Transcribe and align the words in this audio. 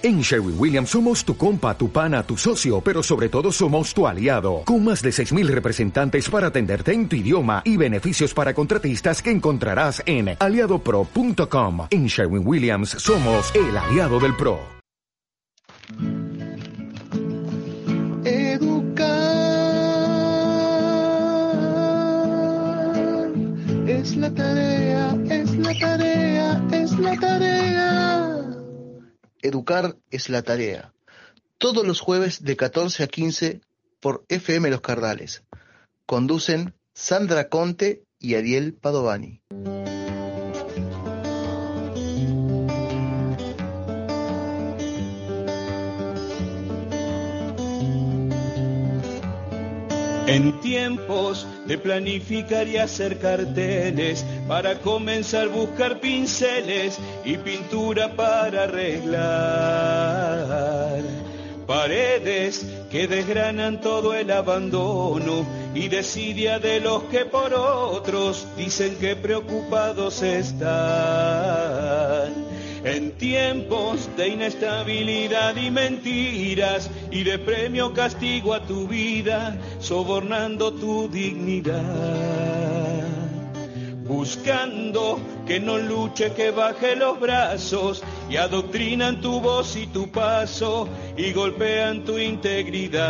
En 0.00 0.20
Sherwin 0.20 0.54
Williams 0.56 0.90
somos 0.90 1.24
tu 1.24 1.36
compa, 1.36 1.76
tu 1.76 1.90
pana, 1.90 2.22
tu 2.22 2.36
socio, 2.36 2.80
pero 2.80 3.02
sobre 3.02 3.28
todo 3.28 3.50
somos 3.50 3.92
tu 3.92 4.06
aliado, 4.06 4.62
con 4.64 4.84
más 4.84 5.02
de 5.02 5.10
6.000 5.10 5.48
representantes 5.48 6.30
para 6.30 6.46
atenderte 6.46 6.92
en 6.92 7.08
tu 7.08 7.16
idioma 7.16 7.62
y 7.64 7.76
beneficios 7.76 8.32
para 8.32 8.54
contratistas 8.54 9.20
que 9.20 9.32
encontrarás 9.32 10.00
en 10.06 10.36
aliadopro.com. 10.38 11.88
En 11.90 12.06
Sherwin 12.06 12.46
Williams 12.46 12.90
somos 12.90 13.52
el 13.56 13.76
aliado 13.76 14.20
del 14.20 14.36
PRO. 14.36 14.60
Educar 18.24 19.08
es 23.88 24.16
la 24.16 24.30
tarea, 24.32 25.18
es 25.28 25.56
la 25.56 25.76
tarea, 25.76 26.62
es 26.70 26.92
la 27.00 27.16
tarea. 27.18 27.67
Educar 29.42 29.96
es 30.10 30.28
la 30.28 30.42
tarea. 30.42 30.92
Todos 31.58 31.86
los 31.86 32.00
jueves 32.00 32.42
de 32.42 32.56
14 32.56 33.04
a 33.04 33.06
15 33.06 33.60
por 34.00 34.24
FM 34.28 34.70
Los 34.70 34.80
Cardales. 34.80 35.44
Conducen 36.06 36.74
Sandra 36.94 37.48
Conte 37.48 38.04
y 38.18 38.34
Ariel 38.34 38.74
Padovani. 38.74 39.40
En 50.26 50.60
tiempos 50.60 51.46
de 51.68 51.78
planificar 51.78 52.66
y 52.66 52.78
hacer 52.78 53.18
carteles, 53.18 54.24
para 54.48 54.80
comenzar 54.80 55.48
a 55.48 55.50
buscar 55.50 56.00
pinceles 56.00 56.98
y 57.26 57.36
pintura 57.36 58.16
para 58.16 58.64
arreglar. 58.64 60.08
Paredes 61.66 62.66
que 62.90 63.06
desgranan 63.06 63.82
todo 63.82 64.14
el 64.14 64.30
abandono 64.30 65.46
y 65.74 65.88
desidia 65.88 66.58
de 66.58 66.80
los 66.80 67.02
que 67.04 67.26
por 67.26 67.52
otros 67.52 68.46
dicen 68.56 68.96
que 68.96 69.14
preocupados 69.14 70.22
están. 70.22 70.68
En 72.84 73.12
tiempos 73.12 74.08
de 74.16 74.28
inestabilidad 74.28 75.56
y 75.56 75.70
mentiras 75.70 76.88
y 77.10 77.24
de 77.24 77.38
premio 77.38 77.92
castigo 77.92 78.54
a 78.54 78.62
tu 78.62 78.86
vida, 78.86 79.58
sobornando 79.80 80.72
tu 80.72 81.08
dignidad. 81.08 81.82
Buscando 84.04 85.18
que 85.46 85.58
no 85.58 85.76
luche, 85.76 86.32
que 86.32 86.52
baje 86.52 86.94
los 86.94 87.18
brazos 87.18 88.02
y 88.30 88.36
adoctrinan 88.36 89.20
tu 89.20 89.40
voz 89.40 89.76
y 89.76 89.86
tu 89.88 90.10
paso 90.10 90.88
y 91.16 91.32
golpean 91.32 92.04
tu 92.04 92.16
integridad. 92.16 93.02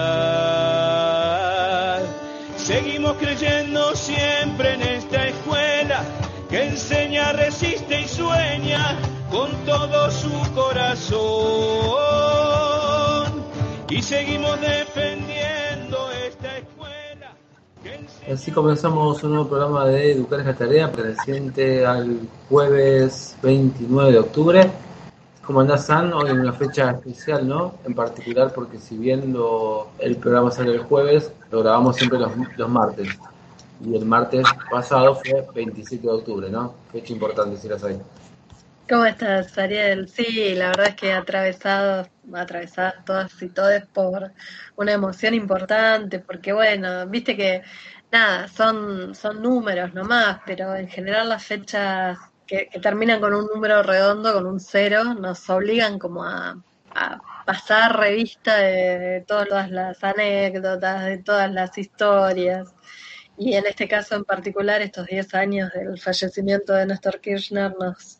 Seguimos 2.56 3.16
creyendo 3.18 3.94
siempre 3.94 4.74
en 4.74 4.82
esta 4.82 5.28
escuela 5.28 6.02
que 6.50 6.64
enseña, 6.64 7.32
resiste 7.32 8.00
y 8.00 8.08
sueña 8.08 8.98
con 9.30 9.50
todo 9.64 10.10
su 10.10 10.30
corazón. 10.54 11.18
Y 13.90 14.02
seguimos 14.02 14.60
defendiendo 14.60 16.10
esta 16.26 16.58
escuela. 16.58 17.32
Así 18.32 18.50
comenzamos 18.50 19.22
un 19.22 19.30
nuevo 19.30 19.48
programa 19.48 19.86
de 19.86 20.12
Educar 20.12 20.40
esta 20.40 20.54
tarea, 20.54 20.92
perteneciente 20.92 21.86
al 21.86 22.20
jueves 22.48 23.36
29 23.42 24.12
de 24.12 24.18
octubre. 24.18 24.70
¿Cómo 25.44 25.60
andás, 25.60 25.86
San? 25.86 26.12
Hoy 26.12 26.28
en 26.28 26.40
una 26.40 26.52
fecha 26.52 26.90
especial, 26.90 27.48
¿no? 27.48 27.76
En 27.86 27.94
particular 27.94 28.52
porque 28.54 28.78
si 28.78 28.98
bien 28.98 29.32
lo, 29.32 29.88
el 29.98 30.16
programa 30.16 30.50
sale 30.50 30.72
el 30.72 30.80
jueves, 30.80 31.32
lo 31.50 31.62
grabamos 31.62 31.96
siempre 31.96 32.18
los, 32.18 32.32
los 32.56 32.68
martes. 32.68 33.08
Y 33.82 33.94
el 33.96 34.04
martes 34.04 34.44
pasado 34.70 35.14
fue 35.14 35.46
27 35.54 36.06
de 36.06 36.12
octubre, 36.12 36.50
¿no? 36.50 36.74
Fecha 36.92 37.14
importante, 37.14 37.56
si 37.56 37.68
las 37.68 37.82
hay. 37.82 37.98
¿Cómo 38.88 39.04
estás, 39.04 39.58
Ariel? 39.58 40.08
Sí, 40.08 40.54
la 40.54 40.68
verdad 40.68 40.88
es 40.88 40.94
que 40.94 41.12
atravesado, 41.12 42.08
atravesadas 42.32 43.04
todas 43.04 43.42
y 43.42 43.50
todos 43.50 43.82
por 43.92 44.32
una 44.76 44.92
emoción 44.92 45.34
importante, 45.34 46.20
porque 46.20 46.54
bueno, 46.54 47.06
viste 47.06 47.36
que 47.36 47.62
nada, 48.10 48.48
son, 48.48 49.14
son 49.14 49.42
números 49.42 49.92
nomás, 49.92 50.40
pero 50.46 50.74
en 50.74 50.88
general 50.88 51.28
las 51.28 51.44
fechas 51.44 52.18
que, 52.46 52.70
terminan 52.80 53.20
con 53.20 53.34
un 53.34 53.46
número 53.46 53.82
redondo, 53.82 54.32
con 54.32 54.46
un 54.46 54.58
cero, 54.58 55.04
nos 55.14 55.50
obligan 55.50 55.98
como 55.98 56.24
a, 56.24 56.56
a 56.94 57.20
pasar 57.44 57.98
revista 57.98 58.56
de, 58.56 58.98
de 58.98 59.20
todas 59.20 59.70
las 59.70 60.02
anécdotas, 60.02 61.04
de 61.04 61.18
todas 61.18 61.52
las 61.52 61.76
historias. 61.76 62.74
Y 63.36 63.54
en 63.54 63.66
este 63.66 63.86
caso 63.86 64.16
en 64.16 64.24
particular, 64.24 64.80
estos 64.82 65.06
10 65.06 65.34
años 65.34 65.72
del 65.72 65.98
fallecimiento 66.00 66.72
de 66.72 66.86
Néstor 66.86 67.20
Kirchner 67.20 67.74
nos 67.78 68.17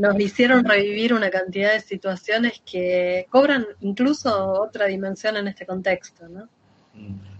nos 0.00 0.18
hicieron 0.18 0.64
revivir 0.64 1.12
una 1.12 1.28
cantidad 1.28 1.74
de 1.74 1.80
situaciones 1.80 2.62
que 2.64 3.26
cobran 3.28 3.66
incluso 3.80 4.30
otra 4.52 4.86
dimensión 4.86 5.36
en 5.36 5.48
este 5.48 5.66
contexto, 5.66 6.26
¿no? 6.26 6.48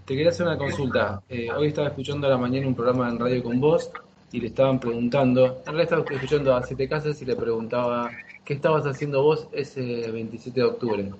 Te 0.05 0.15
quería 0.15 0.29
hacer 0.29 0.45
una 0.45 0.59
consulta. 0.59 1.23
Eh, 1.27 1.49
hoy 1.51 1.69
estaba 1.69 1.87
escuchando 1.87 2.27
a 2.27 2.29
la 2.29 2.37
mañana 2.37 2.67
un 2.67 2.75
programa 2.75 3.09
en 3.09 3.17
radio 3.17 3.41
con 3.43 3.59
vos 3.59 3.89
y 4.31 4.39
le 4.39 4.47
estaban 4.47 4.79
preguntando, 4.79 5.63
en 5.65 5.73
realidad 5.73 5.83
estaba 6.01 6.05
escuchando 6.15 6.55
a 6.55 6.61
Siete 6.61 6.87
Casas 6.87 7.19
y 7.23 7.25
le 7.25 7.35
preguntaba, 7.35 8.11
¿qué 8.45 8.53
estabas 8.53 8.85
haciendo 8.85 9.23
vos 9.23 9.47
ese 9.53 10.11
27 10.11 10.59
de 10.59 10.65
octubre? 10.65 11.11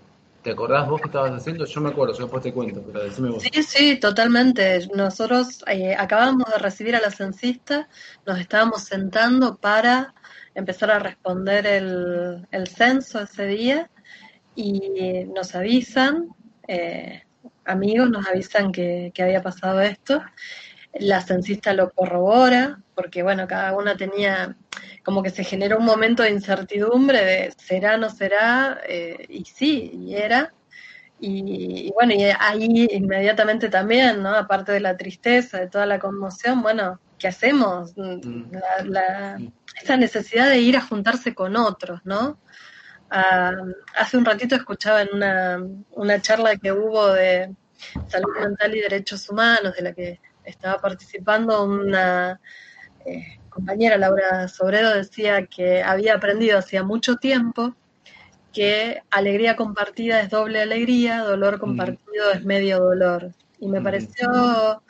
¿Te 0.44 0.52
acordás 0.52 0.88
vos 0.88 1.02
qué 1.02 1.08
estabas 1.08 1.31
haciendo? 1.31 1.66
Yo 1.66 1.81
me 1.81 1.90
acuerdo, 1.90 2.13
yo 2.13 2.25
después 2.25 2.44
te 2.44 2.53
cuento, 2.53 2.84
pero 2.85 3.03
decime 3.03 3.31
vos. 3.31 3.41
Sí, 3.41 3.63
sí, 3.63 4.00
totalmente. 4.00 4.88
Nosotros 4.96 5.63
eh, 5.66 5.96
acabamos 5.97 6.52
de 6.52 6.59
recibir 6.59 6.96
a 6.96 7.02
la 7.02 7.09
censista, 7.09 7.90
nos 8.28 8.40
estábamos 8.40 8.84
sentando 8.84 9.56
para 9.56 10.13
empezar 10.56 10.91
a 10.91 11.00
responder 11.00 11.66
el, 11.66 12.47
el 12.51 12.67
censo 12.67 13.22
ese 13.22 13.45
día 13.45 13.89
y 14.56 15.25
nos 15.34 15.56
avisan, 15.56 16.29
eh, 16.67 17.23
amigos 17.66 18.09
nos 18.09 18.28
avisan 18.28 18.72
que, 18.72 19.11
que, 19.13 19.23
había 19.23 19.41
pasado 19.41 19.81
esto, 19.81 20.22
la 20.94 21.22
censista 21.22 21.73
lo 21.73 21.91
corrobora, 21.91 22.79
porque 22.95 23.23
bueno, 23.23 23.47
cada 23.47 23.75
una 23.78 23.95
tenía 23.95 24.56
como 25.03 25.23
que 25.23 25.29
se 25.29 25.44
generó 25.44 25.79
un 25.79 25.85
momento 25.85 26.23
de 26.23 26.31
incertidumbre 26.31 27.23
de 27.23 27.53
será, 27.57 27.97
no 27.97 28.09
será, 28.09 28.81
eh, 28.88 29.25
y 29.29 29.45
sí, 29.45 29.91
y 29.94 30.16
era. 30.16 30.53
Y, 31.19 31.88
y, 31.88 31.91
bueno, 31.91 32.13
y 32.13 32.23
ahí 32.23 32.88
inmediatamente 32.91 33.69
también, 33.69 34.23
¿no? 34.23 34.35
Aparte 34.35 34.72
de 34.72 34.79
la 34.79 34.97
tristeza, 34.97 35.59
de 35.59 35.67
toda 35.67 35.85
la 35.85 36.00
conmoción, 36.00 36.61
bueno, 36.63 37.00
¿qué 37.19 37.28
hacemos? 37.28 37.94
La, 37.95 38.84
la, 38.84 39.38
esa 39.76 39.98
necesidad 39.98 40.50
de 40.50 40.59
ir 40.59 40.78
a 40.78 40.82
juntarse 40.82 41.34
con 41.34 41.56
otros, 41.56 42.02
¿no? 42.04 42.40
Uh, 43.12 43.74
hace 43.98 44.18
un 44.18 44.24
ratito 44.24 44.56
escuchaba 44.56 45.02
en 45.02 45.09
una, 45.14 45.62
una 45.92 46.22
charla 46.22 46.56
que 46.56 46.72
hubo 46.72 47.12
de 47.12 47.54
salud 48.08 48.34
mental 48.40 48.76
y 48.76 48.82
derechos 48.82 49.30
humanos, 49.30 49.76
de 49.76 49.82
la 49.82 49.94
que 49.94 50.20
estaba 50.46 50.80
participando 50.80 51.64
una 51.64 52.40
eh, 53.06 53.40
compañera, 53.50 53.98
Laura 53.98 54.48
Sobredo, 54.48 54.96
decía 54.96 55.46
que 55.46 55.84
había 55.84 56.16
aprendido 56.16 56.58
hacía 56.58 56.84
mucho 56.84 57.18
tiempo 57.18 57.76
que 58.53 59.02
alegría 59.09 59.56
compartida 59.56 60.22
es 60.22 60.30
doble 60.30 60.62
alegría, 60.62 61.20
dolor 61.20 61.59
compartido 61.59 62.34
mm. 62.34 62.38
es 62.38 62.46
medio 62.46 62.80
dolor. 62.80 63.34
Y 63.59 63.68
me 63.68 63.80
mm. 63.80 63.84
pareció 63.84 64.84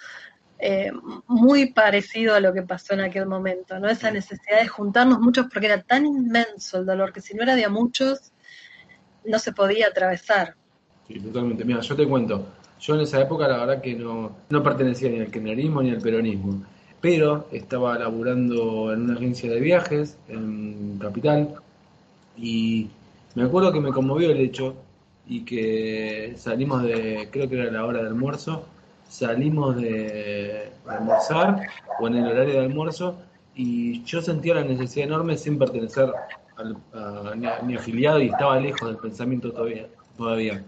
eh, 0.63 0.91
muy 1.25 1.73
parecido 1.73 2.35
a 2.35 2.39
lo 2.39 2.53
que 2.53 2.61
pasó 2.61 2.93
en 2.93 3.01
aquel 3.01 3.25
momento, 3.25 3.79
¿no? 3.79 3.89
Esa 3.89 4.11
necesidad 4.11 4.59
de 4.61 4.67
juntarnos 4.67 5.19
muchos 5.19 5.47
porque 5.51 5.65
era 5.65 5.81
tan 5.81 6.05
inmenso 6.05 6.77
el 6.77 6.85
dolor 6.85 7.11
que 7.11 7.19
si 7.19 7.33
no 7.33 7.41
era 7.41 7.55
de 7.55 7.65
a 7.65 7.69
muchos, 7.69 8.31
no 9.25 9.39
se 9.39 9.53
podía 9.53 9.87
atravesar. 9.87 10.53
Sí, 11.07 11.19
totalmente. 11.19 11.65
Mira, 11.65 11.79
yo 11.79 11.95
te 11.95 12.07
cuento, 12.07 12.47
yo 12.79 12.93
en 12.93 13.01
esa 13.01 13.19
época 13.19 13.47
la 13.47 13.57
verdad 13.57 13.81
que 13.81 13.95
no, 13.95 14.37
no 14.49 14.61
pertenecía 14.61 15.09
ni 15.09 15.19
al 15.19 15.31
kirchnerismo 15.31 15.81
ni 15.81 15.89
al 15.89 15.99
peronismo, 15.99 16.63
pero 17.01 17.47
estaba 17.51 17.97
laburando 17.97 18.93
en 18.93 19.01
una 19.01 19.15
agencia 19.15 19.49
de 19.49 19.59
viajes 19.59 20.15
en 20.27 20.99
Capital 20.99 21.55
y 22.37 22.87
me 23.33 23.41
acuerdo 23.41 23.73
que 23.73 23.79
me 23.79 23.91
conmovió 23.91 24.29
el 24.29 24.39
hecho 24.39 24.75
y 25.27 25.43
que 25.43 26.35
salimos 26.37 26.83
de, 26.83 27.29
creo 27.31 27.49
que 27.49 27.59
era 27.59 27.71
la 27.71 27.83
hora 27.83 28.03
de 28.03 28.09
almuerzo, 28.09 28.67
salimos 29.11 29.75
de 29.75 30.71
almorzar 30.87 31.67
o 31.99 32.07
en 32.07 32.15
el 32.15 32.27
horario 32.27 32.53
de 32.53 32.59
almuerzo 32.61 33.17
y 33.53 34.03
yo 34.05 34.21
sentía 34.21 34.55
la 34.55 34.63
necesidad 34.63 35.07
enorme 35.07 35.37
sin 35.37 35.59
pertenecer 35.59 36.09
al, 36.55 36.77
a, 36.93 37.35
ni, 37.35 37.75
afiliado 37.75 38.21
y 38.21 38.27
estaba 38.27 38.57
lejos 38.59 38.87
del 38.87 38.97
pensamiento 38.97 39.51
todavía, 39.51 39.87
todavía 40.17 40.63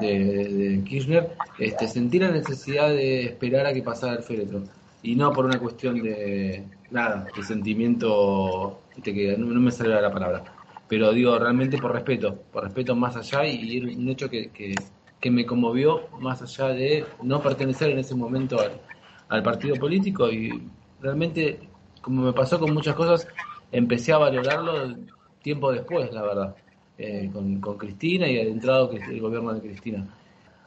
de, 0.00 0.82
Kirchner, 0.84 1.30
este, 1.60 1.86
sentí 1.86 2.18
la 2.18 2.32
necesidad 2.32 2.88
de 2.88 3.26
esperar 3.26 3.66
a 3.66 3.72
que 3.72 3.82
pasara 3.82 4.14
el 4.14 4.24
féretro 4.24 4.64
y 5.02 5.14
no 5.14 5.32
por 5.32 5.44
una 5.44 5.60
cuestión 5.60 6.02
de 6.02 6.64
nada, 6.90 7.26
de 7.36 7.42
sentimiento, 7.44 8.80
que 9.04 9.36
no, 9.38 9.46
me 9.46 9.70
sale 9.70 10.00
la 10.00 10.12
palabra, 10.12 10.42
pero 10.88 11.12
digo, 11.12 11.38
realmente 11.38 11.78
por 11.78 11.92
respeto, 11.92 12.34
por 12.52 12.64
respeto 12.64 12.96
más 12.96 13.14
allá 13.14 13.46
y, 13.46 13.78
y 13.78 13.94
un 13.94 14.08
hecho 14.08 14.28
que, 14.28 14.50
que, 14.50 14.74
que, 15.24 15.30
me 15.30 15.46
conmovió 15.46 16.08
más 16.20 16.42
allá 16.42 16.68
de 16.74 17.06
no 17.22 17.40
pertenecer 17.40 17.90
en 17.90 17.98
ese 17.98 18.14
momento 18.14 18.58
al, 19.28 19.42
partido 19.42 19.74
político 19.76 20.30
y 20.30 20.68
realmente, 21.00 21.58
como 22.02 22.22
me 22.22 22.32
pasó 22.32 22.60
con 22.60 22.74
muchas 22.74 22.94
cosas, 22.94 23.26
empecé 23.72 24.12
a 24.12 24.18
valorarlo 24.18 24.94
tiempo 25.42 25.72
después, 25.72 26.12
la 26.12 26.22
verdad, 26.22 26.56
eh, 26.98 27.30
con, 27.32 27.78
Cristina 27.78 28.28
y 28.28 28.38
adentrado 28.38 28.92
el 28.92 29.20
gobierno 29.20 29.54
de 29.54 29.60
Cristina. 29.60 30.06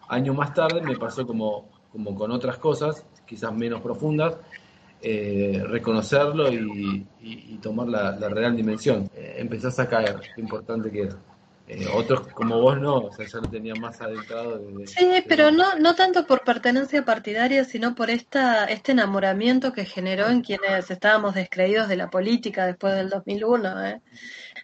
Años 0.10 0.36
más 0.36 0.54
tarde 0.54 0.82
me 0.82 0.98
pasó 0.98 1.26
como, 1.28 1.70
como 1.92 2.16
con 2.16 2.32
otras 2.32 2.58
cosas, 2.58 3.06
quizás 3.26 3.54
menos 3.54 3.82
profundas, 3.82 4.38
eh, 5.02 5.64
reconocerlo 5.68 6.52
y, 6.52 7.06
tomar 7.62 7.88
la, 7.88 8.12
la 8.12 8.30
real 8.30 8.56
dimensión. 8.56 9.10
Eh, 9.16 9.36
empezás 9.38 9.80
a 9.80 9.88
caer, 9.88 10.20
lo 10.36 10.44
importante 10.44 10.92
que 10.92 11.02
era. 11.04 11.18
Eh, 11.70 11.86
otros 11.94 12.30
como 12.30 12.62
vos 12.62 12.80
no, 12.80 12.96
o 12.96 13.14
sea, 13.14 13.26
ya 13.26 13.40
lo 13.40 13.50
tenía 13.50 13.76
más 13.76 14.00
adentrado. 14.00 14.58
De, 14.58 14.88
sí, 14.88 15.24
pero 15.28 15.52
no, 15.52 15.76
no 15.76 15.96
tanto 15.96 16.26
por 16.26 16.46
pertenencia 16.46 17.04
partidaria, 17.04 17.66
sino 17.66 17.94
por 17.94 18.10
esta, 18.10 18.64
este 18.66 18.94
enamoramiento 18.94 19.74
que 19.74 19.84
generó 19.84 20.30
en 20.30 20.42
quienes 20.42 20.90
estábamos 20.90 21.36
descreídos 21.36 21.90
de 21.90 21.98
la 21.98 22.10
política 22.10 22.66
después 22.66 22.96
del 22.96 23.10
2001. 23.10 23.86
¿eh? 23.86 24.02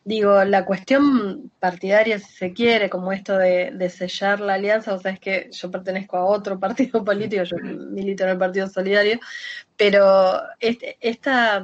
Digo, 0.06 0.46
la 0.46 0.64
cuestión 0.64 1.52
partidaria, 1.60 2.20
si 2.20 2.32
se 2.32 2.54
quiere, 2.54 2.90
como 2.90 3.12
esto 3.12 3.38
de, 3.38 3.72
de 3.74 3.90
sellar 3.90 4.40
la 4.40 4.54
alianza, 4.54 4.94
o 4.94 5.00
sea, 5.00 5.12
es 5.12 5.20
que 5.20 5.50
yo 5.52 5.70
pertenezco 5.70 6.16
a 6.16 6.26
otro 6.26 6.58
partido 6.58 7.04
político, 7.04 7.44
yo 7.44 7.58
milito 7.58 8.24
en 8.24 8.30
el 8.30 8.38
Partido 8.38 8.70
Solidario, 8.70 9.20
pero 9.76 10.42
este, 10.62 10.98
esta 11.02 11.62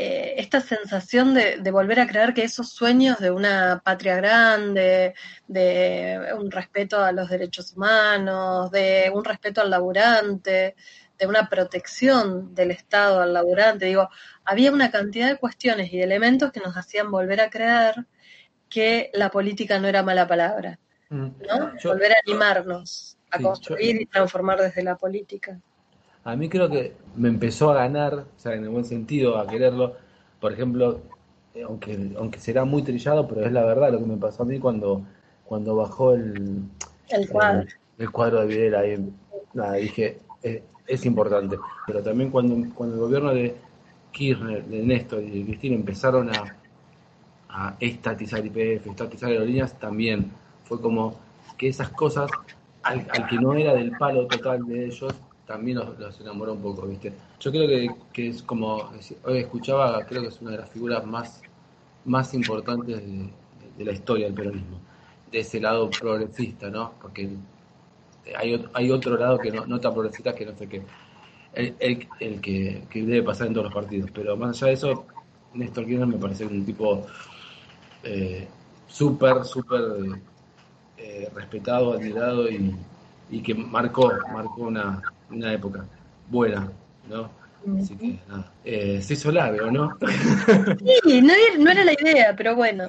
eh, 0.00 0.40
esta 0.40 0.60
sensación 0.60 1.34
de, 1.34 1.56
de, 1.58 1.70
volver 1.72 1.98
a 1.98 2.06
creer 2.06 2.32
que 2.32 2.44
esos 2.44 2.70
sueños 2.70 3.18
de 3.18 3.32
una 3.32 3.82
patria 3.84 4.14
grande, 4.14 5.12
de 5.48 6.20
un 6.38 6.52
respeto 6.52 7.02
a 7.02 7.10
los 7.10 7.28
derechos 7.28 7.72
humanos, 7.72 8.70
de 8.70 9.10
un 9.12 9.24
respeto 9.24 9.60
al 9.60 9.70
laburante, 9.70 10.76
de 11.18 11.26
una 11.26 11.48
protección 11.48 12.54
del 12.54 12.70
Estado 12.70 13.20
al 13.20 13.32
laburante, 13.32 13.86
digo, 13.86 14.08
había 14.44 14.70
una 14.70 14.92
cantidad 14.92 15.26
de 15.26 15.36
cuestiones 15.36 15.92
y 15.92 15.98
de 15.98 16.04
elementos 16.04 16.52
que 16.52 16.60
nos 16.60 16.76
hacían 16.76 17.10
volver 17.10 17.40
a 17.40 17.50
creer 17.50 18.06
que 18.68 19.10
la 19.14 19.32
política 19.32 19.80
no 19.80 19.88
era 19.88 20.04
mala 20.04 20.28
palabra, 20.28 20.78
¿no? 21.10 21.76
Yo, 21.76 21.90
volver 21.90 22.12
a 22.12 22.20
animarnos 22.24 23.18
a 23.32 23.38
sí, 23.38 23.42
construir 23.42 23.96
yo, 23.96 24.02
y 24.02 24.06
transformar 24.06 24.60
desde 24.60 24.84
la 24.84 24.96
política 24.96 25.60
a 26.28 26.36
mí 26.36 26.50
creo 26.50 26.68
que 26.68 26.92
me 27.16 27.30
empezó 27.30 27.70
a 27.70 27.74
ganar, 27.74 28.14
o 28.14 28.38
sea, 28.38 28.52
en 28.52 28.62
el 28.62 28.68
buen 28.68 28.84
sentido, 28.84 29.38
a 29.38 29.46
quererlo. 29.46 29.96
Por 30.38 30.52
ejemplo, 30.52 31.00
eh, 31.54 31.62
aunque, 31.62 32.12
aunque 32.18 32.38
será 32.38 32.66
muy 32.66 32.82
trillado, 32.82 33.26
pero 33.26 33.46
es 33.46 33.50
la 33.50 33.64
verdad 33.64 33.92
lo 33.92 33.98
que 33.98 34.04
me 34.04 34.18
pasó 34.18 34.42
a 34.42 34.46
mí 34.46 34.58
cuando, 34.58 35.02
cuando 35.46 35.74
bajó 35.74 36.12
el, 36.12 36.64
el 37.08 37.28
cuadro, 37.30 37.62
el, 37.62 37.68
el 37.96 38.10
cuadro 38.10 38.40
de 38.40 38.46
Videla. 38.46 38.80
Ahí, 38.80 39.10
nada, 39.54 39.72
dije, 39.74 40.18
es, 40.42 40.60
es, 40.86 41.06
importante. 41.06 41.56
Pero 41.86 42.02
también 42.02 42.30
cuando, 42.30 42.74
cuando 42.74 42.96
el 42.96 43.00
gobierno 43.00 43.32
de 43.32 43.56
Kirchner, 44.12 44.66
de 44.66 44.82
Néstor 44.82 45.22
y 45.22 45.30
de 45.30 45.44
Cristina 45.46 45.76
empezaron 45.76 46.28
a, 46.28 46.56
a 47.48 47.74
estatizar 47.80 48.44
IPF, 48.44 48.86
estatizar 48.86 49.30
aerolíneas, 49.30 49.78
también 49.78 50.30
fue 50.64 50.78
como 50.78 51.18
que 51.56 51.68
esas 51.68 51.88
cosas, 51.88 52.30
al, 52.82 53.06
al 53.14 53.26
que 53.28 53.36
no 53.36 53.54
era 53.54 53.72
del 53.72 53.92
palo 53.92 54.26
total 54.26 54.66
de 54.66 54.84
ellos, 54.84 55.14
también 55.48 55.78
los, 55.78 55.98
los, 55.98 56.20
enamoró 56.20 56.52
un 56.52 56.60
poco, 56.60 56.86
¿viste? 56.86 57.10
Yo 57.40 57.50
creo 57.50 57.66
que, 57.66 57.88
que, 58.12 58.28
es 58.28 58.42
como, 58.42 58.90
hoy 59.24 59.38
escuchaba, 59.38 60.04
creo 60.04 60.20
que 60.20 60.28
es 60.28 60.40
una 60.42 60.50
de 60.50 60.58
las 60.58 60.68
figuras 60.68 61.04
más, 61.06 61.40
más 62.04 62.34
importantes 62.34 63.02
de, 63.78 63.84
la 63.84 63.92
historia 63.92 64.26
del 64.26 64.34
peronismo, 64.34 64.78
de 65.32 65.38
ese 65.38 65.58
lado 65.58 65.88
progresista, 65.88 66.68
¿no? 66.68 66.92
Porque 67.00 67.30
hay, 68.36 68.62
hay 68.74 68.90
otro 68.90 69.16
lado 69.16 69.38
que 69.38 69.50
no, 69.50 69.64
no 69.64 69.80
tan 69.80 69.94
progresista 69.94 70.34
que 70.34 70.44
no 70.44 70.54
sé 70.54 70.68
qué, 70.68 70.82
el, 71.54 71.74
el, 71.78 72.06
el 72.20 72.40
que, 72.42 72.82
que, 72.90 73.02
debe 73.02 73.22
pasar 73.22 73.46
en 73.46 73.54
todos 73.54 73.64
los 73.64 73.74
partidos, 73.74 74.10
pero 74.12 74.36
más 74.36 74.54
allá 74.62 74.66
de 74.66 74.72
eso, 74.74 75.06
Néstor 75.54 75.86
Kirchner 75.86 76.06
me 76.06 76.18
parece 76.18 76.44
un 76.44 76.62
tipo 76.66 77.06
eh, 78.02 78.46
súper, 78.86 79.46
súper 79.46 79.80
eh, 80.98 81.30
respetado, 81.34 81.94
admirado 81.94 82.50
y, 82.50 82.74
y 83.30 83.42
que 83.42 83.54
marcó, 83.54 84.12
marcó 84.32 84.62
una, 84.62 85.02
una 85.30 85.52
época 85.52 85.84
buena, 86.28 86.70
¿no? 87.08 87.30
Así 87.76 87.96
que 87.96 88.18
nada, 88.28 88.52
eh, 88.64 89.02
se 89.02 89.14
hizo 89.14 89.32
largo, 89.32 89.70
¿no? 89.70 89.98
Sí, 91.04 91.20
no, 91.20 91.34
no, 91.58 91.70
era 91.70 91.84
la 91.84 91.92
idea, 91.92 92.34
pero 92.36 92.54
bueno. 92.54 92.88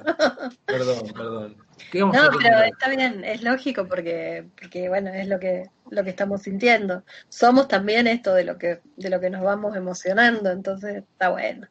Perdón, 0.64 1.12
perdón. 1.14 1.56
no, 1.92 2.28
pero 2.38 2.62
está 2.62 2.88
bien, 2.88 3.24
es 3.24 3.42
lógico 3.42 3.86
porque, 3.86 4.46
porque 4.58 4.88
bueno, 4.88 5.10
es 5.10 5.28
lo 5.28 5.38
que, 5.38 5.68
lo 5.90 6.04
que 6.04 6.10
estamos 6.10 6.42
sintiendo. 6.42 7.02
Somos 7.28 7.68
también 7.68 8.06
esto 8.06 8.32
de 8.32 8.44
lo 8.44 8.58
que, 8.58 8.80
de 8.96 9.10
lo 9.10 9.20
que 9.20 9.28
nos 9.28 9.42
vamos 9.42 9.76
emocionando, 9.76 10.50
entonces 10.50 10.98
está 11.12 11.30
bueno. 11.30 11.66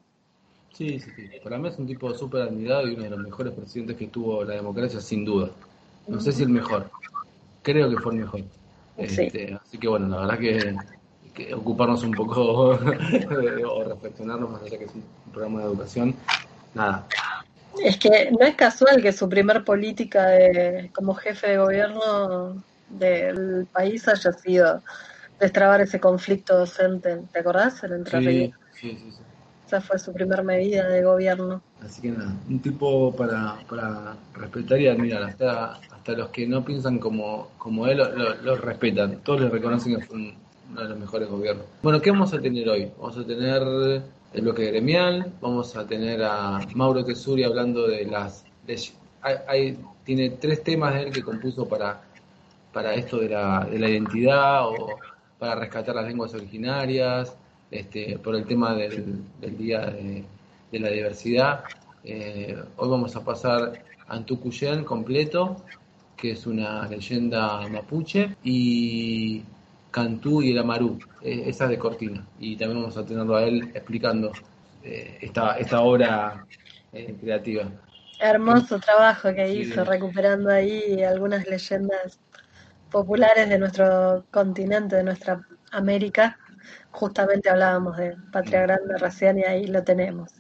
Sí, 0.74 1.00
sí, 1.00 1.10
sí. 1.16 1.30
Para 1.44 1.58
mí 1.58 1.70
es 1.70 1.78
un 1.78 1.88
tipo 1.88 2.14
súper 2.14 2.44
admirado 2.44 2.88
y 2.88 2.94
uno 2.94 3.04
de 3.04 3.10
los 3.10 3.20
mejores 3.20 3.54
presidentes 3.54 3.98
que 3.98 4.08
tuvo 4.08 4.44
la 4.44 4.56
democracia, 4.56 5.00
sin 5.00 5.26
duda. 5.26 5.52
No 6.08 6.20
sé 6.20 6.32
si 6.32 6.44
el 6.44 6.50
mejor. 6.50 6.90
Creo 7.64 7.90
que 7.90 7.98
fue 7.98 8.14
el 8.14 8.20
mejor. 8.20 8.44
Sí. 9.08 9.24
Este, 9.24 9.54
así 9.54 9.78
que 9.78 9.88
bueno, 9.88 10.08
la 10.08 10.18
verdad 10.22 10.40
que, 10.40 10.76
que 11.34 11.54
ocuparnos 11.54 12.04
un 12.04 12.12
poco 12.12 12.70
o 13.70 13.84
reflexionarnos, 13.84 14.50
más 14.50 14.62
allá 14.64 14.78
que 14.78 14.86
es 14.86 14.96
un 14.96 15.04
programa 15.32 15.60
de 15.60 15.66
educación, 15.66 16.16
nada. 16.74 17.08
Es 17.84 17.98
que 17.98 18.32
no 18.32 18.46
es 18.46 18.56
casual 18.56 19.02
que 19.02 19.14
su 19.14 19.30
primer 19.30 19.64
política 19.64 20.28
de, 20.28 20.92
como 20.94 21.14
jefe 21.14 21.52
de 21.52 21.58
gobierno 21.58 22.64
del 22.90 23.68
país 23.72 24.08
haya 24.08 24.34
sido 24.34 24.84
destrabar 25.40 25.80
ese 25.82 26.00
conflicto 26.00 26.58
docente, 26.58 27.22
¿te 27.32 27.40
acordás? 27.40 27.82
El 27.84 28.06
sí, 28.06 28.52
sí, 28.74 28.98
sí, 28.98 29.12
sí. 29.12 29.29
Esa 29.70 29.82
fue 29.82 30.00
su 30.00 30.12
primera 30.12 30.42
medida 30.42 30.88
de 30.88 31.04
gobierno. 31.04 31.62
Así 31.86 32.02
que 32.02 32.10
nada, 32.10 32.34
un 32.50 32.60
tipo 32.60 33.16
para, 33.16 33.56
para 33.70 34.18
respetar 34.34 34.82
y 34.82 34.88
admirar. 34.88 35.22
Hasta, 35.22 35.74
hasta 35.76 36.14
los 36.14 36.30
que 36.30 36.48
no 36.48 36.66
piensan 36.66 36.98
como, 36.98 37.50
como 37.60 37.86
él 37.86 38.02
lo, 38.42 38.56
respetan. 38.56 39.20
Todos 39.20 39.42
le 39.42 39.50
reconocen 39.50 39.96
que 39.96 40.06
fue 40.08 40.16
un, 40.16 40.34
uno 40.72 40.82
de 40.82 40.90
los 40.90 40.98
mejores 40.98 41.30
gobiernos. 41.30 41.66
Bueno, 41.84 42.02
¿qué 42.02 42.10
vamos 42.10 42.34
a 42.34 42.42
tener 42.42 42.68
hoy? 42.68 42.92
Vamos 43.00 43.20
a 43.20 43.24
tener 43.24 43.62
el 44.34 44.42
bloque 44.42 44.66
gremial, 44.66 45.32
vamos 45.40 45.76
a 45.76 45.86
tener 45.86 46.24
a 46.24 46.62
Mauro 46.74 47.06
Tesuri 47.06 47.44
hablando 47.44 47.88
de 47.88 48.06
las... 48.06 48.46
De, 48.66 48.76
hay, 49.22 49.36
hay, 49.48 49.80
tiene 50.04 50.32
tres 50.32 50.64
temas 50.64 50.96
de 50.96 51.02
él 51.04 51.12
que 51.12 51.22
compuso 51.22 51.68
para, 51.68 52.02
para 52.74 52.96
esto 52.96 53.18
de 53.18 53.30
la, 53.30 53.68
de 53.70 53.78
la 53.78 53.88
identidad 53.88 54.68
o 54.68 54.98
para 55.38 55.54
rescatar 55.54 55.94
las 55.94 56.08
lenguas 56.08 56.34
originarias 56.34 57.38
este, 57.72 58.18
por 58.20 58.36
el 58.36 58.46
tema 58.46 58.76
del, 58.76 59.22
del 59.40 59.58
Día 59.58 59.82
de, 59.82 60.24
de, 60.72 60.80
la 60.80 60.90
Diversidad. 60.90 61.64
Eh, 62.04 62.58
hoy 62.78 62.90
vamos 62.90 63.16
a 63.16 63.24
pasar 63.24 63.84
a 64.08 64.16
Antucuyén 64.16 64.84
completo, 64.84 65.64
que 66.16 66.32
es 66.32 66.48
una 66.48 66.88
leyenda 66.88 67.68
mapuche, 67.68 68.36
y 68.44 69.44
Cantú 69.92 70.42
y 70.42 70.52
el 70.52 70.60
Amarú, 70.60 71.00
eh, 71.22 71.44
esa 71.48 71.68
de 71.68 71.78
Cortina. 71.78 72.26
Y 72.40 72.56
también 72.56 72.82
vamos 72.82 72.98
a 72.98 73.06
tenerlo 73.06 73.36
a 73.36 73.44
él 73.44 73.72
explicando 73.74 74.32
eh, 74.84 75.18
esta, 75.22 75.58
esta 75.58 75.82
obra 75.82 76.46
eh, 76.94 77.16
creativa. 77.20 77.66
Hermoso 78.20 78.80
trabajo 78.80 79.34
que 79.34 79.54
hizo, 79.54 79.84
recuperando 79.86 80.50
ahí 80.50 81.02
algunas 81.04 81.48
leyendas 81.48 82.20
populares 82.92 83.48
de 83.48 83.58
nuestro 83.58 84.26
continente, 84.30 84.98
de 84.98 85.04
nuestra 85.04 85.42
América 85.72 86.38
justamente 86.92 87.50
hablábamos 87.50 87.98
de 87.98 88.16
Patria 88.32 88.62
Grande 88.62 88.98
recién 88.98 89.40
y 89.40 89.44
ahí 89.44 89.68
lo 89.68 89.84
tenemos. 89.84 90.32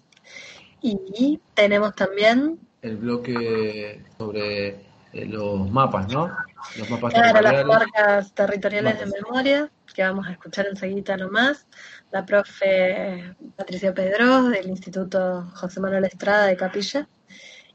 Y 0.82 1.40
tenemos 1.54 1.96
también... 1.96 2.60
El 2.82 2.98
bloque 2.98 4.04
sobre 4.18 4.90
eh, 5.12 5.26
los 5.26 5.70
mapas, 5.70 6.08
¿no? 6.08 6.32
Los 6.78 6.90
mapas 6.90 7.14
claro, 7.14 7.42
las 7.42 7.66
marcas 7.66 8.34
territoriales 8.34 8.94
mapas. 8.96 9.12
de 9.12 9.22
memoria, 9.22 9.72
que 9.94 10.04
vamos 10.04 10.28
a 10.28 10.32
escuchar 10.32 10.68
enseguida 10.68 11.18
nomás. 11.18 11.68
La 12.12 12.26
profe 12.26 13.36
Patricia 13.56 13.94
Pedro 13.94 14.44
del 14.50 14.70
Instituto 14.70 15.50
José 15.56 15.80
Manuel 15.80 16.06
Estrada 16.06 16.46
de 16.46 16.56
Capilla. 16.56 17.08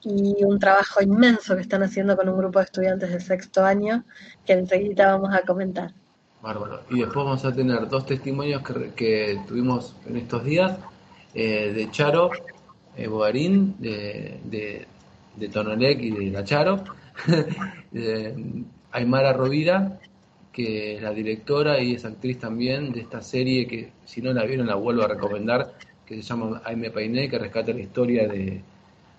Y 0.02 0.44
un 0.44 0.58
trabajo 0.58 1.02
inmenso 1.02 1.56
que 1.56 1.62
están 1.62 1.82
haciendo 1.82 2.16
con 2.16 2.28
un 2.28 2.36
grupo 2.36 2.58
de 2.58 2.66
estudiantes 2.66 3.10
del 3.10 3.22
sexto 3.22 3.64
año, 3.64 4.04
que 4.44 4.52
enseguida 4.52 5.16
vamos 5.16 5.34
a 5.34 5.42
comentar. 5.42 5.94
Bárbaro. 6.44 6.82
Y 6.90 6.98
después 6.98 7.24
vamos 7.24 7.44
a 7.46 7.54
tener 7.54 7.88
dos 7.88 8.04
testimonios 8.04 8.62
que, 8.62 8.92
que 8.94 9.40
tuvimos 9.48 9.96
en 10.06 10.18
estos 10.18 10.44
días 10.44 10.78
eh, 11.32 11.72
de 11.72 11.90
Charo 11.90 12.30
eh, 12.96 13.06
Bogarín, 13.08 13.76
de, 13.78 14.40
de, 14.44 14.86
de, 15.36 15.48
Tonolec 15.48 16.02
y 16.02 16.10
de 16.10 16.30
La 16.30 16.44
Charo, 16.44 16.84
de 17.90 18.34
Aymara 18.92 19.32
Rovira, 19.32 19.98
que 20.52 20.96
es 20.96 21.02
la 21.02 21.12
directora 21.12 21.82
y 21.82 21.94
es 21.94 22.04
actriz 22.04 22.38
también 22.38 22.92
de 22.92 23.00
esta 23.00 23.22
serie 23.22 23.66
que 23.66 23.92
si 24.04 24.20
no 24.20 24.30
la 24.34 24.44
vieron 24.44 24.66
la 24.66 24.74
vuelvo 24.74 25.02
a 25.02 25.08
recomendar, 25.08 25.72
que 26.04 26.16
se 26.16 26.22
llama 26.22 26.60
Aime 26.66 26.90
Painé, 26.90 27.30
que 27.30 27.38
rescata 27.38 27.72
la 27.72 27.80
historia 27.80 28.28
de, 28.28 28.60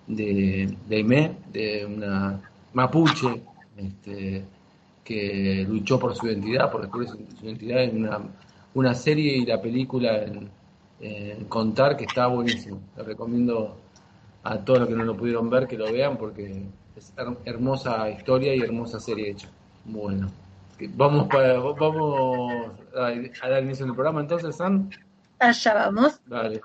de, 0.06 0.76
de 0.88 1.34
de 1.52 1.86
una 1.86 2.40
mapuche 2.72 3.42
este, 3.76 4.44
que 5.06 5.64
luchó 5.68 5.98
por 5.98 6.14
su 6.16 6.26
identidad, 6.26 6.70
por 6.70 6.82
descubrir 6.82 7.08
su, 7.08 7.18
identidad 7.44 7.84
en 7.84 8.04
una, 8.04 8.20
una, 8.74 8.92
serie 8.92 9.36
y 9.36 9.46
la 9.46 9.62
película 9.62 10.24
en, 10.24 10.50
Contar, 11.48 11.96
que 11.96 12.04
está 12.04 12.26
buenísimo. 12.26 12.80
Le 12.96 13.02
recomiendo 13.02 13.76
a 14.42 14.58
todos 14.58 14.80
los 14.80 14.88
que 14.88 14.94
no 14.94 15.04
lo 15.04 15.16
pudieron 15.16 15.48
ver 15.50 15.68
que 15.68 15.76
lo 15.76 15.92
vean 15.92 16.16
porque 16.16 16.64
es 16.96 17.12
hermosa 17.44 18.08
historia 18.10 18.54
y 18.54 18.60
hermosa 18.60 18.98
serie 18.98 19.30
hecha. 19.30 19.48
Bueno, 19.84 20.30
vamos, 20.94 21.28
para, 21.28 21.58
vamos 21.58 22.72
a, 22.94 23.48
dar 23.48 23.62
inicio 23.62 23.84
al 23.84 23.94
programa 23.94 24.22
entonces, 24.22 24.56
San. 24.56 24.90
Allá 25.38 25.74
vamos. 25.74 26.18
Dale. 26.26 26.60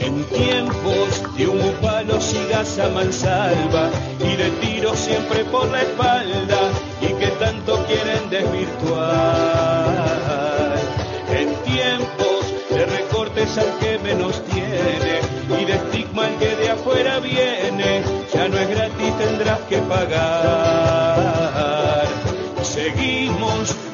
En 0.00 0.24
tiempos 0.24 1.36
de 1.36 1.48
un 1.48 1.72
palo 1.82 2.20
sigas 2.20 2.78
a 2.78 2.88
mansalva 2.88 3.90
y 4.20 4.36
de 4.36 4.50
tiro 4.60 4.94
siempre 4.94 5.44
por 5.44 5.68
la 5.68 5.82
espalda 5.82 6.58
y 7.00 7.06
que 7.06 7.26
tanto 7.38 7.84
quieren 7.86 8.30
desvirtuar. 8.30 9.96
En 11.30 11.54
tiempos 11.64 12.54
de 12.70 12.86
recortes 12.86 13.58
al 13.58 13.78
que 13.78 13.98
menos 13.98 14.42
tiene 14.44 15.20
y 15.60 15.64
de 15.64 15.72
estigma 15.74 16.26
al 16.26 16.38
que 16.38 16.56
de 16.56 16.70
afuera 16.70 17.18
viene, 17.18 18.02
ya 18.32 18.48
no 18.48 18.58
es 18.58 18.68
gratis, 18.68 19.18
tendrás 19.18 19.60
que 19.68 19.78
pagar. 19.78 20.97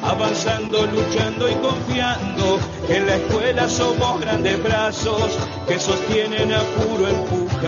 Avanzando, 0.01 0.85
luchando 0.85 1.49
y 1.49 1.55
confiando 1.55 2.59
en 2.89 3.07
la 3.07 3.15
escuela 3.15 3.67
somos 3.67 4.21
grandes 4.21 4.61
brazos 4.61 5.37
que 5.67 5.79
sostienen 5.79 6.53
a 6.53 6.61
puro 6.61 7.07
empujar. 7.07 7.65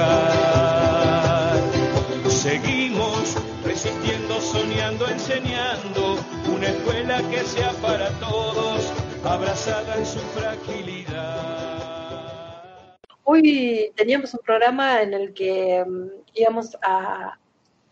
Seguimos 2.29 3.35
resistiendo, 3.63 4.39
soñando, 4.39 5.07
enseñando 5.07 6.17
una 6.55 6.69
escuela 6.69 7.21
que 7.29 7.43
sea 7.43 7.71
para 7.81 8.09
todos, 8.19 8.93
abrazada 9.23 9.95
en 9.97 10.05
su 10.05 10.19
fragilidad. 10.19 11.87
Hoy 13.23 13.91
teníamos 13.95 14.33
un 14.33 14.39
programa 14.39 15.01
en 15.01 15.13
el 15.13 15.33
que 15.33 15.83
mm, 15.85 16.07
íbamos 16.35 16.77
a 16.81 17.37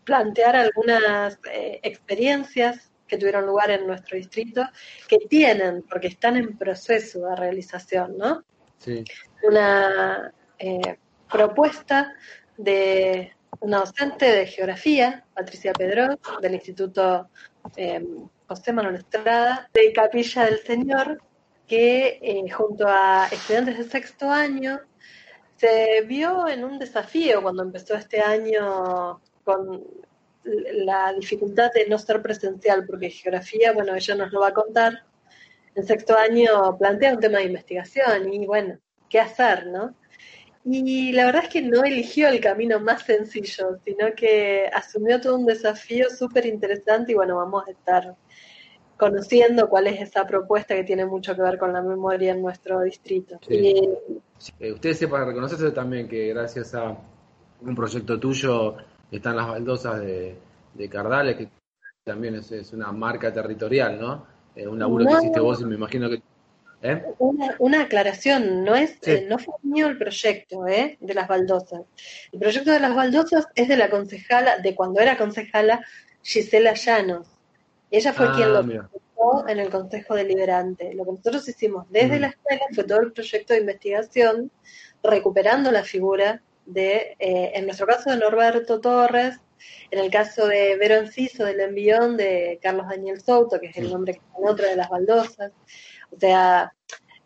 plantear 0.04 0.56
algunas 0.56 1.38
eh, 1.52 1.80
experiencias 1.82 2.90
que 3.06 3.18
tuvieron 3.18 3.46
lugar 3.46 3.70
en 3.70 3.86
nuestro 3.86 4.16
distrito, 4.16 4.62
que 5.08 5.18
tienen, 5.18 5.82
porque 5.88 6.08
están 6.08 6.36
en 6.36 6.56
proceso 6.56 7.26
de 7.26 7.36
realización, 7.36 8.16
¿no? 8.18 8.44
Sí. 8.78 9.04
Una 9.42 10.32
eh, 10.58 10.98
propuesta 11.30 12.14
de 12.56 13.32
una 13.60 13.78
docente 13.78 14.30
de 14.30 14.46
geografía, 14.46 15.24
Patricia 15.34 15.72
Pedro, 15.72 16.18
del 16.40 16.54
Instituto 16.54 17.28
eh, 17.76 18.04
José 18.46 18.72
Manuel 18.72 18.96
Estrada, 18.96 19.68
de 19.72 19.92
Capilla 19.92 20.44
del 20.44 20.58
Señor, 20.60 21.22
que 21.66 22.18
eh, 22.22 22.50
junto 22.50 22.86
a 22.86 23.28
estudiantes 23.30 23.78
de 23.78 23.84
sexto 23.84 24.30
año 24.30 24.80
se 25.56 26.02
vio 26.02 26.46
en 26.48 26.64
un 26.64 26.78
desafío 26.78 27.42
cuando 27.42 27.62
empezó 27.62 27.94
este 27.94 28.20
año 28.20 29.20
con 29.42 29.84
la 30.46 31.12
dificultad 31.12 31.72
de 31.72 31.86
no 31.88 31.98
ser 31.98 32.22
presencial, 32.22 32.84
porque 32.86 33.10
geografía, 33.10 33.72
bueno, 33.72 33.94
ella 33.94 34.14
nos 34.14 34.32
lo 34.32 34.40
va 34.40 34.48
a 34.48 34.54
contar. 34.54 35.04
En 35.74 35.86
sexto 35.86 36.16
año 36.16 36.76
plantea 36.78 37.14
un 37.14 37.20
tema 37.20 37.38
de 37.38 37.44
investigación 37.44 38.32
y 38.32 38.46
bueno, 38.46 38.78
¿qué 39.08 39.20
hacer, 39.20 39.66
no? 39.66 39.94
Y 40.64 41.12
la 41.12 41.26
verdad 41.26 41.44
es 41.44 41.50
que 41.50 41.62
no 41.62 41.84
eligió 41.84 42.28
el 42.28 42.40
camino 42.40 42.80
más 42.80 43.02
sencillo, 43.02 43.78
sino 43.84 44.14
que 44.16 44.68
asumió 44.72 45.20
todo 45.20 45.36
un 45.36 45.46
desafío 45.46 46.10
súper 46.10 46.46
interesante 46.46 47.12
y 47.12 47.14
bueno, 47.14 47.36
vamos 47.36 47.68
a 47.68 47.70
estar 47.70 48.16
conociendo 48.96 49.68
cuál 49.68 49.86
es 49.86 50.00
esa 50.00 50.26
propuesta 50.26 50.74
que 50.74 50.82
tiene 50.82 51.06
mucho 51.06 51.36
que 51.36 51.42
ver 51.42 51.58
con 51.58 51.72
la 51.72 51.82
memoria 51.82 52.32
en 52.32 52.42
nuestro 52.42 52.80
distrito. 52.80 53.38
Y, 53.48 53.88
eh, 54.58 54.72
ustedes 54.72 54.98
sepan 54.98 55.26
reconocerse 55.26 55.70
también 55.70 56.08
que 56.08 56.28
gracias 56.28 56.74
a 56.74 56.96
un 57.60 57.74
proyecto 57.74 58.18
tuyo 58.18 58.76
están 59.10 59.36
las 59.36 59.48
baldosas 59.48 60.00
de, 60.00 60.36
de 60.74 60.88
Cardales, 60.88 61.36
que 61.36 61.48
también 62.04 62.36
es, 62.36 62.72
una 62.72 62.92
marca 62.92 63.32
territorial, 63.32 64.00
¿no? 64.00 64.26
Eh, 64.54 64.66
un 64.66 64.78
laburo 64.78 65.06
que 65.06 65.12
hiciste 65.12 65.40
vos 65.40 65.60
y 65.60 65.64
me 65.64 65.74
imagino 65.74 66.08
que... 66.08 66.22
¿eh? 66.82 67.02
Una, 67.18 67.82
aclaración, 67.82 68.64
no 68.64 68.76
es 68.76 68.96
eh, 69.02 69.26
no 69.28 69.38
fue 69.38 69.54
mío 69.62 69.88
el 69.88 69.98
proyecto 69.98 70.66
¿eh? 70.66 70.96
de 71.00 71.14
las 71.14 71.28
baldosas. 71.28 71.82
El 72.32 72.38
proyecto 72.38 72.70
de 72.70 72.80
las 72.80 72.94
baldosas 72.94 73.48
es 73.54 73.68
de 73.68 73.76
la 73.76 73.90
concejala, 73.90 74.58
de 74.58 74.74
cuando 74.74 75.00
era 75.00 75.18
concejala, 75.18 75.84
Gisela 76.22 76.74
Llanos. 76.74 77.26
Ella 77.90 78.12
fue 78.12 78.32
quien 78.34 78.52
lo 78.52 78.64
presentó 78.64 79.48
en 79.48 79.58
el 79.58 79.70
Consejo 79.70 80.14
Deliberante. 80.14 80.92
Lo 80.94 81.04
que 81.04 81.12
nosotros 81.12 81.48
hicimos 81.48 81.86
desde 81.90 82.18
la 82.18 82.28
escuela 82.28 82.62
fue 82.74 82.84
todo 82.84 83.00
el 83.00 83.12
proyecto 83.12 83.52
de 83.54 83.60
investigación, 83.60 84.50
recuperando 85.02 85.70
la 85.70 85.82
figura 85.82 86.42
de, 86.66 87.16
eh, 87.18 87.52
en 87.54 87.64
nuestro 87.64 87.86
caso, 87.86 88.10
de 88.10 88.16
Norberto 88.16 88.80
Torres, 88.80 89.40
en 89.90 89.98
el 89.98 90.10
caso 90.10 90.46
de 90.46 90.76
Vero 90.76 90.96
Enciso, 90.96 91.44
del 91.44 91.60
envión 91.60 92.16
de 92.16 92.58
Carlos 92.62 92.88
Daniel 92.88 93.20
Souto, 93.20 93.58
que 93.60 93.68
es 93.68 93.76
el 93.76 93.90
nombre 93.90 94.14
que 94.14 94.18
está 94.18 94.38
en 94.38 94.48
otra 94.48 94.68
de 94.68 94.76
las 94.76 94.88
baldosas. 94.88 95.52
O 96.10 96.18
sea, 96.18 96.72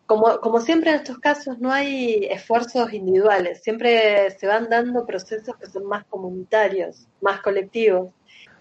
como, 0.05 0.39
como 0.39 0.59
siempre 0.59 0.91
en 0.91 0.97
estos 0.97 1.19
casos 1.19 1.59
no 1.59 1.71
hay 1.71 2.25
esfuerzos 2.25 2.93
individuales, 2.93 3.61
siempre 3.63 4.29
se 4.31 4.47
van 4.47 4.69
dando 4.69 5.05
procesos 5.05 5.55
que 5.57 5.67
son 5.67 5.85
más 5.85 6.05
comunitarios, 6.05 7.07
más 7.21 7.41
colectivos. 7.41 8.11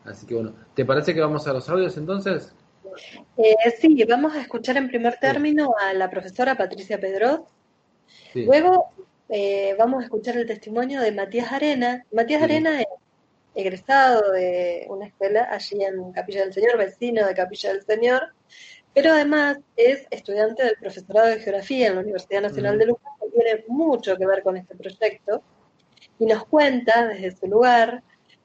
Así 0.05 0.27
que 0.27 0.35
bueno, 0.35 0.55
¿te 0.75 0.85
parece 0.85 1.15
que 1.15 1.21
vamos 1.21 1.47
a 1.47 1.53
los 1.53 1.69
audios 1.69 1.97
entonces? 1.97 2.55
Eh, 3.37 3.71
sí, 3.79 4.05
vamos 4.09 4.35
a 4.35 4.41
escuchar 4.41 4.77
en 4.77 4.89
primer 4.89 5.19
término 5.19 5.75
a 5.81 5.93
la 5.93 6.11
profesora 6.11 6.57
Patricia 6.57 6.99
Pedroz. 7.01 7.43
Luego 8.35 8.93
eh, 9.33 9.77
vamos 9.79 10.01
a 10.01 10.05
escuchar 10.07 10.37
el 10.37 10.47
testimonio 10.47 11.01
de 11.01 11.13
Matías 11.13 11.53
Arena. 11.53 12.05
Matías 12.11 12.43
Arena 12.43 12.81
es 12.81 12.89
egresado 13.55 14.33
de 14.33 14.87
una 14.89 15.07
escuela 15.07 15.49
allí 15.51 15.85
en 15.85 16.11
Capilla 16.13 16.41
del 16.41 16.53
Señor, 16.53 16.77
vecino 16.77 17.25
de 17.25 17.35
Capilla 17.35 17.73
del 17.73 17.83
Señor, 17.85 18.23
pero 18.93 19.13
además 19.13 19.59
es 19.77 20.05
estudiante 20.11 20.65
del 20.65 20.77
profesorado 20.81 21.29
de 21.29 21.39
Geografía 21.39 21.87
en 21.87 21.95
la 21.95 22.01
Universidad 22.01 22.43
Nacional 22.43 22.77
de 22.77 22.87
Luján, 22.87 23.13
que 23.21 23.29
tiene 23.31 23.65
mucho 23.69 24.17
que 24.17 24.27
ver 24.27 24.43
con 24.43 24.57
este 24.57 24.75
proyecto, 24.75 25.43
y 26.19 26.27
nos 26.27 26.45
cuenta 26.47 27.07
desde 27.07 27.37
su 27.37 27.47
lugar, 27.47 28.03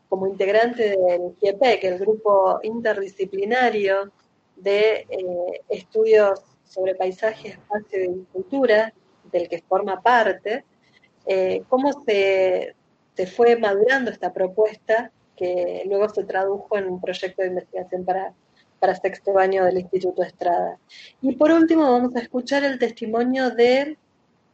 como 0.08 0.28
integrante 0.28 0.90
del 0.90 1.36
GIEPEC, 1.40 1.84
el 1.86 1.98
grupo 1.98 2.60
interdisciplinario 2.62 4.12
de 4.56 5.08
eh, 5.10 5.62
estudios 5.68 6.42
sobre 6.64 6.94
paisaje, 6.94 7.50
espacio 7.50 8.04
y 8.04 8.26
cultura, 8.32 8.94
del 9.32 9.50
que 9.50 9.64
forma 9.68 10.02
parte, 10.02 10.64
eh, 11.26 11.64
cómo 11.70 12.04
se, 12.06 12.76
fue 13.36 13.56
madurando 13.58 14.12
esta 14.12 14.34
propuesta 14.34 15.12
que 15.36 15.84
luego 15.88 16.10
se 16.10 16.24
tradujo 16.24 16.78
en 16.78 16.88
un 16.88 17.02
proyecto 17.02 17.42
de 17.42 17.50
investigación 17.50 18.06
para, 18.06 18.34
para 18.80 18.96
sexto 18.96 19.38
año 19.38 19.66
del 19.66 19.80
Instituto 19.80 20.24
Estrada. 20.24 20.78
Y 21.22 21.36
por 21.36 21.52
último 21.52 21.92
vamos 21.92 22.16
a 22.16 22.20
escuchar 22.20 22.64
el 22.64 22.80
testimonio 22.80 23.50
de 23.50 23.98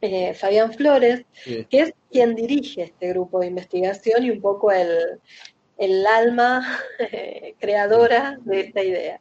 eh, 0.00 0.34
Fabián 0.34 0.72
Flores, 0.72 1.24
que 1.44 1.66
es 1.80 1.94
quien 2.10 2.34
dirige 2.34 2.82
este 2.82 3.08
grupo 3.08 3.40
de 3.40 3.46
investigación 3.46 4.24
y 4.24 4.30
un 4.30 4.40
poco 4.40 4.72
el, 4.72 5.20
el 5.78 6.06
alma 6.06 6.78
creadora 7.60 8.38
de 8.44 8.60
esta 8.60 8.82
idea. 8.82 9.20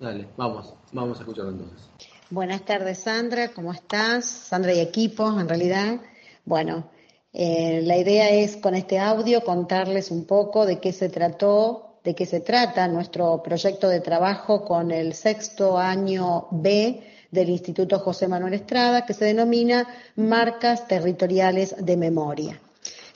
Dale, 0.00 0.26
vamos, 0.36 0.74
vamos 0.92 1.18
a 1.18 1.20
escucharlo 1.22 1.52
entonces. 1.52 1.90
Buenas 2.30 2.64
tardes, 2.64 2.98
Sandra, 2.98 3.52
¿cómo 3.52 3.72
estás? 3.72 4.24
Sandra 4.24 4.74
y 4.74 4.80
equipo, 4.80 5.38
en 5.38 5.48
realidad. 5.48 6.00
Bueno, 6.44 6.90
eh, 7.32 7.80
la 7.84 7.96
idea 7.96 8.30
es 8.30 8.56
con 8.56 8.74
este 8.74 8.98
audio 8.98 9.42
contarles 9.42 10.10
un 10.10 10.24
poco 10.24 10.66
de 10.66 10.78
qué 10.78 10.92
se 10.92 11.08
trató, 11.08 11.98
de 12.04 12.14
qué 12.14 12.26
se 12.26 12.40
trata 12.40 12.86
nuestro 12.86 13.42
proyecto 13.42 13.88
de 13.88 14.00
trabajo 14.00 14.64
con 14.64 14.90
el 14.90 15.14
sexto 15.14 15.78
año 15.78 16.48
B 16.50 17.02
del 17.30 17.48
Instituto 17.48 17.98
José 17.98 18.28
Manuel 18.28 18.54
Estrada, 18.54 19.04
que 19.04 19.14
se 19.14 19.24
denomina 19.24 19.88
Marcas 20.16 20.86
Territoriales 20.86 21.74
de 21.78 21.96
Memoria. 21.96 22.60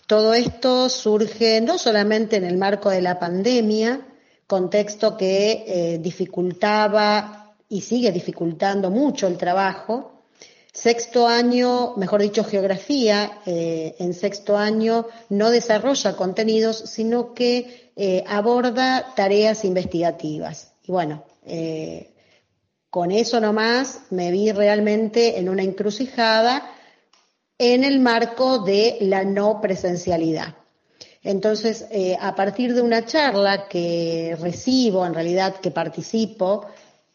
Todo 0.07 0.33
esto 0.33 0.89
surge 0.89 1.61
no 1.61 1.77
solamente 1.77 2.37
en 2.37 2.45
el 2.45 2.57
marco 2.57 2.89
de 2.89 3.03
la 3.03 3.19
pandemia, 3.19 4.01
contexto 4.47 5.17
que 5.19 5.65
eh, 5.67 5.99
dificultaba 5.99 7.55
y 7.69 7.83
sigue 7.83 8.11
dificultando 8.11 8.91
mucho 8.91 9.27
el 9.27 9.37
trabajo, 9.37 10.18
Sexto 10.73 11.27
año, 11.27 11.95
mejor 11.97 12.23
dicho, 12.23 12.45
geografía, 12.45 13.41
eh, 13.47 13.97
en 13.99 14.15
sexto 14.15 14.57
año 14.57 15.07
no 15.29 15.51
desarrolla 15.51 16.15
contenidos, 16.15 16.77
sino 16.77 17.35
que 17.35 17.91
eh, 17.97 18.23
aborda 18.29 19.15
tareas 19.17 19.65
investigativas. 19.65 20.73
Y 20.85 20.93
bueno, 20.93 21.25
eh, 21.45 22.13
con 22.91 23.11
eso 23.11 23.41
nomás 23.41 24.03
me 24.11 24.31
vi 24.31 24.53
realmente 24.53 25.39
en 25.39 25.49
una 25.49 25.63
encrucijada 25.63 26.71
en 27.59 27.83
el 27.83 27.99
marco 27.99 28.59
de 28.61 28.99
la 29.01 29.25
no 29.25 29.61
presencialidad. 29.61 30.55
Entonces, 31.25 31.87
a 32.21 32.35
partir 32.37 32.75
de 32.75 32.81
una 32.81 33.05
charla 33.05 33.67
que 33.69 34.37
recibo, 34.41 35.05
en 35.05 35.13
realidad 35.13 35.57
que 35.57 35.73
participo, 35.73 36.67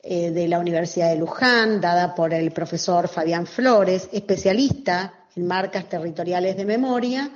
eh, 0.06 0.32
de 0.32 0.50
la 0.50 0.60
Universidad 0.60 1.12
de 1.12 1.16
Luján, 1.16 1.80
dada 1.80 2.14
por 2.14 2.34
el 2.34 2.52
profesor 2.52 3.08
Fabián 3.08 3.48
Flores, 3.48 4.10
especialista 4.12 5.14
en 5.34 5.48
marcas 5.48 5.88
territoriales 5.88 6.58
de 6.58 6.66
memoria, 6.66 7.32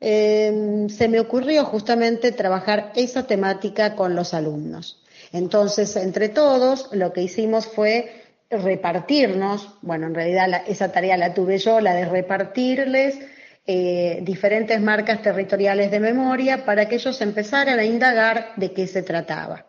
eh, 0.00 0.86
se 0.90 1.08
me 1.08 1.18
ocurrió 1.18 1.64
justamente 1.64 2.30
trabajar 2.30 2.92
esa 2.94 3.26
temática 3.26 3.96
con 3.96 4.14
los 4.14 4.32
alumnos. 4.32 5.02
Entonces, 5.32 5.96
entre 5.96 6.28
todos, 6.28 6.88
lo 6.92 7.12
que 7.12 7.22
hicimos 7.22 7.66
fue 7.66 8.22
repartirnos, 8.48 9.68
bueno, 9.82 10.06
en 10.06 10.14
realidad 10.14 10.62
esa 10.68 10.92
tarea 10.92 11.16
la 11.16 11.34
tuve 11.34 11.58
yo, 11.58 11.80
la 11.80 11.94
de 11.94 12.04
repartirles 12.04 13.18
eh, 13.66 14.20
diferentes 14.22 14.80
marcas 14.80 15.20
territoriales 15.20 15.90
de 15.90 15.98
memoria 15.98 16.64
para 16.64 16.86
que 16.86 16.94
ellos 16.94 17.20
empezaran 17.20 17.78
a 17.80 17.84
indagar 17.84 18.52
de 18.54 18.72
qué 18.72 18.86
se 18.86 19.02
trataba. 19.02 19.66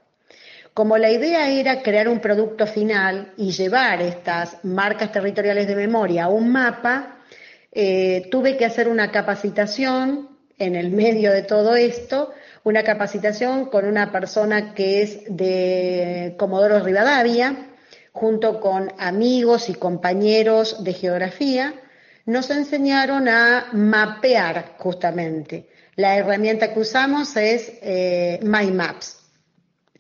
Como 0.75 0.97
la 0.97 1.09
idea 1.09 1.49
era 1.49 1.81
crear 1.81 2.09
un 2.09 2.19
producto 2.19 2.67
final 2.67 3.31
y 3.37 3.51
llevar 3.51 4.01
estas 4.01 4.57
marcas 4.65 5.09
territoriales 5.09 5.67
de 5.67 5.75
memoria 5.77 6.25
a 6.25 6.27
un 6.27 6.51
mapa, 6.51 7.19
eh, 7.71 8.27
tuve 8.29 8.57
que 8.57 8.65
hacer 8.65 8.89
una 8.89 9.09
capacitación 9.09 10.37
en 10.57 10.75
el 10.75 10.91
medio 10.91 11.31
de 11.31 11.43
todo 11.43 11.77
esto, 11.77 12.33
una 12.65 12.83
capacitación 12.83 13.69
con 13.69 13.85
una 13.85 14.11
persona 14.11 14.73
que 14.73 15.01
es 15.01 15.19
de 15.29 16.35
Comodoro 16.37 16.83
Rivadavia, 16.83 17.69
junto 18.11 18.59
con 18.59 18.91
amigos 18.99 19.69
y 19.69 19.75
compañeros 19.75 20.83
de 20.83 20.91
geografía, 20.91 21.73
nos 22.25 22.49
enseñaron 22.49 23.29
a 23.29 23.67
mapear 23.71 24.75
justamente. 24.77 25.69
La 25.95 26.17
herramienta 26.17 26.73
que 26.73 26.81
usamos 26.81 27.37
es 27.37 27.71
eh, 27.81 28.41
MyMaps. 28.43 29.19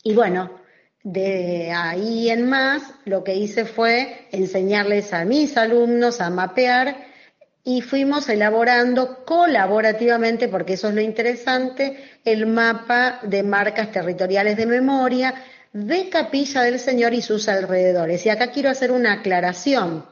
Y 0.03 0.13
bueno, 0.13 0.64
de 1.05 1.71
ahí 1.71 2.31
en 2.31 2.49
más, 2.49 2.81
lo 3.05 3.23
que 3.23 3.35
hice 3.35 3.65
fue 3.65 4.27
enseñarles 4.31 5.13
a 5.13 5.23
mis 5.23 5.55
alumnos 5.55 6.19
a 6.19 6.31
mapear 6.31 6.97
y 7.63 7.81
fuimos 7.81 8.27
elaborando 8.27 9.23
colaborativamente, 9.23 10.47
porque 10.47 10.73
eso 10.73 10.89
es 10.89 10.95
lo 10.95 11.01
interesante, 11.01 11.99
el 12.25 12.47
mapa 12.47 13.19
de 13.21 13.43
marcas 13.43 13.91
territoriales 13.91 14.57
de 14.57 14.65
memoria 14.65 15.35
de 15.73 16.09
Capilla 16.09 16.63
del 16.63 16.79
Señor 16.79 17.13
y 17.13 17.21
sus 17.21 17.49
alrededores. 17.49 18.25
Y 18.25 18.29
acá 18.29 18.49
quiero 18.49 18.71
hacer 18.71 18.91
una 18.91 19.13
aclaración, 19.13 20.07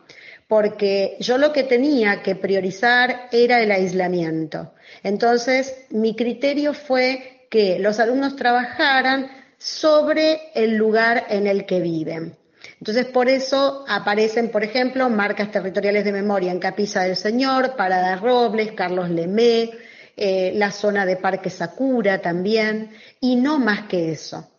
porque 0.48 1.18
yo 1.20 1.40
lo 1.40 1.54
que 1.54 1.64
tenía 1.64 2.22
que 2.22 2.36
priorizar 2.36 3.30
era 3.32 3.62
el 3.62 3.72
aislamiento. 3.72 4.76
Entonces, 5.02 5.74
mi 5.90 6.16
criterio 6.16 6.76
fue 6.76 7.48
que 7.50 7.80
los 7.80 8.00
alumnos 8.00 8.36
trabajaran 8.36 9.43
sobre 9.64 10.52
el 10.56 10.76
lugar 10.76 11.28
en 11.30 11.48
el 11.48 11.66
que 11.66 11.80
viven. 11.80 12.36
Entonces, 12.80 13.06
por 13.06 13.30
eso 13.30 13.86
aparecen, 13.88 14.50
por 14.50 14.62
ejemplo, 14.62 15.10
marcas 15.10 15.52
territoriales 15.52 16.04
de 16.04 16.12
memoria 16.12 16.52
en 16.52 16.60
Capilla 16.60 17.04
del 17.04 17.16
Señor, 17.16 17.78
Parada 17.78 18.18
Robles, 18.18 18.74
Carlos 18.74 19.10
Lemé, 19.10 19.72
eh, 20.18 20.52
la 20.56 20.70
zona 20.72 21.06
de 21.06 21.16
Parque 21.16 21.50
Sakura 21.50 22.22
también, 22.22 22.92
y 23.22 23.38
no 23.38 23.58
más 23.58 23.84
que 23.84 24.12
eso, 24.12 24.50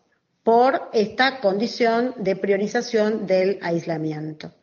por 0.43 0.89
esta 0.91 1.39
condición 1.39 2.15
de 2.17 2.35
priorización 2.35 3.27
del 3.27 3.59
aislamiento. 3.61 4.53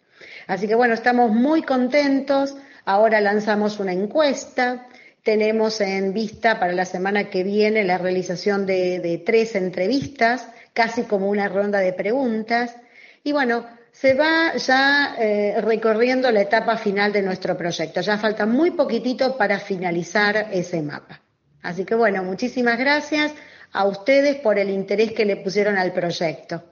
Así 0.48 0.66
que 0.66 0.74
bueno, 0.74 0.94
estamos 0.94 1.30
muy 1.30 1.62
contentos. 1.62 2.56
Ahora 2.84 3.20
lanzamos 3.20 3.78
una 3.78 3.92
encuesta 3.92 4.88
tenemos 5.22 5.80
en 5.80 6.12
vista 6.12 6.58
para 6.58 6.72
la 6.72 6.84
semana 6.84 7.30
que 7.30 7.44
viene 7.44 7.84
la 7.84 7.98
realización 7.98 8.66
de, 8.66 9.22
tres 9.24 9.54
entrevistas, 9.54 10.48
casi 10.72 11.02
como 11.02 11.28
una 11.28 11.48
ronda 11.48 11.78
de 11.78 11.92
preguntas. 11.92 12.74
Y 13.22 13.32
bueno, 13.32 13.66
se 13.92 14.14
va 14.14 14.56
ya 14.56 15.14
eh, 15.18 15.60
recorriendo 15.60 16.30
la 16.32 16.40
etapa 16.40 16.76
final 16.76 17.12
de 17.12 17.22
nuestro 17.22 17.56
proyecto. 17.56 18.00
Ya 18.00 18.18
falta 18.18 18.46
muy 18.46 18.72
poquitito 18.72 19.36
para 19.36 19.60
finalizar 19.60 20.48
ese 20.52 20.82
mapa. 20.82 21.20
Así 21.62 21.84
que 21.84 21.94
bueno, 21.94 22.24
muchísimas 22.24 22.78
gracias 22.78 23.32
a 23.72 23.86
ustedes 23.86 24.36
por 24.36 24.58
el 24.58 24.70
interés 24.70 25.12
que 25.12 25.24
le 25.24 25.36
pusieron 25.36 25.78
al 25.78 25.92
proyecto. 25.92 26.64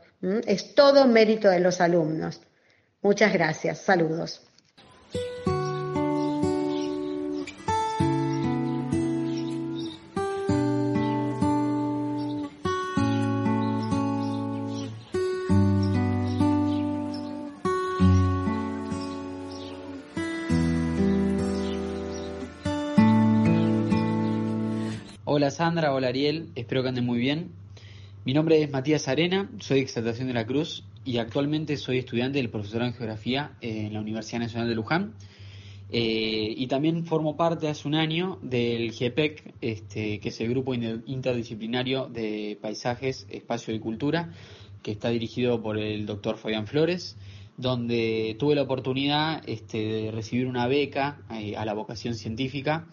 Es 0.46 0.74
todo 0.74 1.06
mérito 1.06 1.48
de 1.48 1.60
los 1.60 1.80
alumnos. 1.80 2.40
Muchas 3.00 3.32
gracias. 3.32 3.78
Saludos. 3.78 4.42
Hola 25.50 25.56
Sandra, 25.56 25.92
hola 25.92 26.06
Ariel, 26.06 26.50
espero 26.54 26.84
que 26.84 26.90
anden 26.90 27.04
muy 27.04 27.18
bien. 27.18 27.50
Mi 28.24 28.34
nombre 28.34 28.62
es 28.62 28.70
Matías 28.70 29.08
Arena, 29.08 29.50
soy 29.58 29.78
de 29.78 29.82
Exaltación 29.82 30.28
de 30.28 30.34
la 30.34 30.46
Cruz 30.46 30.84
y 31.04 31.18
actualmente 31.18 31.76
soy 31.76 31.98
estudiante 31.98 32.38
del 32.38 32.50
profesorado 32.50 32.88
en 32.88 32.96
Geografía 32.96 33.56
en 33.60 33.92
la 33.92 34.00
Universidad 34.00 34.42
Nacional 34.42 34.68
de 34.68 34.76
Luján. 34.76 35.14
Eh, 35.90 36.54
y 36.56 36.68
también 36.68 37.04
formo 37.04 37.36
parte 37.36 37.66
hace 37.66 37.88
un 37.88 37.96
año 37.96 38.38
del 38.42 38.92
GEPEC, 38.92 39.54
este, 39.60 40.20
que 40.20 40.28
es 40.28 40.40
el 40.40 40.50
grupo 40.50 40.72
interdisciplinario 40.72 42.06
de 42.06 42.56
paisajes, 42.62 43.26
espacio 43.28 43.74
y 43.74 43.80
cultura, 43.80 44.30
que 44.84 44.92
está 44.92 45.08
dirigido 45.08 45.60
por 45.60 45.78
el 45.78 46.06
doctor 46.06 46.36
Fabián 46.36 46.68
Flores, 46.68 47.16
donde 47.56 48.36
tuve 48.38 48.54
la 48.54 48.62
oportunidad 48.62 49.42
este, 49.48 49.78
de 49.78 50.10
recibir 50.12 50.46
una 50.46 50.68
beca 50.68 51.22
eh, 51.32 51.56
a 51.56 51.64
la 51.64 51.74
vocación 51.74 52.14
científica 52.14 52.86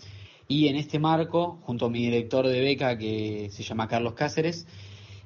y 0.48 0.68
en 0.68 0.76
este 0.76 1.00
marco, 1.00 1.60
junto 1.62 1.88
a 1.88 1.90
mi 1.90 2.00
director 2.00 2.48
de 2.48 2.62
beca 2.62 2.98
que 2.98 3.50
se 3.52 3.64
llama 3.64 3.88
Carlos 3.88 4.14
Cáceres, 4.14 4.66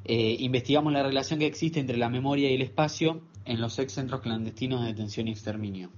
eh, 0.06 0.36
investigamos 0.40 0.92
la 0.94 1.04
relación 1.04 1.40
que 1.40 1.46
existe 1.46 1.80
entre 1.80 1.98
la 1.98 2.10
memoria 2.10 2.50
y 2.50 2.56
el 2.56 2.62
espacio 2.62 3.22
en 3.46 3.62
los 3.62 3.78
ex 3.78 3.94
centros 3.94 4.22
clandestinos 4.22 4.82
de 4.82 4.88
detención 4.88 5.28
y 5.28 5.32
exterminio. 5.32 5.92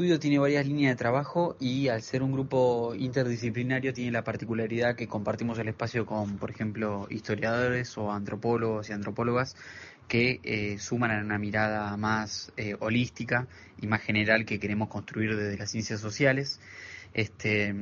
Estudio 0.00 0.18
tiene 0.18 0.38
varias 0.38 0.66
líneas 0.66 0.92
de 0.92 0.96
trabajo 0.96 1.58
y 1.60 1.88
al 1.88 2.00
ser 2.00 2.22
un 2.22 2.32
grupo 2.32 2.94
interdisciplinario 2.94 3.92
tiene 3.92 4.10
la 4.10 4.24
particularidad 4.24 4.96
que 4.96 5.06
compartimos 5.06 5.58
el 5.58 5.68
espacio 5.68 6.06
con, 6.06 6.38
por 6.38 6.50
ejemplo, 6.50 7.06
historiadores 7.10 7.98
o 7.98 8.10
antropólogos 8.10 8.88
y 8.88 8.94
antropólogas 8.94 9.56
que 10.08 10.40
eh, 10.42 10.78
suman 10.78 11.10
a 11.10 11.20
una 11.20 11.38
mirada 11.38 11.94
más 11.98 12.50
eh, 12.56 12.76
holística 12.80 13.46
y 13.78 13.88
más 13.88 14.00
general 14.00 14.46
que 14.46 14.58
queremos 14.58 14.88
construir 14.88 15.36
desde 15.36 15.58
las 15.58 15.70
ciencias 15.70 16.00
sociales. 16.00 16.60
Este, 17.12 17.74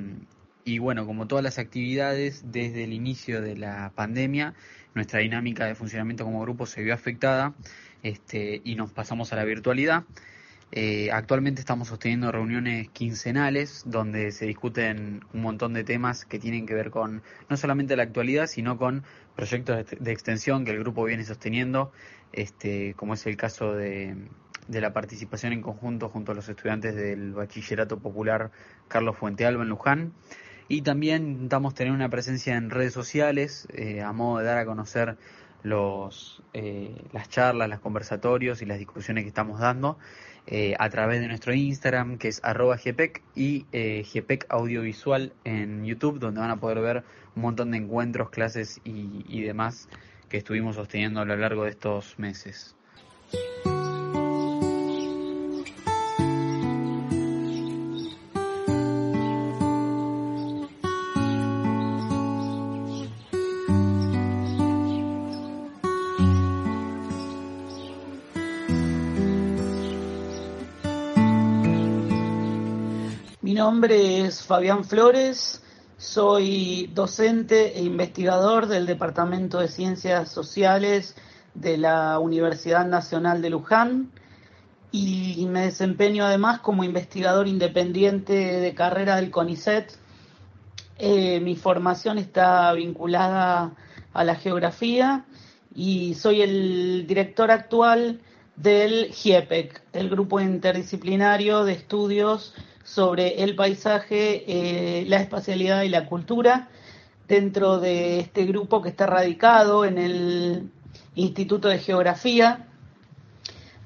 y 0.65 0.81
bueno, 0.81 1.07
como 1.07 1.29
todas 1.29 1.45
las 1.45 1.61
actividades, 1.61 2.51
desde 2.51 2.83
el 2.83 2.95
inicio 2.95 3.41
de 3.41 3.57
la 3.57 3.93
pandemia, 3.95 4.55
nuestra 4.93 5.21
dinámica 5.21 5.67
de 5.67 5.77
funcionamiento 5.77 6.25
como 6.25 6.41
grupo 6.41 6.67
se 6.67 6.83
vio 6.83 6.95
afectada 6.95 7.55
este, 8.03 8.61
y 8.65 8.75
nos 8.75 8.91
pasamos 8.91 9.33
a 9.33 9.37
la 9.37 9.45
virtualidad. 9.45 10.03
Eh, 10.71 11.11
actualmente 11.11 11.61
estamos 11.61 11.89
sosteniendo 11.89 12.31
reuniones 12.31 12.91
quincenales 12.91 13.85
donde 13.87 14.33
se 14.33 14.45
discuten 14.45 15.25
un 15.33 15.41
montón 15.41 15.73
de 15.73 15.83
temas 15.83 16.27
que 16.27 16.39
tienen 16.39 16.67
que 16.67 16.75
ver 16.75 16.91
con 16.91 17.23
no 17.49 17.57
solamente 17.57 17.97
la 17.97 18.03
actualidad, 18.03 18.47
sino 18.47 18.77
con 18.77 19.03
proyectos 19.35 19.87
de 19.99 20.13
extensión 20.13 20.67
que 20.67 20.73
el 20.73 20.81
grupo 20.81 21.05
viene 21.05 21.25
sosteniendo, 21.25 21.91
este, 22.33 22.93
como 22.95 23.15
es 23.15 23.27
el 23.27 23.37
caso 23.37 23.73
de, 23.73 24.29
la 24.69 24.93
participación 24.93 25.55
en 25.55 25.63
conjunto 25.63 26.11
junto 26.11 26.33
a 26.33 26.35
los 26.35 26.49
estudiantes 26.51 26.95
del 26.95 27.33
Bachillerato 27.33 27.99
Popular 27.99 28.51
Carlos 28.89 29.17
Fuentealba 29.17 29.63
en 29.63 29.71
Luján. 29.71 30.13
Y 30.71 30.83
también 30.83 31.27
intentamos 31.27 31.73
tener 31.73 31.95
una 31.95 32.11
presencia 32.11 32.55
en 32.57 32.69
redes 32.69 32.93
sociales 32.93 33.67
eh, 33.73 34.03
a 34.03 34.13
modo 34.13 34.41
de 34.41 34.45
dar 34.45 34.59
a 34.59 34.67
conocer 34.67 35.17
los, 35.63 36.43
eh, 36.53 36.95
las 37.13 37.31
charlas, 37.31 37.71
los 37.71 37.81
conversatorios 37.81 38.61
y 38.61 38.67
las 38.67 38.79
discusiones 38.79 39.25
que 39.25 39.29
estamos 39.29 39.61
dando. 39.61 39.99
Eh, 40.51 40.75
a 40.79 40.89
través 40.89 41.21
de 41.21 41.29
nuestro 41.29 41.53
Instagram, 41.53 42.17
que 42.17 42.29
es 42.29 42.41
arroba 42.43 42.79
GPEC, 42.83 43.23
y 43.35 43.67
eh, 43.73 44.03
GPEC 44.11 44.47
Audiovisual 44.49 45.35
en 45.45 45.85
YouTube, 45.85 46.19
donde 46.19 46.41
van 46.41 46.51
a 46.51 46.57
poder 46.57 46.81
ver 46.81 47.05
un 47.37 47.43
montón 47.43 47.73
de 47.73 47.77
encuentros, 47.77 48.31
clases 48.31 48.81
y, 48.83 49.43
demás 49.43 49.91
que 50.31 50.39
estuvimos 50.39 50.77
sosteniendo 50.77 51.21
a 51.21 51.27
lo 51.27 51.37
largo 51.37 51.65
de 51.65 51.71
estos 51.71 52.19
meses. 52.19 52.75
Nombre 73.79 74.27
es 74.27 74.43
Fabián 74.43 74.83
Flores, 74.83 75.63
soy 75.99 76.91
docente 76.95 77.79
e 77.79 77.85
investigador 77.85 78.67
del 78.67 78.87
Departamento 78.87 79.61
de 79.61 79.69
Ciencias 79.69 80.33
Sociales 80.33 81.15
de 81.55 81.79
la 81.79 82.19
Universidad 82.19 82.85
Nacional 82.89 83.41
de 83.41 83.51
Luján 83.51 84.11
y 84.91 85.47
me 85.49 85.67
desempeño 85.67 86.25
además 86.25 86.59
como 86.59 86.83
investigador 86.83 87.47
independiente 87.47 88.33
de 88.33 88.75
carrera 88.75 89.15
del 89.15 89.31
CONICET. 89.31 89.93
Eh, 90.99 91.39
mi 91.39 91.55
formación 91.55 92.19
está 92.19 92.73
vinculada 92.73 93.77
a 94.13 94.25
la 94.25 94.35
geografía 94.35 95.25
y 95.73 96.15
soy 96.15 96.43
el 96.43 97.07
director 97.07 97.53
actual 97.53 98.23
del 98.57 99.13
GIEPEC, 99.13 99.83
el 99.93 100.11
grupo 100.11 100.41
interdisciplinario 100.41 101.65
de 101.65 101.75
estudios 101.75 102.57
sobre 102.89 103.43
el 103.43 103.55
paisaje, 103.55 104.45
eh, 104.47 105.05
la 105.09 105.19
espacialidad 105.19 105.83
y 105.83 105.91
la 105.91 106.07
cultura 106.07 106.69
dentro 107.29 107.81
de 107.81 108.21
este 108.21 108.47
grupo 108.47 108.81
que 108.81 108.89
está 108.89 109.07
radicado 109.07 109.85
en 109.85 109.99
el 109.99 110.71
Instituto 111.15 111.69
de 111.69 111.81
Geografía 111.81 112.67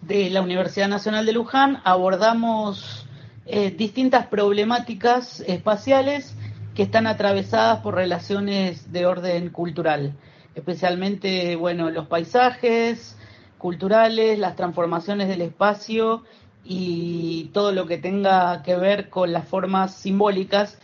de 0.03 0.31
la 0.31 0.41
Universidad 0.41 0.87
Nacional 0.87 1.27
de 1.27 1.33
Luján. 1.33 1.81
Abordamos 1.83 3.09
eh, 3.45 3.73
distintas 3.73 4.29
problemáticas 4.29 5.41
espaciales 5.41 6.37
que 6.77 6.85
están 6.85 7.09
atravesadas 7.09 7.81
por 7.81 7.97
relaciones 7.97 8.93
de 8.93 9.07
orden 9.07 9.51
cultural, 9.51 10.15
especialmente 10.55 11.57
bueno, 11.57 11.91
los 11.91 12.07
paisajes 12.07 13.19
culturales, 13.59 14.39
las 14.39 14.55
transformaciones 14.55 15.27
del 15.27 15.43
espacio 15.43 16.23
y 16.65 17.51
todo 17.53 17.73
lo 17.73 17.87
que 17.87 17.99
tenga 17.99 18.63
que 18.63 18.77
ver 18.77 19.11
con 19.11 19.33
las 19.33 19.49
formas 19.49 19.95
simbólicas 19.95 20.79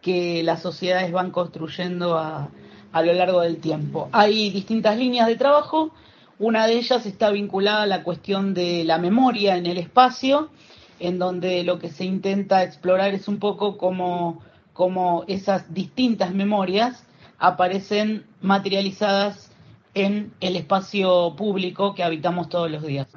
que 0.00 0.42
las 0.42 0.60
sociedades 0.60 1.12
van 1.12 1.30
construyendo 1.30 2.18
a, 2.18 2.50
lo 2.92 3.12
largo 3.14 3.40
del 3.40 3.58
tiempo. 3.58 4.08
Hay 4.12 4.50
distintas 4.50 4.98
líneas 4.98 5.26
de 5.26 5.36
trabajo, 5.36 5.92
una 6.38 6.66
de 6.66 6.74
ellas 6.74 7.06
está 7.06 7.30
vinculada 7.30 7.82
a 7.82 7.86
la 7.86 8.02
cuestión 8.02 8.52
de 8.52 8.84
la 8.84 8.98
memoria 8.98 9.56
en 9.56 9.66
el 9.66 9.78
espacio, 9.78 10.50
en 10.98 11.18
donde 11.18 11.64
lo 11.64 11.78
que 11.78 11.88
se 11.88 12.04
intenta 12.04 12.62
explorar 12.62 13.14
es 13.14 13.28
un 13.28 13.38
poco 13.38 13.78
cómo 13.78 15.24
esas 15.26 15.72
distintas 15.72 16.34
memorias 16.34 17.04
aparecen 17.38 18.24
materializadas 18.40 19.50
en 19.94 20.32
el 20.40 20.56
espacio 20.56 21.34
público 21.36 21.94
que 21.94 22.02
habitamos 22.02 22.48
todos 22.48 22.70
los 22.70 22.82
días. 22.82 23.08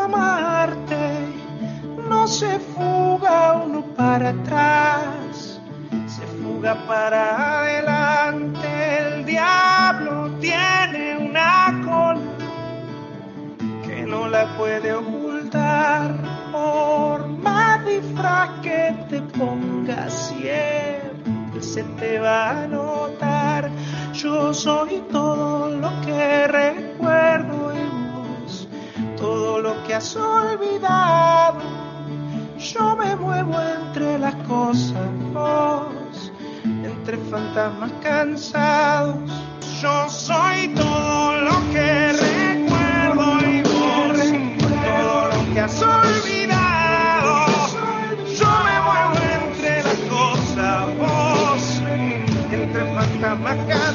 Amarte. 0.00 1.26
No 2.08 2.26
se 2.26 2.58
fuga 2.58 3.62
uno 3.64 3.82
para 3.96 4.30
atrás, 4.30 5.60
se 6.06 6.26
fuga 6.42 6.74
para 6.86 7.60
adelante. 7.60 8.68
El 8.98 9.24
diablo 9.24 10.30
tiene 10.40 11.18
una 11.18 11.80
cola 11.84 12.20
que 13.84 14.02
no 14.02 14.28
la 14.28 14.56
puede 14.56 14.92
ocultar. 14.94 16.14
Por 16.52 17.28
más 17.28 17.84
disfraz 17.86 18.50
que 18.62 18.94
te 19.08 19.20
pongas 19.38 20.12
siempre 20.28 21.12
se 21.62 21.84
te 21.84 22.18
va 22.18 22.62
a 22.62 22.66
notar. 22.66 23.70
Yo 24.12 24.52
soy 24.52 25.02
todo 25.10 25.68
lo 25.68 25.90
que 26.04 26.46
recuerdo 26.48 27.71
todo 29.32 29.62
lo 29.62 29.82
que 29.84 29.94
has 29.94 30.14
olvidado 30.14 31.60
yo 32.58 32.96
me 32.96 33.16
muevo 33.16 33.54
entre 33.60 34.18
las 34.18 34.34
cosas 34.46 35.08
vos 35.32 36.32
entre 36.64 37.16
fantasmas 37.30 37.92
cansados. 38.02 39.16
Yo 39.80 40.08
soy 40.08 40.68
todo 40.74 41.40
lo 41.40 41.72
que 41.72 42.12
recuerdo 42.12 43.40
y 43.50 43.62
vos, 43.62 44.18
todo 44.84 45.28
lo 45.28 45.52
que 45.52 45.60
has 45.60 45.82
olvidado. 45.82 47.46
Yo 48.38 48.50
me 48.66 48.76
muevo 48.86 49.14
entre 49.44 49.82
las 49.82 50.00
cosas, 50.08 50.96
vos, 50.98 51.82
entre 52.52 52.84
fantasmas 52.86 53.56
cansados. 53.66 53.91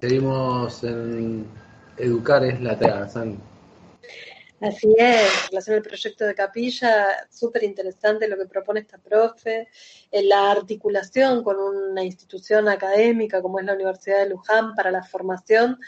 Seguimos 0.00 0.84
en 0.84 1.46
Educar 1.96 2.44
es 2.44 2.60
la 2.60 2.78
tarea, 2.78 3.08
San. 3.08 3.36
Así 4.60 4.92
es, 4.98 5.44
en 5.44 5.48
relación 5.50 5.76
al 5.76 5.82
proyecto 5.82 6.24
de 6.24 6.34
capilla, 6.34 7.28
súper 7.30 7.62
interesante 7.62 8.26
lo 8.26 8.36
que 8.36 8.46
propone 8.46 8.80
esta 8.80 8.98
profe, 8.98 9.68
en 10.10 10.28
la 10.28 10.50
articulación 10.50 11.44
con 11.44 11.58
una 11.58 12.02
institución 12.02 12.68
académica 12.68 13.40
como 13.40 13.60
es 13.60 13.66
la 13.66 13.74
Universidad 13.74 14.18
de 14.18 14.30
Luján 14.30 14.74
para 14.74 14.90
la 14.90 15.04
formación, 15.04 15.78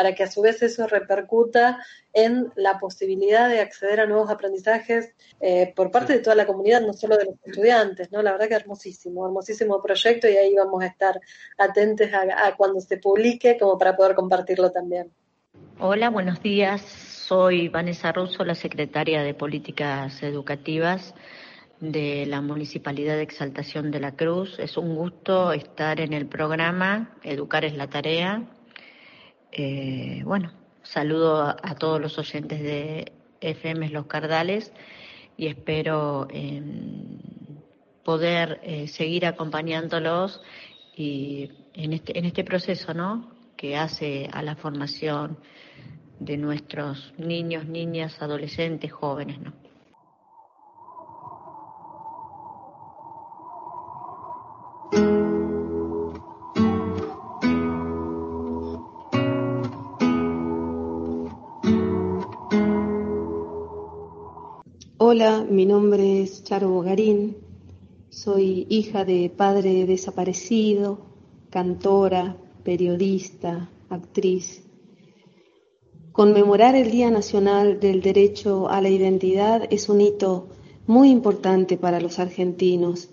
para 0.00 0.14
que 0.14 0.22
a 0.22 0.30
su 0.30 0.40
vez 0.40 0.62
eso 0.62 0.86
repercuta 0.86 1.78
en 2.14 2.50
la 2.56 2.78
posibilidad 2.78 3.50
de 3.50 3.60
acceder 3.60 4.00
a 4.00 4.06
nuevos 4.06 4.30
aprendizajes 4.30 5.12
eh, 5.40 5.74
por 5.76 5.90
parte 5.90 6.14
de 6.14 6.20
toda 6.20 6.34
la 6.34 6.46
comunidad, 6.46 6.80
no 6.80 6.94
solo 6.94 7.18
de 7.18 7.26
los 7.26 7.34
estudiantes, 7.44 8.10
¿no? 8.10 8.22
La 8.22 8.32
verdad 8.32 8.48
que 8.48 8.54
hermosísimo, 8.54 9.26
hermosísimo 9.26 9.82
proyecto 9.82 10.26
y 10.26 10.38
ahí 10.38 10.54
vamos 10.54 10.82
a 10.82 10.86
estar 10.86 11.20
atentos 11.58 12.08
a, 12.14 12.46
a 12.46 12.56
cuando 12.56 12.80
se 12.80 12.96
publique 12.96 13.58
como 13.58 13.76
para 13.76 13.94
poder 13.94 14.14
compartirlo 14.14 14.72
también. 14.72 15.12
Hola, 15.78 16.08
buenos 16.08 16.42
días. 16.42 16.80
Soy 16.80 17.68
Vanessa 17.68 18.10
Russo, 18.10 18.42
la 18.42 18.54
secretaria 18.54 19.22
de 19.22 19.34
Políticas 19.34 20.22
Educativas 20.22 21.14
de 21.80 22.24
la 22.24 22.40
Municipalidad 22.40 23.16
de 23.16 23.22
Exaltación 23.22 23.90
de 23.90 24.00
la 24.00 24.16
Cruz. 24.16 24.58
Es 24.60 24.78
un 24.78 24.96
gusto 24.96 25.52
estar 25.52 26.00
en 26.00 26.14
el 26.14 26.24
programa 26.24 27.10
Educar 27.22 27.66
es 27.66 27.74
la 27.74 27.88
tarea. 27.88 28.46
Eh, 29.52 30.22
bueno, 30.24 30.52
saludo 30.82 31.42
a, 31.42 31.74
todos 31.74 32.00
los 32.00 32.18
oyentes 32.18 32.62
de 32.62 33.12
FM 33.40 33.88
Los 33.88 34.06
Cardales 34.06 34.72
y 35.36 35.48
espero 35.48 36.28
eh, 36.30 36.62
poder 38.04 38.60
eh, 38.62 38.86
seguir 38.86 39.26
acompañándolos 39.26 40.40
y 40.96 41.50
en 41.74 41.92
este, 41.94 42.18
en 42.18 42.26
este 42.26 42.44
proceso, 42.44 42.94
¿no? 42.94 43.30
Que 43.56 43.76
hace 43.76 44.28
a 44.32 44.42
la 44.42 44.56
formación 44.56 45.38
de 46.18 46.36
nuestros 46.36 47.12
niños, 47.18 47.66
niñas, 47.66 48.20
adolescentes, 48.22 48.92
jóvenes, 48.92 49.40
¿no? 49.40 49.52
Hola, 65.02 65.46
mi 65.48 65.64
nombre 65.64 66.20
es 66.20 66.44
Charo 66.44 66.68
Bogarín, 66.68 67.38
Soy 68.10 68.66
hija 68.68 69.06
de 69.06 69.32
padre 69.34 69.86
desaparecido, 69.86 70.98
cantora, 71.48 72.36
periodista, 72.64 73.70
actriz. 73.88 74.62
Conmemorar 76.12 76.74
el 76.74 76.90
Día 76.90 77.10
Nacional 77.10 77.80
del 77.80 78.02
Derecho 78.02 78.68
a 78.68 78.82
la 78.82 78.90
Identidad 78.90 79.66
es 79.70 79.88
un 79.88 80.02
hito 80.02 80.48
muy 80.86 81.08
importante 81.08 81.78
para 81.78 81.98
los 81.98 82.18
argentinos, 82.18 83.08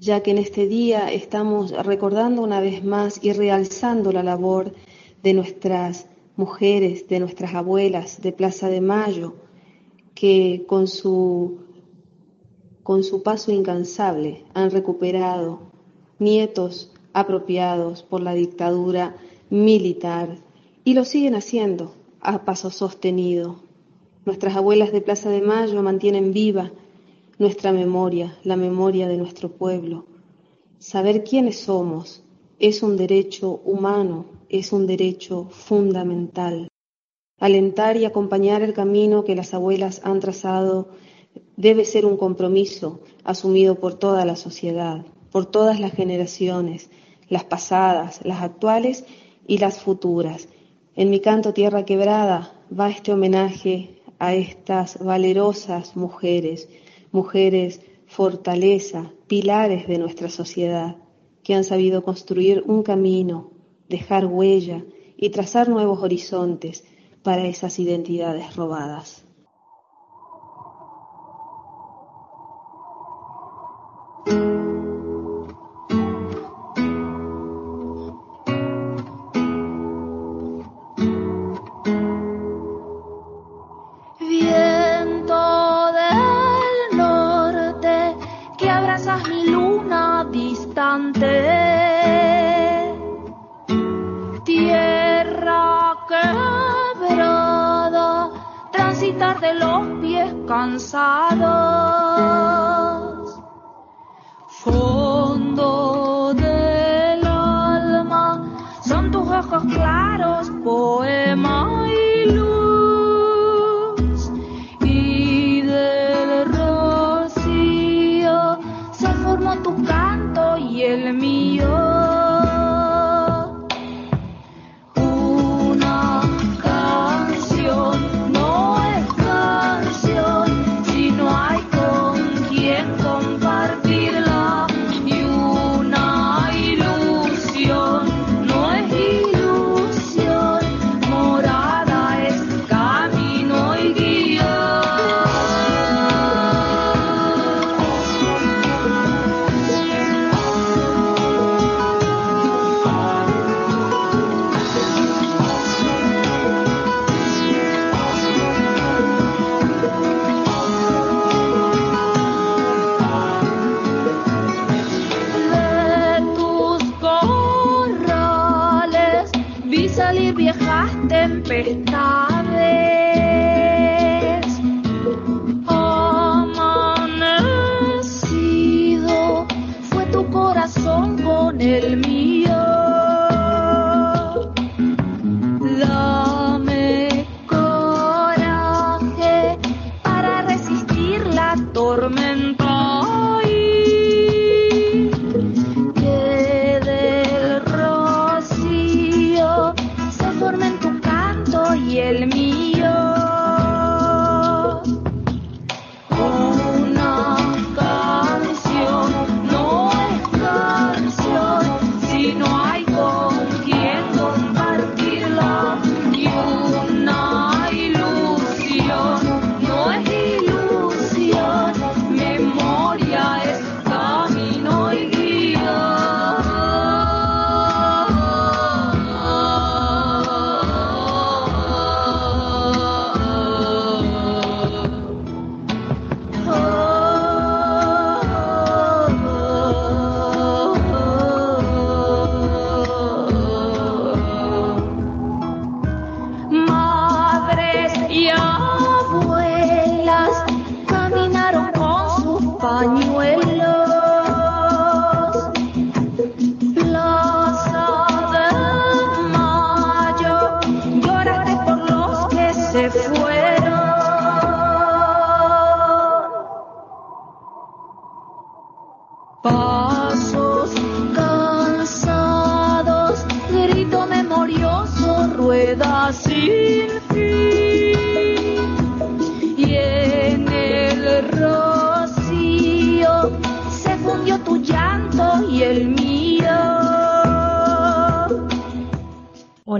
ya 0.00 0.24
que 0.24 0.32
en 0.32 0.38
este 0.38 0.66
día 0.66 1.12
estamos 1.12 1.70
recordando 1.70 2.42
una 2.42 2.60
vez 2.60 2.82
más 2.82 3.22
y 3.22 3.32
realzando 3.34 4.10
la 4.10 4.24
labor 4.24 4.74
de 5.22 5.34
nuestras 5.34 6.08
mujeres, 6.34 7.06
de 7.06 7.20
nuestras 7.20 7.54
abuelas 7.54 8.20
de 8.20 8.32
Plaza 8.32 8.68
de 8.68 8.80
Mayo, 8.80 9.36
que 10.20 10.66
con 10.66 10.86
su, 10.86 11.60
con 12.82 13.04
su 13.04 13.22
paso 13.22 13.52
incansable 13.52 14.44
han 14.52 14.70
recuperado 14.70 15.60
nietos 16.18 16.92
apropiados 17.14 18.02
por 18.02 18.20
la 18.20 18.34
dictadura 18.34 19.16
militar 19.48 20.36
y 20.84 20.92
lo 20.92 21.06
siguen 21.06 21.36
haciendo 21.36 21.94
a 22.20 22.44
paso 22.44 22.70
sostenido. 22.70 23.60
Nuestras 24.26 24.56
abuelas 24.56 24.92
de 24.92 25.00
Plaza 25.00 25.30
de 25.30 25.40
Mayo 25.40 25.82
mantienen 25.82 26.34
viva 26.34 26.70
nuestra 27.38 27.72
memoria, 27.72 28.36
la 28.44 28.56
memoria 28.56 29.08
de 29.08 29.16
nuestro 29.16 29.48
pueblo. 29.48 30.04
Saber 30.78 31.24
quiénes 31.24 31.60
somos 31.60 32.22
es 32.58 32.82
un 32.82 32.98
derecho 32.98 33.62
humano, 33.64 34.26
es 34.50 34.74
un 34.74 34.86
derecho 34.86 35.48
fundamental. 35.48 36.69
Alentar 37.40 37.96
y 37.96 38.04
acompañar 38.04 38.62
el 38.62 38.74
camino 38.74 39.24
que 39.24 39.34
las 39.34 39.54
abuelas 39.54 40.00
han 40.04 40.20
trazado 40.20 40.90
debe 41.56 41.84
ser 41.84 42.06
un 42.06 42.16
compromiso 42.16 43.00
asumido 43.24 43.76
por 43.76 43.94
toda 43.94 44.24
la 44.24 44.36
sociedad, 44.36 45.04
por 45.32 45.46
todas 45.46 45.80
las 45.80 45.92
generaciones, 45.92 46.90
las 47.28 47.44
pasadas, 47.44 48.20
las 48.24 48.42
actuales 48.42 49.04
y 49.46 49.58
las 49.58 49.80
futuras. 49.80 50.48
En 50.94 51.10
mi 51.10 51.20
canto 51.20 51.54
Tierra 51.54 51.84
Quebrada 51.84 52.52
va 52.78 52.90
este 52.90 53.12
homenaje 53.12 54.02
a 54.18 54.34
estas 54.34 55.02
valerosas 55.02 55.96
mujeres, 55.96 56.68
mujeres 57.10 57.80
fortaleza, 58.06 59.12
pilares 59.28 59.86
de 59.86 59.98
nuestra 59.98 60.28
sociedad, 60.28 60.96
que 61.42 61.54
han 61.54 61.64
sabido 61.64 62.02
construir 62.02 62.64
un 62.66 62.82
camino, 62.82 63.52
dejar 63.88 64.26
huella 64.26 64.84
y 65.16 65.30
trazar 65.30 65.68
nuevos 65.68 66.02
horizontes 66.02 66.84
para 67.22 67.46
esas 67.46 67.78
identidades 67.78 68.54
robadas. 68.56 69.24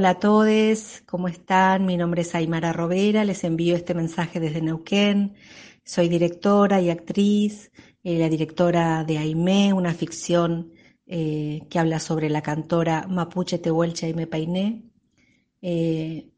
Hola 0.01 0.11
a 0.11 0.19
todos, 0.19 1.03
¿cómo 1.05 1.29
están? 1.29 1.85
Mi 1.85 1.99
nombre 1.99 2.23
es 2.23 2.35
Aymara 2.35 2.73
Robera, 2.73 3.23
les 3.23 3.45
envío 3.45 3.77
este 3.77 3.93
mensaje 3.93 4.41
desde 4.41 4.63
Neuquén. 4.63 5.35
Soy 5.85 6.09
directora 6.09 6.81
y 6.81 6.89
actriz, 6.89 7.71
eh, 8.03 8.19
la 8.19 8.31
directora 8.31 9.05
de 9.05 9.19
Aimé, 9.19 9.75
una 9.75 9.93
ficción 9.93 10.73
eh, 11.07 11.67
que 11.69 11.79
habla 11.79 11.99
sobre 12.01 12.31
la 12.31 12.41
cantora 12.41 13.07
mapuche 13.11 13.59
Tehuelche 13.59 14.07
Aimé 14.07 14.27
Painé. 14.27 14.85
Eh, 15.61 16.31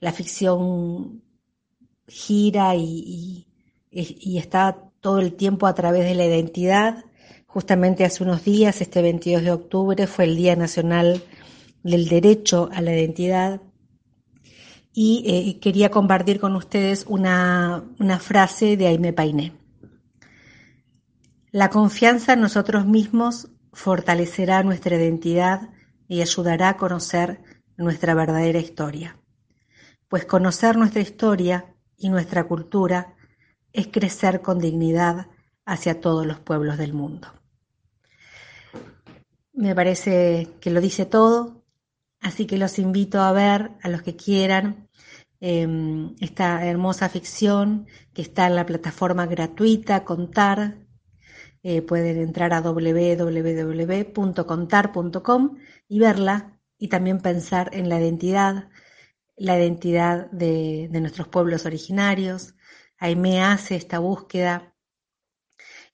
la 0.00 0.10
ficción 0.10 1.22
gira 2.08 2.74
y, 2.74 3.46
y, 3.92 4.38
está 4.38 4.90
todo 5.00 5.20
el 5.20 5.34
tiempo 5.34 5.68
a 5.68 5.74
través 5.76 6.02
de 6.02 6.16
la 6.16 6.26
identidad. 6.26 7.04
Justamente 7.46 8.04
hace 8.04 8.24
unos 8.24 8.44
días, 8.44 8.80
este 8.80 9.02
22 9.02 9.44
de 9.44 9.52
octubre, 9.52 10.08
fue 10.08 10.24
el 10.24 10.34
Día 10.34 10.56
Nacional 10.56 11.22
del 11.82 12.08
Derecho 12.08 12.68
a 12.72 12.80
la 12.80 12.92
Identidad 12.92 13.60
y 14.92 15.22
eh, 15.26 15.60
quería 15.60 15.90
compartir 15.90 16.40
con 16.40 16.56
ustedes 16.56 17.04
una, 17.06 17.84
una 17.98 18.18
frase 18.18 18.76
de 18.76 18.88
Aime 18.88 19.12
Painé. 19.12 19.52
La 21.52 21.70
confianza 21.70 22.32
en 22.34 22.40
nosotros 22.40 22.84
mismos 22.84 23.48
fortalecerá 23.72 24.62
nuestra 24.62 24.96
identidad 24.96 25.70
y 26.08 26.20
ayudará 26.20 26.70
a 26.70 26.76
conocer 26.76 27.40
nuestra 27.76 28.14
verdadera 28.14 28.58
historia. 28.58 29.16
Pues 30.08 30.24
conocer 30.24 30.76
nuestra 30.76 31.00
historia 31.00 31.74
y 31.96 32.08
nuestra 32.08 32.44
cultura 32.44 33.14
es 33.72 33.86
crecer 33.88 34.40
con 34.40 34.58
dignidad 34.58 35.28
hacia 35.64 36.00
todos 36.00 36.26
los 36.26 36.40
pueblos 36.40 36.78
del 36.78 36.92
mundo. 36.92 37.28
Me 39.52 39.74
parece 39.74 40.48
que 40.60 40.70
lo 40.70 40.80
dice 40.80 41.04
todo, 41.04 41.57
así 42.20 42.46
que 42.46 42.58
los 42.58 42.78
invito 42.78 43.20
a 43.20 43.32
ver, 43.32 43.72
a 43.82 43.88
los 43.88 44.02
que 44.02 44.14
quieran, 44.16 44.88
eh, 45.40 45.66
esta 46.20 46.64
hermosa 46.66 47.08
ficción 47.08 47.86
que 48.12 48.22
está 48.22 48.46
en 48.46 48.56
la 48.56 48.66
plataforma 48.66 49.26
gratuita 49.26 50.04
Contar. 50.04 50.86
Eh, 51.62 51.82
pueden 51.82 52.18
entrar 52.18 52.52
a 52.54 52.60
www.contar.com 52.60 55.58
y 55.88 55.98
verla 55.98 56.58
y 56.78 56.88
también 56.88 57.20
pensar 57.20 57.70
en 57.72 57.88
la 57.88 58.00
identidad, 58.00 58.68
la 59.36 59.58
identidad 59.58 60.30
de, 60.30 60.88
de 60.90 61.00
nuestros 61.00 61.28
pueblos 61.28 61.66
originarios, 61.66 62.54
Aime 62.98 63.42
hace 63.42 63.76
esta 63.76 64.00
búsqueda 64.00 64.74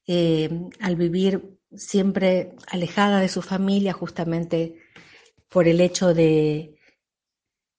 eh, 0.07 0.49
al 0.81 0.97
vivir 0.97 1.59
siempre 1.77 2.57
alejada 2.69 3.21
de 3.21 3.29
su 3.29 3.43
familia 3.43 3.93
justamente 3.93 4.77
por 5.55 5.69
el 5.69 5.81
hecho 5.81 6.13
de, 6.15 6.75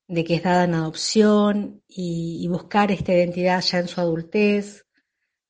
que 0.07 0.35
es 0.35 0.43
dada 0.43 0.63
en 0.63 0.75
adopción 0.75 1.83
y, 1.89 2.47
buscar 2.47 2.89
esta 2.89 3.11
identidad 3.13 3.59
ya 3.59 3.79
en 3.79 3.89
su 3.89 3.99
adultez, 3.99 4.85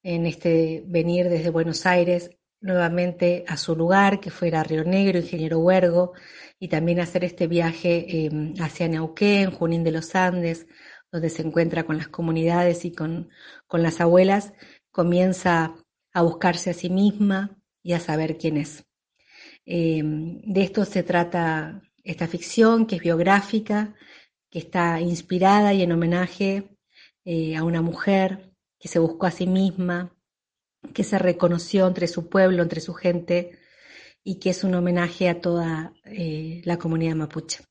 en 0.01 0.25
este 0.25 0.83
venir 0.87 1.29
desde 1.29 1.51
Buenos 1.51 1.85
Aires 1.85 2.31
nuevamente 2.61 3.45
a 3.47 3.57
su 3.57 3.75
lugar, 3.75 4.19
que 4.19 4.31
fuera 4.31 4.63
Río 4.63 4.83
Negro, 4.83 5.19
Ingeniero 5.19 5.59
Huergo, 5.59 6.13
y 6.57 6.67
también 6.67 6.99
hacer 6.99 7.23
este 7.23 7.45
viaje 7.45 8.25
eh, 8.25 8.53
hacia 8.59 8.87
Neuquén, 8.87 9.51
Junín 9.51 9.83
de 9.83 9.91
los 9.91 10.15
Andes, 10.15 10.65
donde 11.11 11.29
se 11.29 11.43
encuentra 11.43 11.83
con 11.83 11.97
las 11.97 12.07
comunidades 12.07 12.85
y 12.85 12.91
con, 12.91 13.29
con 13.67 13.83
las 13.83 14.01
abuelas, 14.01 14.51
comienza 14.89 15.75
a 16.11 16.21
buscarse 16.23 16.71
a 16.71 16.73
sí 16.73 16.89
misma 16.89 17.55
y 17.83 17.93
a 17.93 17.99
saber 17.99 18.39
quién 18.39 18.57
es. 18.57 18.83
Eh, 19.67 20.01
de 20.03 20.61
esto 20.63 20.85
se 20.85 21.03
trata 21.03 21.83
esta 22.05 22.27
ficción, 22.27 22.85
que 22.85 22.95
es 22.95 23.01
biográfica, 23.01 23.93
que 24.49 24.59
está 24.59 25.01
inspirada 25.01 25.73
y 25.73 25.81
en 25.81 25.91
homenaje 25.91 26.69
eh, 27.25 27.57
a 27.57 27.63
una 27.63 27.81
mujer 27.81 28.51
que 28.79 28.87
se 28.87 28.99
buscó 28.99 29.25
a 29.25 29.31
sí 29.31 29.47
misma, 29.47 30.15
que 30.93 31.03
se 31.03 31.17
reconoció 31.17 31.87
entre 31.87 32.07
su 32.07 32.29
pueblo, 32.29 32.63
entre 32.63 32.79
su 32.79 32.93
gente, 32.93 33.59
y 34.23 34.35
que 34.39 34.51
es 34.51 34.63
un 34.63 34.75
homenaje 34.75 35.27
a 35.27 35.41
toda 35.41 35.93
eh, 36.05 36.61
la 36.65 36.77
comunidad 36.77 37.15
mapuche. 37.15 37.63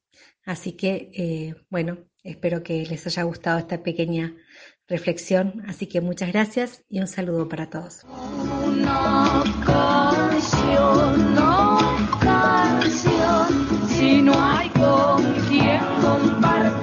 Así 0.45 0.73
que, 0.73 1.11
eh, 1.15 1.55
bueno, 1.71 1.99
espero 2.23 2.63
que 2.63 2.85
les 2.85 3.07
haya 3.07 3.23
gustado 3.23 3.59
esta 3.59 3.83
pequeña 3.83 4.37
reflexión. 4.89 5.63
Así 5.67 5.87
que 5.87 6.01
muchas 6.01 6.33
gracias 6.33 6.85
y 6.89 7.01
un 7.01 7.07
saludo 7.07 7.49
para 7.49 7.71
todos. 7.71 8.05
No 14.25 14.33
hay 14.43 14.71
con 14.71 15.23
quien 15.49 15.81
compartirla. 16.01 16.74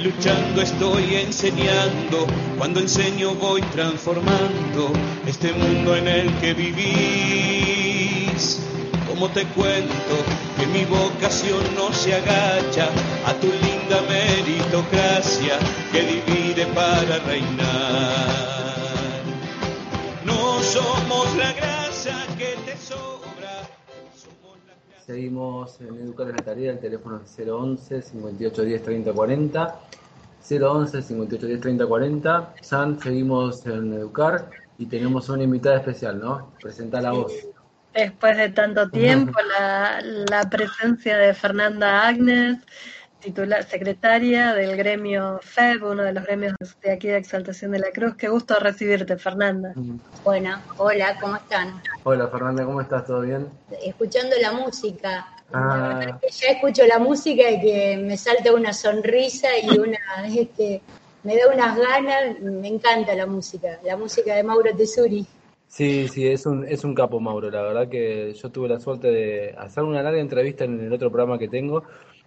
Luchando 0.00 0.62
estoy 0.62 1.16
enseñando? 1.16 2.26
Cuando 2.58 2.80
enseño 2.80 3.34
voy 3.34 3.60
transformando 3.72 4.92
este 5.26 5.52
mundo 5.52 5.96
en 5.96 6.08
el 6.08 6.32
que 6.40 6.54
vivís. 6.54 8.60
¿Cómo 9.08 9.28
te 9.30 9.44
cuento 9.46 10.16
que 10.58 10.66
mi 10.66 10.84
vocación 10.84 11.62
no 11.74 11.92
se 11.92 12.14
agacha 12.14 12.88
a 13.26 13.32
tu 13.34 13.46
linda 13.46 14.02
meritocracia 14.08 15.58
que 15.92 16.02
divide 16.02 16.66
para 16.66 17.18
reinar? 17.20 18.36
No 20.24 20.62
somos 20.62 21.36
la 21.36 21.52
grasa 21.52 21.75
Seguimos 25.06 25.80
en 25.80 25.94
Educar 26.00 26.30
en 26.30 26.36
la 26.36 26.42
Tarea, 26.42 26.72
el 26.72 26.80
teléfono 26.80 27.20
es 27.24 27.48
011 27.48 28.02
5810 28.02 28.82
3040. 28.82 29.80
011 30.50 31.02
5810 31.02 31.60
3040. 31.60 32.54
San, 32.60 32.98
seguimos 32.98 33.64
en 33.66 33.92
Educar 33.92 34.50
y 34.78 34.86
tenemos 34.86 35.28
una 35.28 35.44
invitada 35.44 35.76
especial, 35.76 36.18
¿no? 36.18 36.50
Presenta 36.60 37.00
la 37.00 37.12
voz. 37.12 37.32
Después 37.94 38.36
de 38.36 38.48
tanto 38.48 38.90
tiempo, 38.90 39.38
la, 39.56 40.00
la 40.02 40.50
presencia 40.50 41.16
de 41.16 41.32
Fernanda 41.34 42.08
Agnes, 42.08 42.58
titular, 43.26 43.64
secretaria 43.64 44.54
del 44.54 44.76
gremio 44.76 45.40
FEB, 45.42 45.82
uno 45.82 46.04
de 46.04 46.12
los 46.12 46.22
gremios 46.24 46.54
de 46.80 46.92
aquí 46.92 47.08
de 47.08 47.16
Exaltación 47.16 47.72
de 47.72 47.80
la 47.80 47.90
Cruz. 47.90 48.14
Qué 48.14 48.28
gusto 48.28 48.54
recibirte, 48.60 49.16
Fernanda. 49.16 49.74
Bueno, 50.22 50.62
hola, 50.76 51.18
¿cómo 51.20 51.34
están? 51.34 51.82
Hola 52.04 52.28
Fernanda, 52.28 52.64
¿cómo 52.64 52.80
estás? 52.80 53.04
¿Todo 53.04 53.22
bien? 53.22 53.48
Escuchando 53.84 54.36
la 54.40 54.52
música. 54.52 55.26
Ah, 55.52 56.18
Que 56.20 56.28
ya 56.30 56.52
escucho 56.52 56.86
la 56.86 57.00
música 57.00 57.50
y 57.50 57.60
que 57.60 57.96
me 57.96 58.16
salta 58.16 58.52
una 58.54 58.72
sonrisa 58.72 59.48
y 59.60 59.76
una, 59.78 59.98
este, 60.28 60.80
me 61.24 61.36
da 61.36 61.48
unas 61.52 61.76
ganas, 61.76 62.40
me 62.40 62.68
encanta 62.68 63.12
la 63.16 63.26
música, 63.26 63.80
la 63.84 63.96
música 63.96 64.36
de 64.36 64.44
Mauro 64.44 64.70
Tesuri. 64.76 65.26
sí, 65.66 66.06
sí, 66.08 66.28
es 66.28 66.46
un, 66.46 66.64
es 66.68 66.84
un 66.84 66.94
capo 66.94 67.18
Mauro. 67.18 67.50
La 67.50 67.62
verdad 67.62 67.88
que 67.88 68.34
yo 68.34 68.50
tuve 68.50 68.68
la 68.68 68.78
suerte 68.78 69.08
de 69.08 69.52
hacer 69.58 69.82
una 69.82 70.00
larga 70.02 70.20
entrevista 70.20 70.62
en 70.64 70.78
el 70.80 70.92
otro 70.92 71.10
programa 71.10 71.38
que 71.40 71.48
tengo, 71.48 71.82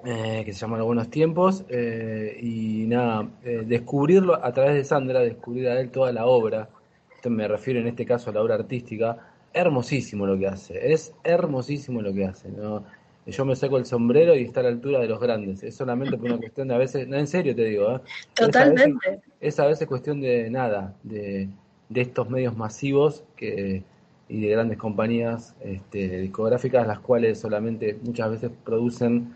eh, 0.06 0.44
que 0.46 0.54
se 0.54 0.60
llama 0.60 0.82
Buenos 0.82 1.10
Tiempos, 1.10 1.66
eh, 1.70 2.38
y 2.42 2.86
nada, 2.88 3.28
eh, 3.44 3.64
descubrirlo 3.66 4.44
a 4.44 4.52
través 4.54 4.76
de 4.76 4.84
Sandra, 4.84 5.20
descubrir 5.20 5.68
a 5.68 5.80
él 5.80 5.90
toda 5.90 6.12
la 6.12 6.26
obra, 6.26 6.70
Esto 7.16 7.30
me 7.30 7.48
refiero 7.48 7.80
en 7.80 7.88
este 7.88 8.06
caso 8.06 8.30
a 8.30 8.34
la 8.34 8.42
obra 8.42 8.56
artística, 8.56 9.18
hermosísimo 9.54 10.26
lo 10.26 10.38
que 10.38 10.48
hace, 10.48 10.92
es 10.94 11.14
hermosísimo 11.24 12.02
lo 12.02 12.14
que 12.14 12.26
hace. 12.26 12.50
¿no? 12.50 12.84
Yo 13.26 13.46
me 13.46 13.56
saco 13.56 13.78
el 13.78 13.86
sombrero 13.86 14.36
y 14.36 14.44
está 14.44 14.62
a 14.62 14.64
la 14.64 14.70
altura 14.70 15.00
de 15.00 15.08
los 15.08 15.20
grandes. 15.20 15.64
Es 15.64 15.76
solamente 15.76 16.18
por 16.18 16.28
una 16.28 16.38
cuestión 16.38 16.70
de 16.70 16.76
a 16.76 16.78
veces, 16.78 17.08
no, 17.08 17.18
en 17.18 17.28
serio 17.28 17.56
te 17.56 17.66
digo, 17.66 17.96
¿eh? 17.96 18.00
Totalmente. 18.34 18.98
Es 19.00 19.06
a, 19.06 19.12
veces, 19.12 19.24
es 19.42 19.60
a 19.60 19.66
veces 19.68 19.88
cuestión 19.88 20.22
de 20.22 20.50
nada, 20.50 20.96
de, 21.04 21.50
de 21.90 22.02
estos 22.02 22.30
medios 22.30 22.56
masivos 22.56 23.24
que, 23.36 23.84
y 24.30 24.42
de 24.42 24.50
grandes 24.50 24.78
compañías 24.78 25.56
este, 25.60 26.20
discográficas, 26.22 26.88
las 26.88 27.00
cuales 27.00 27.40
solamente 27.40 27.98
muchas 28.04 28.30
veces 28.30 28.52
producen 28.64 29.36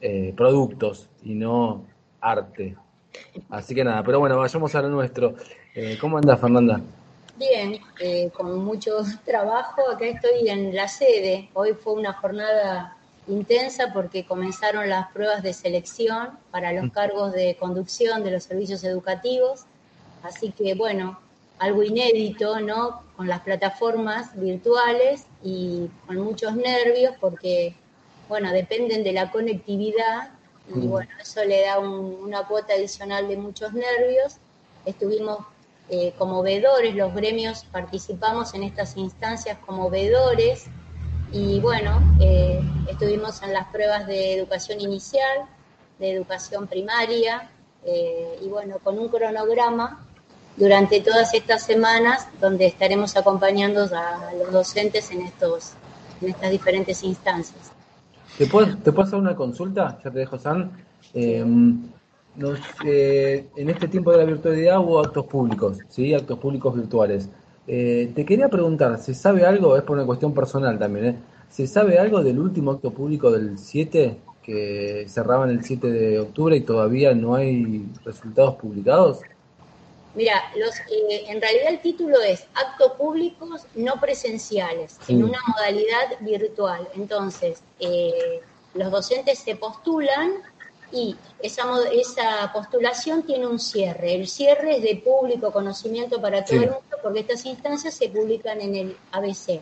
eh, 0.00 0.32
productos 0.36 1.08
y 1.22 1.34
no 1.34 1.84
arte. 2.20 2.76
Así 3.48 3.74
que 3.74 3.84
nada, 3.84 4.02
pero 4.02 4.20
bueno, 4.20 4.38
vayamos 4.38 4.74
a 4.74 4.82
lo 4.82 4.88
nuestro. 4.88 5.34
Eh, 5.74 5.98
¿Cómo 6.00 6.18
andas, 6.18 6.40
Fernanda? 6.40 6.80
Bien, 7.36 7.80
eh, 8.00 8.30
con 8.30 8.58
mucho 8.64 8.98
trabajo. 9.24 9.82
Acá 9.90 10.06
estoy 10.06 10.48
en 10.48 10.74
la 10.74 10.88
sede. 10.88 11.48
Hoy 11.54 11.74
fue 11.74 11.94
una 11.94 12.12
jornada 12.12 12.96
intensa 13.26 13.92
porque 13.92 14.24
comenzaron 14.24 14.88
las 14.88 15.10
pruebas 15.12 15.42
de 15.42 15.52
selección 15.52 16.30
para 16.50 16.72
los 16.72 16.90
cargos 16.92 17.32
de 17.32 17.56
conducción 17.58 18.24
de 18.24 18.32
los 18.32 18.44
servicios 18.44 18.84
educativos. 18.84 19.64
Así 20.22 20.52
que, 20.52 20.74
bueno, 20.74 21.18
algo 21.58 21.82
inédito, 21.82 22.60
¿no? 22.60 23.02
Con 23.16 23.28
las 23.28 23.40
plataformas 23.40 24.38
virtuales 24.38 25.26
y 25.42 25.88
con 26.06 26.16
muchos 26.18 26.54
nervios 26.56 27.14
porque, 27.20 27.74
bueno, 28.30 28.50
dependen 28.52 29.04
de 29.04 29.12
la 29.12 29.30
conectividad 29.30 30.30
y, 30.72 30.86
bueno, 30.86 31.10
eso 31.20 31.44
le 31.44 31.62
da 31.62 31.80
un, 31.80 32.14
una 32.22 32.46
cuota 32.46 32.74
adicional 32.74 33.26
de 33.26 33.36
muchos 33.36 33.72
nervios. 33.72 34.36
Estuvimos 34.86 35.40
eh, 35.88 36.14
como 36.16 36.40
vedores, 36.40 36.94
los 36.94 37.12
gremios 37.12 37.64
participamos 37.72 38.54
en 38.54 38.62
estas 38.62 38.96
instancias 38.96 39.58
como 39.66 39.90
vedores 39.90 40.66
y 41.32 41.58
bueno, 41.58 42.00
eh, 42.20 42.60
estuvimos 42.88 43.42
en 43.42 43.52
las 43.52 43.66
pruebas 43.72 44.06
de 44.06 44.34
educación 44.34 44.80
inicial, 44.80 45.46
de 45.98 46.12
educación 46.12 46.68
primaria 46.68 47.50
eh, 47.84 48.38
y 48.40 48.48
bueno, 48.48 48.78
con 48.84 48.96
un 49.00 49.08
cronograma 49.08 50.06
durante 50.56 51.00
todas 51.00 51.34
estas 51.34 51.64
semanas 51.64 52.28
donde 52.40 52.66
estaremos 52.66 53.16
acompañando 53.16 53.88
a 53.92 54.32
los 54.38 54.52
docentes 54.52 55.10
en, 55.10 55.22
estos, 55.22 55.72
en 56.22 56.28
estas 56.28 56.52
diferentes 56.52 57.02
instancias. 57.02 57.72
¿Te 58.40 58.46
puedo, 58.46 58.74
¿Te 58.78 58.90
puedo 58.90 59.06
hacer 59.06 59.18
una 59.18 59.36
consulta? 59.36 59.98
Ya 60.02 60.10
te 60.10 60.20
dejo, 60.20 60.38
San. 60.38 60.70
Nos, 62.36 62.58
eh, 62.86 63.46
en 63.54 63.68
este 63.68 63.86
tiempo 63.86 64.12
de 64.12 64.16
la 64.16 64.24
virtualidad 64.24 64.80
hubo 64.80 64.98
actos 64.98 65.26
públicos, 65.26 65.76
¿sí? 65.90 66.14
Actos 66.14 66.38
públicos 66.38 66.74
virtuales. 66.74 67.28
Eh, 67.66 68.10
te 68.14 68.24
quería 68.24 68.48
preguntar, 68.48 68.98
¿se 68.98 69.12
sabe 69.12 69.44
algo? 69.44 69.76
Es 69.76 69.82
por 69.82 69.98
una 69.98 70.06
cuestión 70.06 70.32
personal 70.32 70.78
también, 70.78 71.04
¿eh? 71.04 71.16
¿Se 71.50 71.66
sabe 71.66 71.98
algo 71.98 72.22
del 72.22 72.38
último 72.38 72.70
acto 72.70 72.92
público 72.92 73.30
del 73.30 73.58
7 73.58 74.16
que 74.42 75.04
cerraban 75.06 75.50
el 75.50 75.62
7 75.62 75.90
de 75.90 76.20
octubre 76.20 76.56
y 76.56 76.62
todavía 76.62 77.14
no 77.14 77.34
hay 77.34 77.86
resultados 78.06 78.54
publicados? 78.54 79.20
Mira, 80.14 80.52
los, 80.56 80.74
eh, 80.80 81.24
en 81.28 81.40
realidad 81.40 81.68
el 81.68 81.80
título 81.80 82.20
es 82.20 82.46
Actos 82.54 82.92
Públicos 82.92 83.62
No 83.74 84.00
Presenciales, 84.00 84.98
sí. 85.06 85.12
en 85.12 85.24
una 85.24 85.38
modalidad 85.46 86.18
virtual. 86.20 86.88
Entonces, 86.94 87.62
eh, 87.78 88.40
los 88.74 88.90
docentes 88.90 89.38
se 89.38 89.56
postulan 89.56 90.32
y 90.92 91.16
esa, 91.40 91.62
esa 91.92 92.52
postulación 92.52 93.22
tiene 93.22 93.46
un 93.46 93.60
cierre. 93.60 94.14
El 94.14 94.26
cierre 94.26 94.76
es 94.76 94.82
de 94.82 94.96
público 94.96 95.52
conocimiento 95.52 96.20
para 96.20 96.44
todo 96.44 96.58
sí. 96.58 96.64
el 96.64 96.70
mundo 96.70 96.96
porque 97.02 97.20
estas 97.20 97.46
instancias 97.46 97.94
se 97.94 98.08
publican 98.08 98.60
en 98.60 98.74
el 98.74 98.96
ABC. 99.12 99.60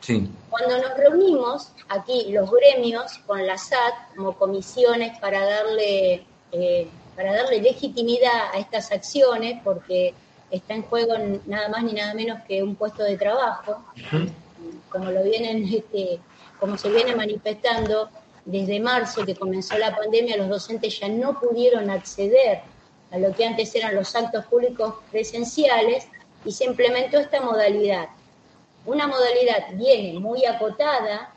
Sí. 0.00 0.30
Cuando 0.48 0.78
nos 0.78 0.96
reunimos 0.96 1.72
aquí 1.88 2.30
los 2.30 2.48
gremios 2.50 3.18
con 3.26 3.44
la 3.44 3.58
SAT 3.58 4.14
como 4.16 4.36
comisiones 4.36 5.18
para 5.18 5.44
darle 5.44 6.24
eh, 6.52 6.88
para 7.18 7.34
darle 7.34 7.60
legitimidad 7.60 8.54
a 8.54 8.58
estas 8.60 8.92
acciones, 8.92 9.60
porque 9.64 10.14
está 10.52 10.74
en 10.74 10.82
juego 10.82 11.14
nada 11.46 11.68
más 11.68 11.82
ni 11.82 11.92
nada 11.92 12.14
menos 12.14 12.38
que 12.46 12.62
un 12.62 12.76
puesto 12.76 13.02
de 13.02 13.18
trabajo, 13.18 13.72
uh 13.72 14.16
-huh. 14.16 14.30
como 14.88 15.10
lo 15.10 15.24
vienen, 15.24 15.64
este, 15.64 16.20
como 16.60 16.78
se 16.78 16.88
viene 16.90 17.16
manifestando 17.16 18.08
desde 18.44 18.78
marzo 18.78 19.26
que 19.26 19.34
comenzó 19.34 19.76
la 19.78 19.96
pandemia, 19.96 20.36
los 20.36 20.48
docentes 20.48 21.00
ya 21.00 21.08
no 21.08 21.40
pudieron 21.40 21.90
acceder 21.90 22.60
a 23.10 23.18
lo 23.18 23.32
que 23.34 23.44
antes 23.44 23.74
eran 23.74 23.96
los 23.96 24.14
actos 24.14 24.44
públicos 24.44 24.94
presenciales 25.10 26.06
y 26.44 26.52
se 26.52 26.66
implementó 26.66 27.18
esta 27.18 27.40
modalidad. 27.40 28.10
Una 28.86 29.08
modalidad 29.08 29.72
viene 29.72 30.20
muy 30.20 30.44
acotada, 30.44 31.34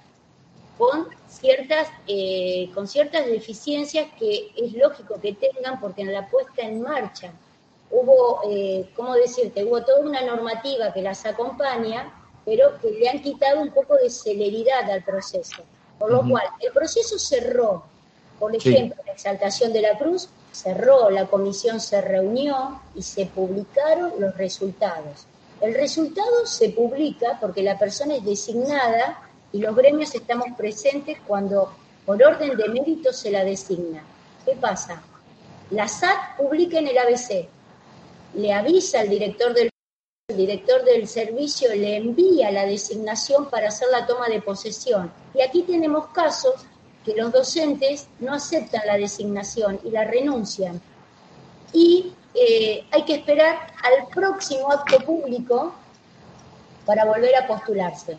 con 0.81 1.09
ciertas, 1.27 1.89
eh, 2.07 2.71
con 2.73 2.87
ciertas 2.87 3.27
deficiencias 3.27 4.07
que 4.17 4.51
es 4.57 4.73
lógico 4.73 5.21
que 5.21 5.33
tengan 5.33 5.79
porque 5.79 6.01
en 6.01 6.11
la 6.11 6.27
puesta 6.27 6.63
en 6.63 6.81
marcha 6.81 7.31
hubo, 7.91 8.41
eh, 8.49 8.89
¿cómo 8.95 9.13
decirte? 9.13 9.63
Hubo 9.63 9.83
toda 9.83 9.99
una 9.99 10.21
normativa 10.21 10.91
que 10.91 11.03
las 11.03 11.23
acompaña, 11.27 12.11
pero 12.43 12.79
que 12.81 12.89
le 12.89 13.07
han 13.07 13.21
quitado 13.21 13.61
un 13.61 13.69
poco 13.69 13.95
de 13.95 14.09
celeridad 14.09 14.89
al 14.89 15.03
proceso. 15.03 15.61
Por 15.99 16.09
lo 16.09 16.21
uh 16.21 16.23
-huh. 16.23 16.31
cual, 16.31 16.47
el 16.59 16.71
proceso 16.71 17.19
cerró, 17.19 17.83
por 18.39 18.55
ejemplo, 18.55 18.95
sí. 18.97 19.03
la 19.05 19.13
exaltación 19.13 19.73
de 19.73 19.81
la 19.83 19.99
cruz, 19.99 20.29
cerró, 20.51 21.11
la 21.11 21.27
comisión 21.27 21.79
se 21.79 22.01
reunió 22.01 22.81
y 22.95 23.03
se 23.03 23.27
publicaron 23.27 24.13
los 24.17 24.35
resultados. 24.35 25.27
El 25.59 25.75
resultado 25.75 26.47
se 26.47 26.69
publica 26.69 27.37
porque 27.39 27.61
la 27.61 27.77
persona 27.77 28.15
es 28.15 28.25
designada 28.25 29.30
y 29.53 29.59
los 29.59 29.75
gremios 29.75 30.13
estamos 30.15 30.47
presentes 30.57 31.17
cuando 31.27 31.73
por 32.05 32.21
orden 32.21 32.57
de 32.57 32.69
mérito 32.69 33.13
se 33.13 33.31
la 33.31 33.43
designa. 33.43 34.03
¿Qué 34.45 34.55
pasa? 34.55 35.03
La 35.69 35.87
SAT 35.87 36.37
publica 36.37 36.79
en 36.79 36.87
el 36.87 36.97
ABC, 36.97 37.47
le 38.35 38.53
avisa 38.53 38.99
al 38.99 39.09
director 39.09 39.53
del 39.53 39.71
el 40.31 40.37
director 40.37 40.85
del 40.85 41.09
servicio 41.09 41.75
le 41.75 41.97
envía 41.97 42.51
la 42.51 42.65
designación 42.65 43.49
para 43.49 43.67
hacer 43.67 43.89
la 43.91 44.05
toma 44.07 44.29
de 44.29 44.41
posesión. 44.41 45.11
Y 45.33 45.41
aquí 45.41 45.63
tenemos 45.63 46.07
casos 46.07 46.53
que 47.03 47.15
los 47.15 47.33
docentes 47.33 48.07
no 48.19 48.33
aceptan 48.33 48.83
la 48.85 48.97
designación 48.97 49.81
y 49.83 49.89
la 49.89 50.05
renuncian. 50.05 50.79
Y 51.73 52.13
eh, 52.33 52.85
hay 52.91 53.03
que 53.03 53.15
esperar 53.15 53.73
al 53.83 54.07
próximo 54.07 54.71
acto 54.71 54.99
público 54.99 55.73
para 56.85 57.03
volver 57.03 57.35
a 57.35 57.45
postularse. 57.45 58.17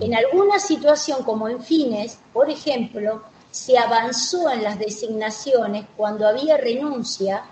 En 0.00 0.14
alguna 0.14 0.58
situación, 0.58 1.22
como 1.22 1.48
en 1.48 1.62
fines, 1.62 2.18
por 2.32 2.50
ejemplo, 2.50 3.22
se 3.50 3.78
avanzó 3.78 4.50
en 4.50 4.64
las 4.64 4.78
designaciones 4.78 5.86
cuando 5.96 6.26
había 6.26 6.56
renuncia 6.56 7.44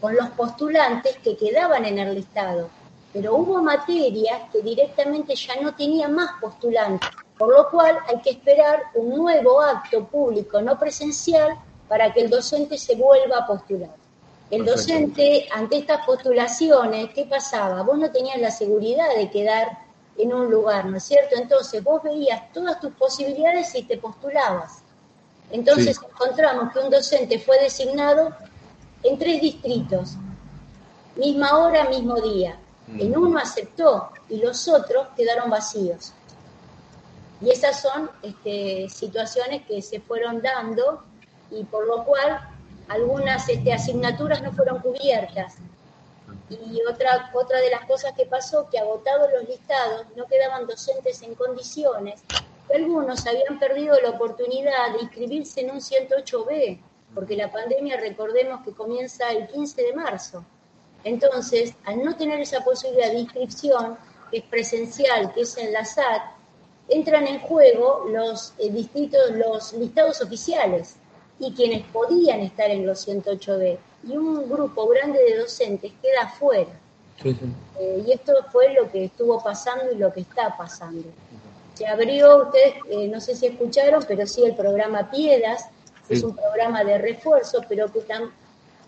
con 0.00 0.14
los 0.14 0.28
postulantes 0.30 1.16
que 1.18 1.36
quedaban 1.36 1.84
en 1.84 1.98
el 1.98 2.14
listado, 2.14 2.70
pero 3.12 3.34
hubo 3.34 3.60
materias 3.60 4.42
que 4.52 4.62
directamente 4.62 5.34
ya 5.34 5.60
no 5.60 5.74
tenían 5.74 6.14
más 6.14 6.30
postulantes, 6.40 7.08
por 7.36 7.52
lo 7.52 7.68
cual 7.70 7.98
hay 8.06 8.20
que 8.20 8.30
esperar 8.30 8.84
un 8.94 9.16
nuevo 9.16 9.60
acto 9.60 10.04
público 10.06 10.62
no 10.62 10.78
presencial 10.78 11.58
para 11.88 12.12
que 12.12 12.20
el 12.20 12.30
docente 12.30 12.78
se 12.78 12.94
vuelva 12.94 13.38
a 13.38 13.46
postular. 13.46 13.90
El 14.50 14.64
docente, 14.64 15.48
ante 15.52 15.78
estas 15.78 16.06
postulaciones, 16.06 17.10
¿qué 17.12 17.24
pasaba? 17.24 17.82
Vos 17.82 17.98
no 17.98 18.10
tenías 18.12 18.38
la 18.40 18.50
seguridad 18.50 19.14
de 19.16 19.28
quedar 19.30 19.87
en 20.18 20.34
un 20.34 20.50
lugar, 20.50 20.86
¿no 20.86 20.96
es 20.96 21.04
cierto? 21.04 21.36
Entonces 21.36 21.82
vos 21.82 22.02
veías 22.02 22.52
todas 22.52 22.80
tus 22.80 22.92
posibilidades 22.94 23.74
y 23.74 23.84
te 23.84 23.96
postulabas. 23.96 24.82
Entonces 25.50 25.96
sí. 25.96 26.04
encontramos 26.04 26.72
que 26.72 26.80
un 26.80 26.90
docente 26.90 27.38
fue 27.38 27.58
designado 27.60 28.34
en 29.04 29.18
tres 29.18 29.40
distritos, 29.40 30.16
misma 31.16 31.56
hora, 31.58 31.88
mismo 31.88 32.20
día. 32.20 32.58
Mm. 32.88 33.00
En 33.00 33.16
uno 33.16 33.38
aceptó 33.38 34.10
y 34.28 34.38
los 34.38 34.66
otros 34.68 35.08
quedaron 35.16 35.48
vacíos. 35.48 36.12
Y 37.40 37.50
esas 37.50 37.80
son 37.80 38.10
este, 38.22 38.88
situaciones 38.88 39.64
que 39.66 39.80
se 39.80 40.00
fueron 40.00 40.42
dando 40.42 41.04
y 41.50 41.62
por 41.64 41.86
lo 41.86 42.04
cual 42.04 42.40
algunas 42.88 43.48
este, 43.48 43.72
asignaturas 43.72 44.42
no 44.42 44.52
fueron 44.52 44.80
cubiertas. 44.80 45.54
Y 46.50 46.80
otra, 46.90 47.30
otra 47.34 47.60
de 47.60 47.70
las 47.70 47.84
cosas 47.84 48.12
que 48.14 48.26
pasó, 48.26 48.68
que 48.70 48.78
agotados 48.78 49.30
los 49.32 49.48
listados, 49.48 50.06
no 50.16 50.26
quedaban 50.26 50.66
docentes 50.66 51.22
en 51.22 51.34
condiciones. 51.34 52.22
Algunos 52.74 53.26
habían 53.26 53.58
perdido 53.58 54.00
la 54.00 54.10
oportunidad 54.10 54.92
de 54.92 55.02
inscribirse 55.02 55.60
en 55.60 55.70
un 55.72 55.80
108B, 55.80 56.80
porque 57.14 57.36
la 57.36 57.50
pandemia, 57.50 57.98
recordemos 57.98 58.62
que 58.64 58.72
comienza 58.72 59.30
el 59.30 59.46
15 59.48 59.82
de 59.82 59.92
marzo. 59.92 60.44
Entonces, 61.04 61.74
al 61.84 62.02
no 62.02 62.16
tener 62.16 62.40
esa 62.40 62.62
posibilidad 62.64 63.10
de 63.10 63.20
inscripción, 63.20 63.96
que 64.30 64.38
es 64.38 64.44
presencial, 64.44 65.32
que 65.32 65.42
es 65.42 65.56
en 65.56 65.72
la 65.72 65.84
SAT, 65.84 66.22
entran 66.88 67.26
en 67.26 67.40
juego 67.40 68.06
los 68.08 68.54
eh, 68.58 68.88
los 69.32 69.72
listados 69.74 70.22
oficiales 70.22 70.96
y 71.38 71.52
quienes 71.52 71.86
podían 71.86 72.40
estar 72.40 72.70
en 72.70 72.86
los 72.86 73.06
108B 73.06 73.78
y 74.06 74.16
un 74.16 74.48
grupo 74.48 74.86
grande 74.88 75.18
de 75.22 75.38
docentes 75.38 75.92
queda 76.02 76.22
afuera. 76.24 76.70
Sí, 77.22 77.32
sí. 77.34 77.46
Eh, 77.80 78.04
y 78.06 78.12
esto 78.12 78.32
fue 78.52 78.72
lo 78.74 78.90
que 78.90 79.06
estuvo 79.06 79.42
pasando 79.42 79.90
y 79.92 79.96
lo 79.96 80.12
que 80.12 80.20
está 80.20 80.56
pasando. 80.56 81.04
Se 81.74 81.86
abrió, 81.86 82.44
ustedes 82.44 82.74
eh, 82.90 83.08
no 83.08 83.20
sé 83.20 83.34
si 83.36 83.46
escucharon, 83.46 84.04
pero 84.06 84.26
sí 84.26 84.44
el 84.44 84.54
programa 84.54 85.10
Piedas, 85.10 85.66
que 86.06 86.14
es 86.14 86.20
Sí. 86.20 86.26
un 86.26 86.34
programa 86.36 86.84
de 86.84 86.98
refuerzo, 86.98 87.60
pero 87.68 87.92
que 87.92 88.00
tam- 88.06 88.30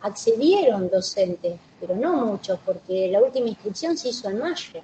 accedieron 0.02 0.88
docentes, 0.90 1.58
pero 1.80 1.94
no 1.94 2.12
muchos, 2.26 2.58
porque 2.64 3.08
la 3.08 3.20
última 3.20 3.48
inscripción 3.48 3.96
se 3.96 4.08
hizo 4.08 4.28
en 4.30 4.38
mayo. 4.38 4.80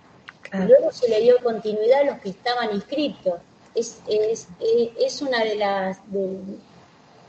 Y 0.52 0.58
luego 0.58 0.92
se 0.92 1.08
le 1.08 1.20
dio 1.22 1.36
continuidad 1.42 2.00
a 2.02 2.04
los 2.04 2.20
que 2.20 2.28
estaban 2.30 2.72
inscritos. 2.74 3.34
Es, 3.74 3.98
es, 4.06 4.46
es, 4.60 4.90
es 4.98 5.22
una 5.22 5.42
de 5.42 5.56
las, 5.56 5.98
de, 6.12 6.38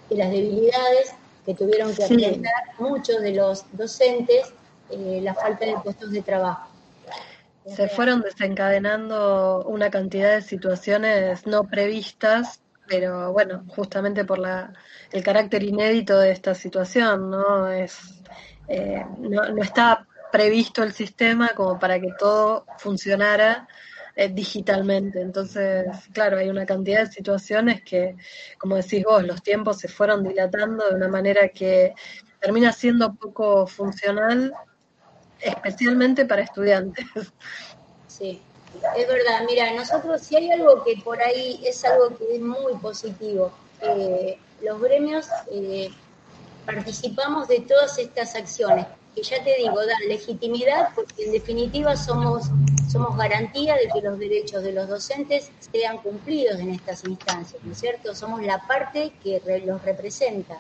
de 0.10 0.16
las 0.16 0.32
debilidades 0.32 1.14
que 1.48 1.54
tuvieron 1.56 1.96
que 1.96 2.06
Sí. 2.06 2.14
enfrentar 2.16 2.54
muchos 2.78 3.22
de 3.22 3.34
los 3.34 3.64
docentes, 3.72 4.54
eh, 4.90 5.22
la 5.24 5.34
falta 5.34 5.66
de 5.66 5.78
puestos 5.82 6.12
de 6.12 6.22
trabajo. 6.22 6.68
Se 7.66 7.88
fueron 7.88 8.22
desencadenando 8.22 9.64
una 9.66 9.90
cantidad 9.90 10.36
de 10.36 10.42
situaciones 10.42 11.48
no 11.48 11.64
previstas, 11.64 12.60
pero 12.86 13.32
bueno, 13.32 13.64
justamente 13.70 14.26
por 14.26 14.40
la, 14.40 14.74
el 15.14 15.24
carácter 15.24 15.64
inédito 15.64 16.20
de 16.20 16.32
esta 16.32 16.54
situación, 16.54 17.32
¿no? 17.32 17.70
Es, 17.70 17.98
eh, 18.68 19.06
no, 19.18 19.50
no 19.50 19.64
está 19.64 20.06
previsto 20.34 20.84
el 20.84 20.92
sistema 20.92 21.52
como 21.56 21.80
para 21.80 21.98
que 21.98 22.12
todo 22.20 22.66
funcionara 22.78 23.70
eh, 24.20 24.30
digitalmente. 24.30 25.22
Entonces, 25.22 25.86
claro, 26.12 26.40
hay 26.40 26.50
una 26.50 26.66
cantidad 26.66 27.02
de 27.02 27.12
situaciones 27.12 27.84
que, 27.84 28.16
como 28.58 28.76
decís 28.76 29.04
vos, 29.04 29.24
los 29.24 29.44
tiempos 29.44 29.78
se 29.78 29.88
fueron 29.88 30.24
dilatando 30.24 30.90
de 30.90 30.96
una 30.96 31.08
manera 31.08 31.50
que 31.50 31.94
termina 32.40 32.74
siendo 32.74 33.14
poco 33.14 33.68
funcional, 33.68 34.52
especialmente 35.40 36.26
para 36.26 36.42
estudiantes. 36.42 37.06
Sí, 38.08 38.42
es 38.96 39.08
verdad. 39.08 39.42
Mira, 39.46 39.72
nosotros 39.76 40.20
si 40.24 40.36
hay 40.36 40.50
algo 40.50 40.84
que 40.84 40.98
por 41.04 41.22
ahí 41.22 41.62
es 41.64 41.86
algo 41.86 42.18
que 42.18 42.38
es 42.38 42.42
muy 42.42 42.74
positivo, 42.82 43.52
eh, 43.82 44.40
los 44.64 44.82
gremios 44.82 45.28
eh, 45.52 45.92
participamos 46.66 47.48
de 47.48 47.60
todas 47.60 48.00
estas 48.00 48.36
acciones, 48.36 48.88
que 49.18 49.24
ya 49.24 49.44
te 49.44 49.56
digo, 49.56 49.76
dan 49.84 50.08
legitimidad 50.08 50.90
porque 50.94 51.26
en 51.26 51.32
definitiva 51.32 51.96
somos, 51.96 52.52
somos 52.88 53.18
garantía 53.18 53.74
de 53.74 53.88
que 53.88 54.08
los 54.08 54.20
derechos 54.20 54.62
de 54.62 54.74
los 54.74 54.88
docentes 54.88 55.50
sean 55.72 55.98
cumplidos 55.98 56.60
en 56.60 56.70
estas 56.70 57.04
instancias, 57.04 57.60
¿no 57.64 57.72
es 57.72 57.80
cierto? 57.80 58.14
Somos 58.14 58.44
la 58.44 58.60
parte 58.68 59.12
que 59.24 59.42
los 59.66 59.82
representa. 59.82 60.60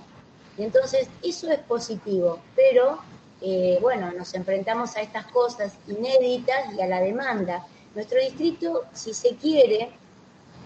Y 0.58 0.64
entonces 0.64 1.08
eso 1.22 1.51
es 1.51 1.60
positivo, 1.60 2.39
pero 2.55 2.97
eh, 3.41 3.78
bueno, 3.80 4.12
nos 4.12 4.34
enfrentamos 4.34 4.97
a 4.97 5.01
estas 5.01 5.28
cosas 5.28 5.74
inéditas 5.88 6.74
y 6.76 6.82
a 6.82 6.88
la 6.88 6.99
demanda. 6.99 7.64
Nuestro 7.93 8.20
distrito, 8.20 8.86
si 8.91 9.14
se 9.14 9.36
quiere, 9.36 9.91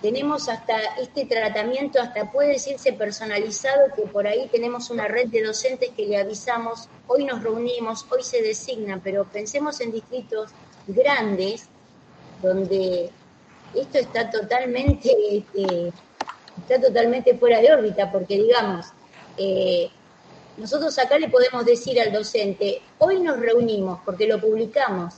tenemos 0.02 0.50
hasta 0.50 0.80
este 1.00 1.26
tratamiento, 1.26 2.02
hasta 2.02 2.32
puede 2.32 2.54
decirse 2.54 2.94
personalizado, 2.94 3.94
que 3.96 4.04
por 4.04 4.26
ahí 4.26 4.48
tenemos 4.52 4.90
una 4.90 5.08
red 5.08 5.28
de 5.28 5.44
docentes 5.44 5.92
que 5.96 6.06
le 6.06 6.18
avisamos, 6.18 6.90
hoy 7.08 7.24
nos 7.24 7.44
reunimos, 7.44 8.06
hoy 8.10 8.24
se 8.24 8.42
designan, 8.42 9.02
pero 9.02 9.26
pensemos 9.26 9.80
en 9.80 9.92
distritos 9.92 10.52
grandes 10.88 11.68
donde 12.42 13.12
esto 13.76 14.00
está 14.00 14.30
totalmente, 14.30 15.16
este, 15.30 15.94
está 16.58 16.82
totalmente 16.82 17.38
fuera 17.38 17.62
de 17.62 17.72
órbita, 17.72 18.12
porque 18.12 18.38
digamos, 18.38 18.88
eh, 19.38 19.90
nosotros 20.58 20.98
acá 20.98 21.20
le 21.20 21.30
podemos 21.30 21.64
decir 21.64 22.02
al 22.02 22.12
docente, 22.12 22.82
hoy 22.98 23.20
nos 23.20 23.40
reunimos 23.40 24.00
porque 24.04 24.26
lo 24.26 24.42
publicamos, 24.42 25.14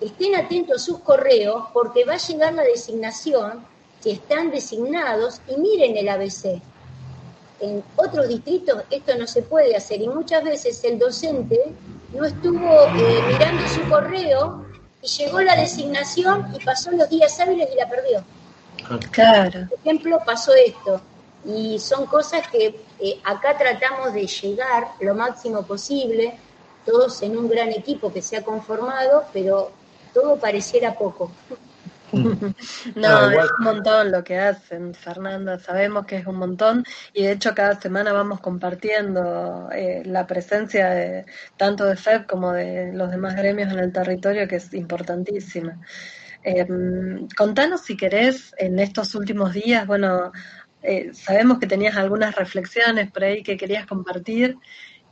estén 0.00 0.36
atentos 0.36 0.82
a 0.82 0.84
sus 0.84 1.00
correos 1.00 1.64
porque 1.72 2.04
va 2.04 2.14
a 2.14 2.18
llegar 2.18 2.54
la 2.54 2.62
designación, 2.62 3.71
si 4.02 4.10
están 4.10 4.50
designados, 4.50 5.40
y 5.48 5.56
miren 5.56 5.96
el 5.96 6.08
ABC. 6.08 6.60
En 7.60 7.84
otros 7.94 8.28
distritos 8.28 8.82
esto 8.90 9.16
no 9.16 9.26
se 9.26 9.42
puede 9.42 9.76
hacer 9.76 10.00
y 10.00 10.08
muchas 10.08 10.42
veces 10.42 10.82
el 10.82 10.98
docente 10.98 11.72
no 12.12 12.24
estuvo 12.24 12.86
eh, 12.86 13.22
mirando 13.28 13.68
su 13.68 13.88
correo 13.88 14.66
y 15.00 15.06
llegó 15.06 15.40
la 15.40 15.54
designación 15.54 16.52
y 16.54 16.64
pasó 16.64 16.90
los 16.90 17.08
días 17.08 17.38
hábiles 17.38 17.68
y 17.72 17.76
la 17.76 17.88
perdió. 17.88 18.24
Claro. 19.12 19.68
Por 19.68 19.78
ejemplo, 19.78 20.18
pasó 20.26 20.52
esto. 20.54 21.00
Y 21.44 21.78
son 21.78 22.06
cosas 22.06 22.46
que 22.48 22.80
eh, 23.00 23.20
acá 23.24 23.56
tratamos 23.56 24.12
de 24.12 24.26
llegar 24.26 24.88
lo 25.00 25.14
máximo 25.14 25.62
posible, 25.62 26.36
todos 26.84 27.22
en 27.22 27.36
un 27.36 27.48
gran 27.48 27.70
equipo 27.70 28.12
que 28.12 28.22
se 28.22 28.36
ha 28.36 28.42
conformado, 28.42 29.24
pero 29.32 29.70
todo 30.12 30.36
pareciera 30.36 30.94
poco. 30.94 31.30
No, 32.94 33.08
Ah, 33.08 33.32
es 33.34 33.50
un 33.58 33.64
montón 33.64 34.12
lo 34.12 34.22
que 34.22 34.38
hacen, 34.38 34.94
Fernanda, 34.94 35.58
sabemos 35.58 36.04
que 36.06 36.16
es 36.16 36.26
un 36.26 36.36
montón 36.36 36.84
y 37.12 37.22
de 37.24 37.32
hecho 37.32 37.54
cada 37.54 37.80
semana 37.80 38.12
vamos 38.12 38.40
compartiendo 38.40 39.68
eh, 39.72 40.02
la 40.04 40.26
presencia 40.26 40.90
de 40.90 41.26
tanto 41.56 41.84
de 41.86 41.96
FED 41.96 42.26
como 42.26 42.52
de 42.52 42.92
los 42.92 43.10
demás 43.10 43.34
gremios 43.36 43.72
en 43.72 43.78
el 43.78 43.92
territorio 43.92 44.46
que 44.46 44.56
es 44.56 44.74
importantísima. 44.74 45.80
Eh, 46.44 46.66
contanos 47.36 47.82
si 47.82 47.96
querés 47.96 48.54
en 48.58 48.78
estos 48.78 49.14
últimos 49.14 49.52
días, 49.54 49.86
bueno, 49.86 50.32
eh, 50.82 51.10
sabemos 51.14 51.58
que 51.58 51.66
tenías 51.66 51.96
algunas 51.96 52.34
reflexiones 52.34 53.10
por 53.10 53.24
ahí 53.24 53.42
que 53.42 53.56
querías 53.56 53.86
compartir 53.86 54.58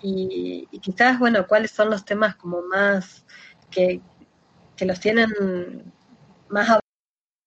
y, 0.02 0.68
y 0.70 0.78
quizás, 0.80 1.18
bueno, 1.18 1.46
cuáles 1.46 1.70
son 1.70 1.90
los 1.90 2.04
temas 2.04 2.36
como 2.36 2.62
más 2.62 3.24
que, 3.70 4.00
que 4.76 4.86
los 4.86 5.00
tienen 5.00 5.30
más 6.48 6.79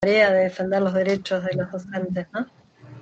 tarea 0.03 0.31
de 0.33 0.43
defender 0.43 0.81
los 0.81 0.93
derechos 0.93 1.45
de 1.45 1.53
los 1.55 1.71
docentes, 1.71 2.27
¿no? 2.33 2.45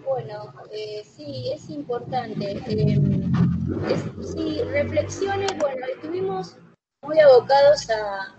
Bueno, 0.05 0.53
eh, 0.71 1.03
sí, 1.03 1.51
es 1.51 1.67
importante. 1.71 2.51
Eh, 2.67 2.99
es- 3.89 4.33
sí, 4.33 4.61
reflexiones, 4.71 5.51
bueno, 5.57 5.83
estuvimos 5.95 6.57
muy 7.01 7.19
abocados 7.19 7.89
a, 7.89 8.35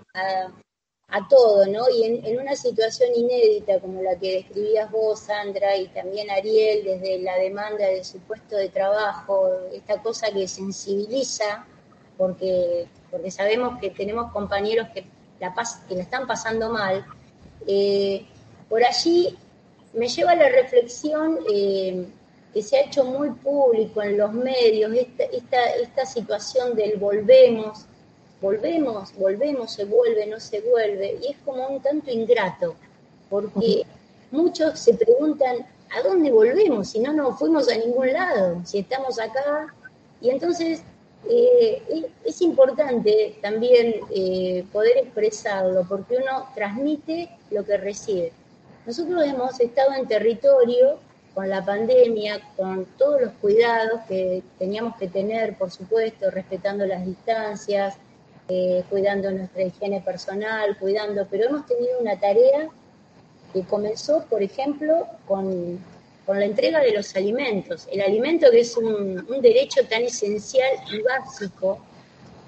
a, 1.09 1.29
todo, 1.29 1.67
¿no? 1.67 1.91
Y 1.91 2.05
en, 2.05 2.25
en 2.25 2.41
una 2.41 2.55
situación 2.55 3.09
inédita 3.17 3.81
como 3.81 4.01
la 4.01 4.17
que 4.17 4.35
describías 4.37 4.89
vos, 4.93 5.19
Sandra, 5.19 5.77
y 5.77 5.89
también 5.89 6.31
Ariel, 6.31 6.85
desde 6.85 7.19
la 7.21 7.37
demanda 7.39 7.85
de 7.89 8.05
su 8.05 8.21
puesto 8.21 8.57
de 8.57 8.69
trabajo, 8.69 9.51
esta 9.73 10.01
cosa 10.01 10.29
que 10.33 10.47
sensibiliza, 10.47 11.67
porque, 12.17 12.87
porque 13.11 13.33
sabemos 13.33 13.81
que 13.81 13.91
tenemos 13.91 14.31
compañeros 14.31 14.87
que 14.95 15.05
la, 15.41 15.53
pas- 15.53 15.85
que 15.89 15.97
la 15.97 16.03
están 16.03 16.29
pasando 16.29 16.71
mal. 16.71 17.05
Eh, 17.67 18.25
por 18.73 18.83
allí 18.83 19.37
me 19.93 20.09
lleva 20.09 20.31
a 20.33 20.35
la 20.35 20.49
reflexión 20.49 21.41
eh, 21.53 22.07
que 22.55 22.63
se 22.63 22.79
ha 22.79 22.87
hecho 22.87 23.05
muy 23.05 23.29
público 23.29 24.01
en 24.01 24.17
los 24.17 24.33
medios, 24.33 24.95
esta, 24.95 25.25
esta, 25.25 25.63
esta 25.75 26.07
situación 26.07 26.75
del 26.75 26.97
volvemos, 26.97 27.85
volvemos, 28.41 29.13
volvemos, 29.19 29.75
se 29.75 29.85
vuelve, 29.85 30.25
no 30.25 30.41
se 30.41 30.63
vuelve, 30.63 31.19
y 31.23 31.33
es 31.33 31.37
como 31.45 31.69
un 31.69 31.83
tanto 31.83 32.11
ingrato, 32.11 32.75
porque 33.29 33.85
muchos 34.31 34.79
se 34.79 34.95
preguntan, 34.95 35.67
¿a 35.91 36.09
dónde 36.09 36.31
volvemos? 36.31 36.89
Si 36.89 36.99
no 36.99 37.13
nos 37.13 37.39
fuimos 37.39 37.69
a 37.69 37.77
ningún 37.77 38.11
lado, 38.11 38.63
si 38.65 38.79
estamos 38.79 39.21
acá, 39.21 39.67
y 40.23 40.31
entonces 40.31 40.83
eh, 41.29 41.83
es, 41.91 42.07
es 42.25 42.41
importante 42.41 43.37
también 43.43 43.97
eh, 44.11 44.65
poder 44.73 44.97
expresarlo, 44.97 45.85
porque 45.87 46.17
uno 46.17 46.49
transmite 46.55 47.29
lo 47.51 47.67
que 47.67 47.77
recibe. 47.77 48.33
Nosotros 48.85 49.25
hemos 49.25 49.61
estado 49.61 49.95
en 49.95 50.09
territorio 50.09 50.99
con 51.35 51.49
la 51.49 51.65
pandemia, 51.65 52.41
con 52.57 52.85
todos 52.99 53.21
los 53.21 53.33
cuidados 53.35 54.01
que 54.09 54.43
teníamos 54.59 54.97
que 54.97 55.09
tener, 55.09 55.57
por 55.57 55.71
supuesto, 55.71 56.31
respetando 56.31 56.85
las 56.85 57.07
distancias, 57.07 57.97
eh, 58.49 58.83
cuidando 58.91 59.31
nuestra 59.31 59.63
higiene 59.63 60.01
personal, 60.01 60.77
cuidando, 60.79 61.27
pero 61.31 61.47
hemos 61.47 61.65
tenido 61.67 62.01
una 62.01 62.19
tarea 62.19 62.69
que 63.53 63.63
comenzó, 63.63 64.25
por 64.25 64.43
ejemplo, 64.43 65.07
con, 65.27 65.79
con 66.27 66.41
la 66.41 66.47
entrega 66.47 66.81
de 66.81 66.93
los 66.93 67.15
alimentos. 67.15 67.89
El 67.91 68.01
alimento 68.01 68.51
que 68.51 68.61
es 68.61 68.77
un, 68.77 69.25
derecho 69.41 69.87
tan 69.89 70.03
esencial 70.03 70.71
y 70.93 71.03
básico, 71.03 71.79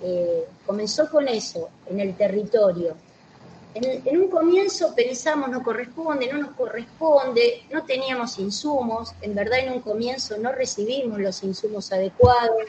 eh, 0.02 0.44
comenzó 0.66 1.08
con 1.08 1.28
eso, 1.28 1.68
en 1.88 2.00
el 2.00 2.16
territorio. 2.16 2.96
En, 3.74 4.22
un 4.22 4.28
comienzo 4.28 4.94
pensamos 4.94 5.50
no 5.50 5.60
corresponde, 5.60 6.32
no 6.32 6.38
nos 6.38 6.54
corresponde, 6.54 7.64
no 7.72 7.84
teníamos 7.84 8.38
insumos, 8.38 9.12
en 9.20 9.34
verdad 9.34 9.58
en 9.58 9.72
un 9.72 9.80
comienzo 9.80 10.38
no 10.38 10.52
recibimos 10.52 11.18
los 11.18 11.42
insumos 11.42 11.92
adecuados, 11.92 12.62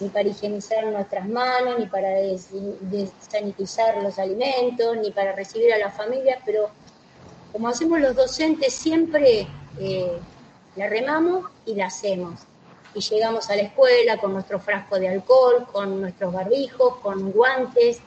ni 0.00 0.08
para 0.08 0.30
higienizar 0.30 0.86
nuestras 0.86 1.28
manos, 1.28 1.78
ni 1.78 1.86
para 1.86 2.08
des, 2.08 2.48
desanitizar 2.80 4.02
los 4.02 4.18
alimentos, 4.18 4.96
ni 4.96 5.10
para 5.10 5.32
recibir 5.32 5.74
a 5.74 5.78
las 5.78 5.94
familias, 5.94 6.38
pero 6.46 6.70
como 7.52 7.68
hacemos 7.68 8.00
los 8.00 8.16
docentes 8.16 8.72
siempre 8.72 9.46
eh, 9.78 10.18
la 10.76 10.88
remamos 10.88 11.50
y 11.66 11.74
la 11.74 11.86
hacemos. 11.86 12.40
Y 12.94 13.00
llegamos 13.00 13.50
a 13.50 13.56
la 13.56 13.62
escuela 13.62 14.16
con 14.16 14.32
nuestro 14.32 14.58
frasco 14.58 14.98
de 14.98 15.10
alcohol, 15.10 15.66
con 15.70 16.00
nuestros 16.00 16.32
barbijos, 16.32 16.96
con 16.96 17.30
guantes, 17.30 18.00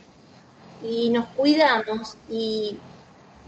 y 0.84 1.10
nos 1.10 1.28
cuidamos 1.30 2.18
y, 2.30 2.78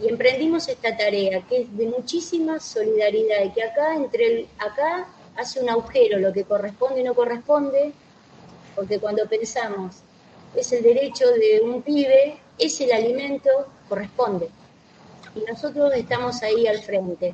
emprendimos 0.02 0.68
esta 0.68 0.98
tarea 0.98 1.42
que 1.48 1.62
es 1.62 1.78
de 1.78 1.88
muchísima 1.88 2.60
solidaridad 2.60 3.46
y 3.46 3.52
que 3.52 3.64
acá 3.64 3.96
entre 3.96 4.26
el, 4.26 4.48
acá 4.58 5.08
hace 5.38 5.62
un 5.62 5.70
agujero 5.70 6.20
lo 6.20 6.34
que 6.34 6.44
corresponde 6.44 7.00
y 7.00 7.04
no 7.04 7.14
corresponde, 7.14 7.94
porque 8.76 9.00
cuando 9.00 9.26
pensamos 9.26 10.02
es 10.54 10.72
el 10.74 10.84
derecho 10.84 11.26
de 11.32 11.62
un 11.62 11.82
pibe, 11.82 12.38
es 12.58 12.80
el 12.82 12.92
alimento, 12.92 13.50
corresponde. 13.88 14.50
Y 15.34 15.40
nosotros 15.50 15.94
estamos 15.94 16.42
ahí 16.44 16.68
al 16.68 16.82
frente. 16.82 17.34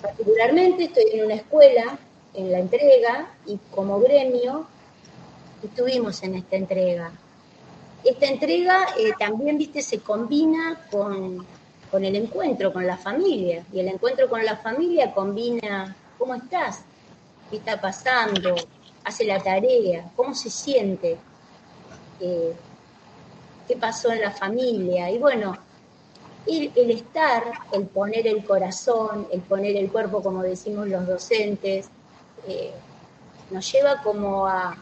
Particularmente 0.00 0.84
estoy 0.84 1.04
en 1.12 1.24
una 1.24 1.34
escuela, 1.34 1.98
en 2.34 2.52
la 2.52 2.58
entrega, 2.58 3.34
y 3.46 3.58
como 3.74 4.00
gremio 4.00 4.66
estuvimos 5.62 6.22
en 6.22 6.36
esta 6.36 6.56
entrega. 6.56 7.12
Esta 8.04 8.26
entrega 8.26 8.86
eh, 8.98 9.12
también, 9.18 9.56
viste, 9.56 9.80
se 9.80 10.00
combina 10.00 10.78
con, 10.90 11.46
con 11.90 12.04
el 12.04 12.16
encuentro 12.16 12.72
con 12.72 12.86
la 12.86 12.98
familia, 12.98 13.64
y 13.72 13.80
el 13.80 13.88
encuentro 13.88 14.28
con 14.28 14.44
la 14.44 14.56
familia 14.56 15.12
combina 15.12 15.96
¿cómo 16.18 16.34
estás? 16.34 16.80
¿Qué 17.50 17.56
está 17.56 17.80
pasando? 17.80 18.54
¿Hace 19.04 19.24
la 19.24 19.42
tarea? 19.42 20.10
¿Cómo 20.16 20.34
se 20.34 20.50
siente? 20.50 21.16
Eh, 22.20 22.54
¿Qué 23.68 23.76
pasó 23.76 24.10
en 24.12 24.20
la 24.20 24.30
familia? 24.30 25.10
Y 25.10 25.18
bueno, 25.18 25.56
el, 26.46 26.90
estar, 26.90 27.42
el 27.72 27.86
poner 27.86 28.26
el 28.26 28.44
corazón, 28.44 29.26
el 29.32 29.40
poner 29.40 29.76
el 29.76 29.90
cuerpo, 29.90 30.22
como 30.22 30.42
decimos 30.42 30.88
los 30.88 31.06
docentes, 31.06 31.88
eh, 32.46 32.72
nos 33.50 33.70
lleva 33.72 34.02
como 34.02 34.46
a, 34.46 34.76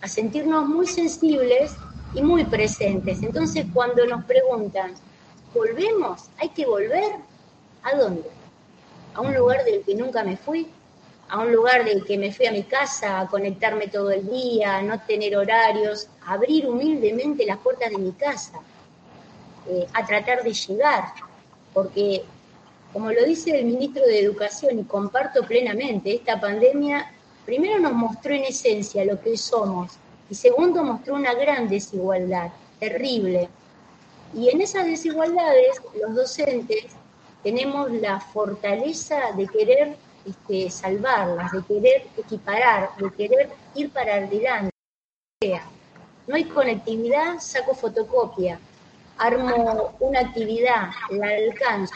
a 0.00 0.08
sentirnos 0.08 0.66
muy 0.66 0.86
sensibles 0.86 1.72
y 2.14 2.22
muy 2.22 2.44
presentes. 2.44 3.22
Entonces, 3.22 3.66
cuando 3.72 4.06
nos 4.06 4.24
preguntan, 4.24 4.94
¿volvemos? 5.54 6.28
¿Hay 6.38 6.50
que 6.50 6.66
volver? 6.66 7.12
¿A 7.82 7.96
dónde? 7.96 8.28
¿A 9.14 9.20
un 9.20 9.34
lugar 9.34 9.64
del 9.64 9.82
que 9.82 9.94
nunca 9.94 10.24
me 10.24 10.36
fui? 10.36 10.68
¿A 11.28 11.40
un 11.40 11.52
lugar 11.52 11.84
del 11.84 12.04
que 12.04 12.18
me 12.18 12.32
fui 12.32 12.46
a 12.46 12.52
mi 12.52 12.62
casa 12.62 13.20
a 13.20 13.26
conectarme 13.26 13.88
todo 13.88 14.10
el 14.10 14.28
día, 14.28 14.76
a 14.76 14.82
no 14.82 15.00
tener 15.00 15.36
horarios, 15.36 16.08
a 16.26 16.34
abrir 16.34 16.68
humildemente 16.68 17.46
las 17.46 17.58
puertas 17.58 17.90
de 17.90 17.98
mi 17.98 18.12
casa, 18.12 18.60
eh, 19.68 19.86
a 19.94 20.04
tratar 20.04 20.42
de 20.42 20.52
llegar? 20.52 21.04
Porque, 21.72 22.24
como 22.92 23.10
lo 23.10 23.24
dice 23.24 23.58
el 23.58 23.64
ministro 23.64 24.04
de 24.04 24.20
Educación, 24.20 24.78
y 24.78 24.84
comparto 24.84 25.42
plenamente, 25.44 26.14
esta 26.14 26.38
pandemia 26.38 27.10
primero 27.46 27.78
nos 27.78 27.92
mostró 27.92 28.34
en 28.34 28.44
esencia 28.44 29.04
lo 29.04 29.20
que 29.20 29.36
somos, 29.38 29.92
y 30.32 30.34
segundo 30.34 30.82
mostró 30.82 31.16
una 31.16 31.34
gran 31.34 31.68
desigualdad, 31.68 32.52
terrible. 32.80 33.50
Y 34.32 34.48
en 34.48 34.62
esas 34.62 34.86
desigualdades, 34.86 35.82
los 36.00 36.14
docentes 36.14 36.86
tenemos 37.42 37.92
la 37.92 38.18
fortaleza 38.18 39.32
de 39.36 39.46
querer 39.46 39.94
este, 40.24 40.70
salvarlas, 40.70 41.52
de 41.52 41.62
querer 41.64 42.06
equiparar, 42.16 42.96
de 42.96 43.12
querer 43.12 43.50
ir 43.74 43.90
para 43.90 44.14
adelante. 44.14 44.72
No 46.26 46.34
hay 46.34 46.44
conectividad, 46.44 47.38
saco 47.38 47.74
fotocopia, 47.74 48.58
armo 49.18 49.94
una 50.00 50.20
actividad, 50.20 50.92
la 51.10 51.26
alcanzo. 51.28 51.94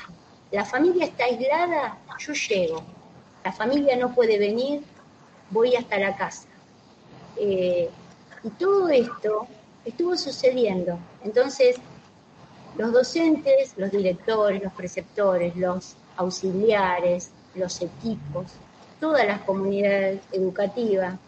La 0.51 0.67
familia 0.67 1.07
está 1.07 1.25
aislada, 1.25 1.97
yo 2.19 2.35
llego. 2.35 2.83
La 3.43 3.53
familia 3.53 3.97
no 3.97 4.15
puede 4.15 4.39
venir, 4.39 4.83
voy 5.49 5.75
hasta 5.75 5.97
la 5.97 6.15
casa. 6.15 6.49
Eh, 7.39 7.89
y 8.47 8.51
todo 8.51 8.89
esto 8.89 9.49
estuvo 9.85 10.17
sucediendo. 10.17 10.99
Entonces, 11.25 11.77
los 12.79 12.93
docentes, 12.93 13.75
los 13.77 13.91
directores, 13.91 14.63
los 14.63 14.73
preceptores, 14.73 15.57
los 15.57 15.97
auxiliares, 16.17 17.33
los 17.57 17.83
equipos, 17.83 18.53
toda 19.01 19.25
la 19.25 19.45
comunidad 19.45 20.15
educativa 20.31 21.19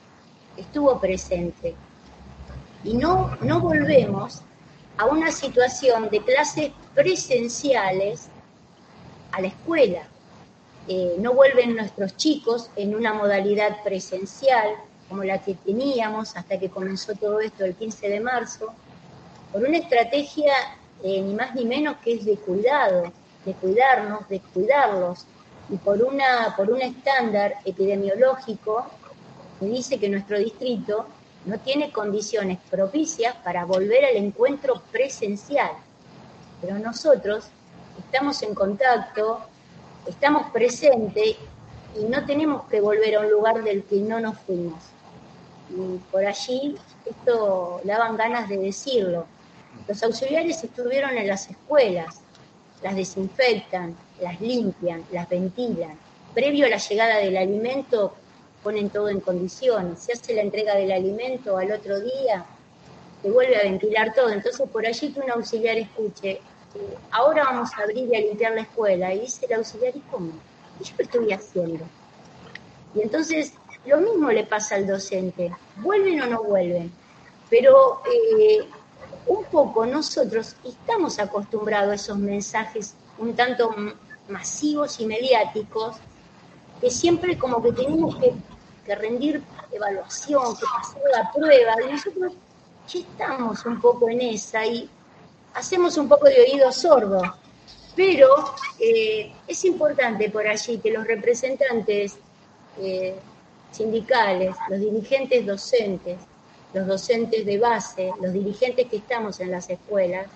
estuvo 0.57 1.01
presente. 1.01 1.75
Y 2.85 2.95
no, 2.95 3.37
no 3.41 3.61
volvemos 3.61 4.43
a 4.97 5.07
una 5.07 5.33
situación 5.33 6.09
de 6.11 6.23
clases 6.23 6.71
presenciales 6.95 8.29
a 9.33 9.41
la 9.41 9.49
escuela. 9.49 10.03
Eh, 10.87 11.17
no 11.19 11.35
vuelven 11.35 11.75
nuestros 11.75 12.17
chicos 12.17 12.71
en 12.77 12.95
una 12.95 13.13
modalidad 13.13 13.83
presencial 13.83 14.77
como 15.09 15.25
la 15.25 15.39
que 15.43 15.55
teníamos 15.55 16.37
hasta 16.37 16.59
que 16.59 16.69
comenzó 16.69 17.15
todo 17.15 17.41
esto 17.41 17.65
el 17.65 17.75
15 17.75 18.09
de 18.09 18.21
marzo, 18.21 18.73
por 19.53 19.63
una 19.63 19.79
estrategia 19.79 20.53
eh, 21.03 21.21
ni 21.21 21.35
más 21.35 21.55
ni 21.55 21.65
menos 21.65 21.97
que 21.99 22.15
es 22.15 22.25
de 22.25 22.37
cuidado, 22.37 23.13
de 23.45 23.55
cuidarnos, 23.55 24.29
de 24.29 24.41
cuidarlos, 24.41 25.27
y 25.71 25.77
por, 25.77 26.03
una, 26.03 26.55
por 26.57 26.71
un 26.71 26.81
estándar 26.81 27.57
epidemiológico 27.65 28.87
que 29.61 29.67
dice 29.67 29.99
que 29.99 30.09
nuestro 30.09 30.39
distrito 30.39 31.07
no 31.45 31.59
tiene 31.59 31.93
condiciones 31.93 32.59
propicias 32.71 33.35
para 33.37 33.65
volver 33.65 34.05
al 34.05 34.17
encuentro 34.17 34.83
presencial. 34.91 35.71
Pero 36.61 36.79
nosotros 36.79 37.49
estamos 37.99 38.43
en 38.43 38.55
contacto, 38.55 39.41
estamos 40.07 40.51
presentes 40.51 41.37
y 41.99 42.05
no 42.05 42.25
tenemos 42.27 42.65
que 42.65 42.81
volver 42.81 43.17
a 43.17 43.21
un 43.21 43.31
lugar 43.31 43.63
del 43.63 43.85
que 43.85 43.97
no 43.97 44.21
nos 44.21 44.39
fuimos. 44.41 44.83
Y 45.71 45.99
por 46.11 46.25
allí 46.25 46.77
esto 47.05 47.81
daban 47.85 48.17
ganas 48.17 48.49
de 48.49 48.59
decirlo. 48.59 49.27
Los 49.87 50.03
auxiliares 50.03 50.63
estuvieron 50.65 51.17
en 51.17 51.29
las 51.29 51.51
escuelas, 51.51 52.21
las 52.83 52.97
desinfectan, 52.97 53.97
las 54.21 54.41
limpian, 54.41 55.05
las 55.13 55.29
ventilan. 55.29 55.99
Previo 56.35 56.67
a 56.67 56.71
la 56.71 56.79
llegada 56.79 57.19
del 57.19 57.37
alimento, 57.37 58.15
ponen 58.63 58.91
todo 58.91 59.09
en 59.09 59.21
condiciones. 59.21 60.01
Se 60.01 60.13
hace 60.13 60.35
la 60.35 60.43
entrega 60.43 60.75
del 60.75 60.93
alimento 60.93 61.57
al 61.57 61.73
otro 61.73 62.01
día, 62.01 62.45
se 63.23 63.31
vuelve 63.31 63.57
a 63.57 63.63
ventilar 63.63 64.15
todo. 64.15 64.31
Entonces, 64.31 64.69
por 64.69 64.87
allí 64.87 65.13
que 65.13 65.21
un 65.21 65.31
auxiliar 65.31 65.77
escuche, 65.79 66.41
ahora 67.11 67.45
vamos 67.45 67.71
a 67.77 67.83
abrir 67.83 68.09
y 68.09 68.17
a 68.17 68.21
limpiar 68.21 68.53
la 68.53 68.63
escuela. 68.63 69.15
Y 69.15 69.21
dice 69.21 69.47
el 69.47 69.55
auxiliar, 69.55 69.97
¿y 69.97 70.01
cómo? 70.11 70.33
¿Y 70.81 70.85
yo 70.85 70.95
lo 70.97 71.05
estoy 71.05 71.33
haciendo? 71.33 71.85
Y 72.95 73.03
entonces, 73.03 73.53
lo 73.89 73.99
mismo 73.99 74.31
le 74.31 74.45
pasa 74.45 74.77
al 74.77 74.87
docente. 74.87 75.53
¿Vuelven 75.77 76.21
o 76.23 76.27
no 76.27 76.43
vuelven? 76.43 76.93
Pero 77.51 78.03
eh, 78.07 78.69
un 79.27 79.45
poco 79.45 79.87
nosotros 79.87 80.57
estamos 80.65 81.19
acostumbrados 81.19 81.91
a 81.91 81.95
esos 81.95 82.19
mensajes 82.19 82.95
un 83.19 83.35
tanto 83.35 83.75
masivos 84.29 85.01
y 85.01 85.07
mediáticos, 85.07 85.97
que 86.81 86.91
siempre 86.91 87.37
como 87.37 87.63
que 87.63 87.73
tenemos 87.73 88.17
que, 88.17 88.35
rendir 88.95 89.43
evaluación, 89.71 90.57
que 90.57 90.65
pasar 90.65 91.03
la 91.13 91.31
prueba, 91.31 91.75
y 91.87 91.93
nosotros 91.93 92.33
ya 92.91 93.01
estamos 93.01 93.67
un 93.67 93.79
poco 93.83 94.09
en 94.09 94.23
esa 94.23 94.65
y 94.65 94.89
hacemos 95.53 95.99
un 95.99 96.09
poco 96.09 96.27
de 96.27 96.41
oído 96.41 96.73
sordo. 96.73 97.21
Pero 97.95 98.29
eh, 98.79 99.31
es 99.47 99.65
importante 99.67 100.31
por 100.31 100.47
allí 100.47 100.79
que 100.79 100.91
los 100.91 101.07
representantes 101.07 102.17
eh, 102.79 103.15
sindicales, 103.71 104.55
los 104.69 104.81
dirigentes 104.81 105.47
docentes, 105.47 106.19
los 106.73 106.87
docentes 106.87 107.45
de 107.47 107.59
base, 107.59 108.11
los 108.21 108.33
dirigentes 108.33 108.87
que 108.89 108.97
estamos 108.97 109.41
en 109.41 109.51
las 109.51 109.69
escuelas, 109.71 110.27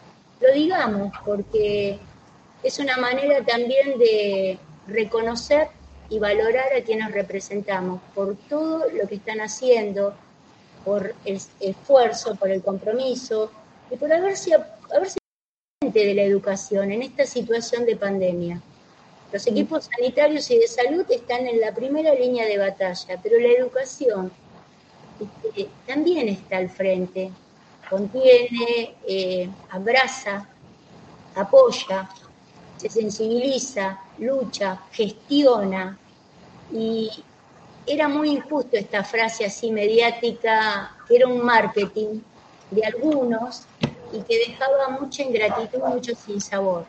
lo 0.40 0.52
digamos, 0.52 1.12
porque 1.24 1.98
es 2.62 2.78
una 2.78 2.96
manera 2.96 3.44
también 3.44 3.98
de 3.98 4.58
reconocer 4.86 5.68
y 6.08 6.18
valorar 6.18 6.74
a 6.76 6.82
quienes 6.82 7.10
representamos 7.12 8.00
por 8.14 8.36
todo 8.48 8.90
lo 8.90 9.08
que 9.08 9.16
están 9.16 9.40
haciendo, 9.40 10.14
por 10.84 11.14
el 11.24 11.40
esfuerzo, 11.60 12.34
por 12.34 12.50
el 12.50 12.62
compromiso 12.62 13.50
y 13.90 13.96
por 13.96 14.12
haberse, 14.12 14.54
haberse 14.94 15.18
de 15.80 16.14
la 16.14 16.22
educación 16.22 16.92
en 16.92 17.02
esta 17.02 17.26
situación 17.26 17.84
de 17.84 17.96
pandemia. 17.96 18.60
Los 19.32 19.46
equipos 19.46 19.88
sanitarios 19.96 20.50
y 20.50 20.58
de 20.58 20.68
salud 20.68 21.06
están 21.08 21.46
en 21.46 21.60
la 21.60 21.72
primera 21.74 22.14
línea 22.14 22.46
de 22.46 22.58
batalla, 22.58 23.18
pero 23.22 23.38
la 23.40 23.48
educación 23.48 24.30
este, 25.18 25.68
también 25.86 26.28
está 26.28 26.58
al 26.58 26.68
frente, 26.68 27.30
contiene, 27.88 28.94
eh, 29.08 29.48
abraza, 29.70 30.46
apoya, 31.34 32.10
se 32.76 32.90
sensibiliza, 32.90 34.00
lucha, 34.18 34.82
gestiona. 34.92 35.98
Y 36.70 37.10
era 37.86 38.08
muy 38.08 38.30
injusto 38.30 38.76
esta 38.76 39.02
frase 39.02 39.44
así 39.44 39.70
mediática, 39.70 40.94
que 41.08 41.16
era 41.16 41.26
un 41.26 41.44
marketing 41.44 42.20
de 42.70 42.84
algunos 42.84 43.62
y 44.12 44.20
que 44.22 44.38
dejaba 44.48 44.88
mucha 45.00 45.22
ingratitud, 45.22 45.78
mucho 45.84 46.14
sinsabor. 46.14 46.84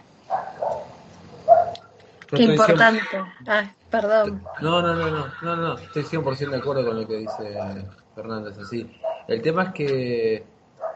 Qué 2.35 2.43
importante. 2.43 3.17
Ay, 3.47 3.69
perdón. 3.89 4.41
No, 4.61 4.81
no, 4.81 4.93
no, 4.95 5.09
no, 5.09 5.27
no, 5.41 5.55
no, 5.55 5.73
estoy 5.77 6.03
100% 6.03 6.55
de 6.55 6.61
acuerdo 6.61 6.85
con 6.85 7.01
lo 7.01 7.07
que 7.07 7.17
dice 7.17 7.85
Fernández, 8.15 8.57
así. 8.57 8.89
El 9.27 9.41
tema 9.41 9.63
es 9.63 9.73
que 9.73 10.43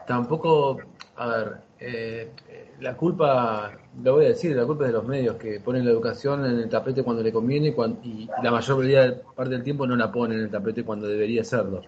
tampoco, 0.06 0.80
a 1.16 1.26
ver, 1.26 1.56
eh, 1.80 2.32
la 2.80 2.96
culpa, 2.96 3.72
lo 4.02 4.14
voy 4.14 4.26
a 4.26 4.28
decir, 4.28 4.56
la 4.56 4.64
culpa 4.64 4.84
es 4.84 4.88
de 4.92 4.98
los 4.98 5.06
medios 5.06 5.36
que 5.36 5.60
ponen 5.60 5.84
la 5.84 5.90
educación 5.90 6.44
en 6.44 6.58
el 6.58 6.68
tapete 6.68 7.02
cuando 7.02 7.22
le 7.22 7.32
conviene 7.32 7.74
y, 8.02 8.28
la 8.42 8.50
mayor 8.50 9.22
parte 9.34 9.50
del 9.52 9.62
tiempo 9.62 9.86
no 9.86 9.96
la 9.96 10.10
ponen 10.10 10.38
en 10.38 10.44
el 10.44 10.50
tapete 10.50 10.84
cuando 10.84 11.06
debería 11.06 11.44
serlo. 11.44 11.82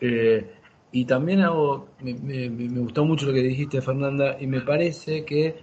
Eh, 0.00 0.54
y 0.92 1.04
también 1.04 1.40
hago, 1.42 1.88
me, 2.00 2.14
me- 2.14 2.50
me 2.50 2.80
gustó 2.80 3.04
mucho 3.04 3.26
lo 3.26 3.32
que 3.32 3.42
dijiste, 3.42 3.80
Fernanda, 3.80 4.36
y 4.40 4.46
me 4.46 4.60
parece 4.60 5.24
que 5.24 5.62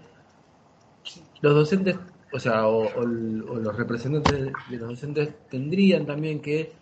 los 1.41 1.53
docentes, 1.55 1.95
o 2.31 2.39
sea, 2.39 2.67
o, 2.67 2.87
o 2.87 3.01
o 3.03 3.59
los 3.59 3.75
representantes 3.75 4.33
de, 4.67 4.77
los 4.77 4.89
docentes 4.89 5.47
tendrían 5.49 6.05
también 6.05 6.41
que 6.41 6.77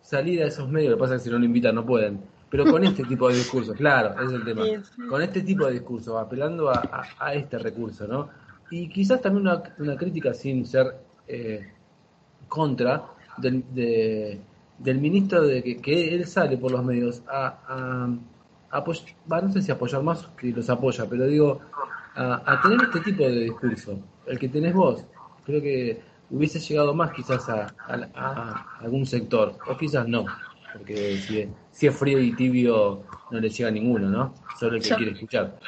salir 0.00 0.42
a 0.42 0.46
esos 0.48 0.68
medios, 0.68 0.90
lo 0.92 0.96
que 0.96 1.00
pasa 1.00 1.16
es 1.16 1.22
que 1.22 1.24
si 1.26 1.30
no 1.32 1.38
lo 1.38 1.44
invitan 1.46 1.74
no 1.74 1.86
pueden, 1.86 2.24
pero 2.50 2.68
con 2.68 2.84
este 2.84 3.04
tipo 3.04 3.30
de 3.30 3.38
discursos, 3.38 3.76
claro, 3.76 4.14
ese 4.16 4.26
es 4.26 4.32
el 4.32 4.44
tema, 4.44 4.64
Sí, 4.64 4.76
sí. 4.84 5.02
con 5.06 5.22
este 5.22 5.42
tipo 5.42 5.66
de 5.66 5.72
discursos, 5.74 6.16
apelando 6.20 6.70
a, 6.70 6.78
a- 6.80 7.26
a 7.28 7.34
este 7.34 7.58
recurso, 7.58 8.06
¿no? 8.06 8.30
Y 8.70 8.88
quizás 8.88 9.20
también 9.22 9.46
una, 9.48 9.62
una 9.78 9.96
crítica 9.96 10.34
sin 10.34 10.66
ser 10.66 10.86
eh, 11.26 11.72
contra 12.48 13.10
del, 13.36 13.64
de- 13.74 14.40
del 14.78 14.98
ministro 15.00 15.42
de 15.42 15.62
que, 15.62 15.80
que 15.80 16.14
él 16.14 16.26
sale 16.26 16.58
por 16.58 16.72
los 16.72 16.84
medios 16.84 17.22
a, 17.28 18.08
a, 18.70 18.80
va, 19.30 19.40
no 19.42 19.52
sé 19.52 19.62
si 19.62 19.70
apoyar 19.72 20.02
más 20.02 20.26
que 20.36 20.48
los 20.52 20.68
apoya, 20.70 21.08
pero 21.08 21.26
digo, 21.26 21.60
a, 22.14 22.52
a 22.52 22.60
tener 22.60 22.82
este 22.82 23.00
tipo 23.00 23.24
de 23.24 23.40
discurso, 23.44 23.98
el 24.26 24.38
que 24.38 24.48
tenés 24.48 24.74
vos, 24.74 25.04
creo 25.44 25.60
que 25.60 26.00
hubiese 26.30 26.58
llegado 26.60 26.94
más 26.94 27.12
quizás 27.12 27.48
a, 27.48 27.74
a- 27.86 28.08
a 28.14 28.78
algún 28.80 29.04
sector, 29.06 29.54
o 29.68 29.76
quizás 29.76 30.06
no, 30.08 30.26
porque 30.72 31.16
si, 31.16 31.48
si 31.70 31.86
es 31.86 31.96
frío 31.96 32.18
y 32.20 32.32
tibio 32.32 33.02
no 33.30 33.40
le 33.40 33.48
llega 33.50 33.68
a 33.68 33.72
ninguno, 33.72 34.08
¿no? 34.08 34.34
Solo 34.58 34.76
el 34.76 34.82
que 34.82 34.90
Yo- 34.90 34.96
quiere 34.96 35.12
escuchar. 35.12 35.58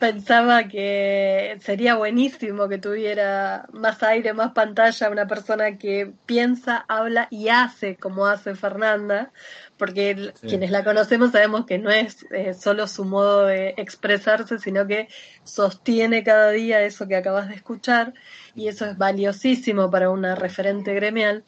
Pensaba 0.00 0.66
que 0.66 1.58
sería 1.60 1.94
buenísimo 1.94 2.70
que 2.70 2.78
tuviera 2.78 3.68
más 3.74 4.02
aire, 4.02 4.32
más 4.32 4.52
pantalla, 4.52 5.10
una 5.10 5.26
persona 5.26 5.76
que 5.76 6.14
piensa, 6.24 6.86
habla 6.88 7.28
y 7.30 7.48
hace 7.50 7.98
como 7.98 8.26
hace 8.26 8.54
Fernanda, 8.54 9.30
porque 9.76 10.32
Sí. 10.34 10.48
quienes 10.48 10.70
la 10.70 10.84
conocemos 10.84 11.32
sabemos 11.32 11.66
que 11.66 11.78
no 11.78 11.90
es 11.90 12.26
eh, 12.30 12.54
solo 12.54 12.86
su 12.88 13.04
modo 13.04 13.44
de 13.44 13.74
expresarse, 13.76 14.58
sino 14.58 14.86
que 14.86 15.08
sostiene 15.44 16.24
cada 16.24 16.50
día 16.50 16.80
eso 16.82 17.06
que 17.06 17.16
acabas 17.16 17.48
de 17.50 17.56
escuchar 17.56 18.14
y 18.54 18.68
eso 18.68 18.86
es 18.86 18.96
valiosísimo 18.96 19.90
para 19.90 20.08
una 20.08 20.34
referente 20.34 20.94
gremial, 20.94 21.44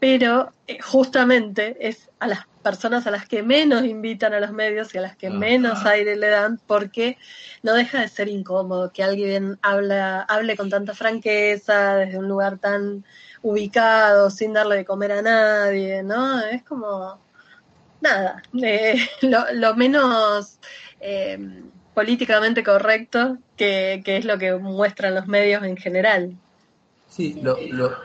pero 0.00 0.52
eh, 0.66 0.80
justamente 0.80 1.76
es 1.86 2.10
a 2.18 2.26
las 2.26 2.46
personas 2.62 3.06
a 3.06 3.10
las 3.10 3.26
que 3.26 3.42
menos 3.42 3.84
invitan 3.84 4.34
a 4.34 4.40
los 4.40 4.52
medios 4.52 4.94
y 4.94 4.98
a 4.98 5.02
las 5.02 5.16
que 5.16 5.30
menos 5.30 5.84
aire 5.86 6.16
le 6.16 6.28
dan 6.28 6.58
porque 6.66 7.16
no 7.62 7.74
deja 7.74 8.00
de 8.00 8.08
ser 8.08 8.28
incómodo 8.28 8.92
que 8.92 9.02
alguien 9.02 9.58
habla, 9.62 10.22
hable 10.22 10.56
con 10.56 10.68
tanta 10.68 10.94
franqueza 10.94 11.96
desde 11.96 12.18
un 12.18 12.28
lugar 12.28 12.58
tan 12.58 13.04
ubicado 13.42 14.30
sin 14.30 14.52
darle 14.52 14.76
de 14.76 14.84
comer 14.84 15.12
a 15.12 15.22
nadie, 15.22 16.02
¿no? 16.02 16.40
Es 16.44 16.62
como 16.62 17.18
nada, 18.00 18.42
eh, 18.62 18.96
lo, 19.22 19.52
lo 19.52 19.74
menos 19.74 20.58
eh, 21.00 21.38
políticamente 21.94 22.62
correcto 22.62 23.38
que, 23.56 24.02
que 24.04 24.16
es 24.18 24.24
lo 24.24 24.38
que 24.38 24.54
muestran 24.54 25.14
los 25.14 25.26
medios 25.26 25.62
en 25.64 25.76
general. 25.76 26.36
Sí, 27.08 27.38
lo, 27.42 27.58
lo, 27.70 27.96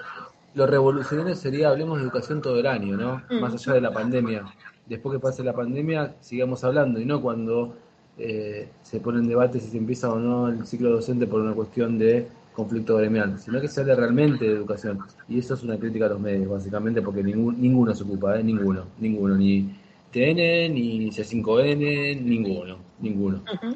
lo 0.55 0.65
revolucionario 0.65 1.35
sería, 1.35 1.69
hablemos 1.69 1.97
de 1.97 2.05
educación 2.05 2.41
todo 2.41 2.57
el 2.57 2.65
año, 2.65 2.97
¿no? 2.97 3.21
Mm. 3.29 3.39
Más 3.41 3.53
allá 3.53 3.73
de 3.73 3.81
la 3.81 3.91
pandemia. 3.91 4.45
Después 4.87 5.13
que 5.15 5.19
pase 5.19 5.43
la 5.43 5.53
pandemia, 5.53 6.15
sigamos 6.21 6.63
hablando 6.63 6.99
y 6.99 7.05
no 7.05 7.21
cuando 7.21 7.75
eh, 8.17 8.69
se 8.81 8.99
pone 8.99 9.19
en 9.19 9.27
debate 9.27 9.59
si 9.59 9.69
se 9.69 9.77
empieza 9.77 10.11
o 10.11 10.17
no 10.17 10.47
el 10.47 10.65
ciclo 10.65 10.91
docente 10.91 11.27
por 11.27 11.41
una 11.41 11.53
cuestión 11.53 11.99
de 11.99 12.27
conflicto 12.53 12.95
gremial, 12.95 13.37
sino 13.37 13.59
que 13.59 13.67
se 13.67 13.81
hable 13.81 13.95
realmente 13.95 14.45
de 14.45 14.51
educación. 14.51 14.99
Y 15.27 15.39
eso 15.39 15.55
es 15.55 15.63
una 15.63 15.77
crítica 15.77 16.05
a 16.05 16.09
los 16.09 16.21
medios, 16.21 16.49
básicamente, 16.49 17.01
porque 17.01 17.21
ningún, 17.21 17.61
ninguno 17.61 17.93
se 17.93 18.03
ocupa, 18.03 18.39
¿eh? 18.39 18.43
Ninguno, 18.43 18.85
ninguno, 18.99 19.35
ni 19.35 19.75
TN, 20.13 20.73
ni 20.73 21.09
C5N, 21.09 22.21
ninguno, 22.21 22.77
ninguno, 22.99 23.43
No, 23.61 23.75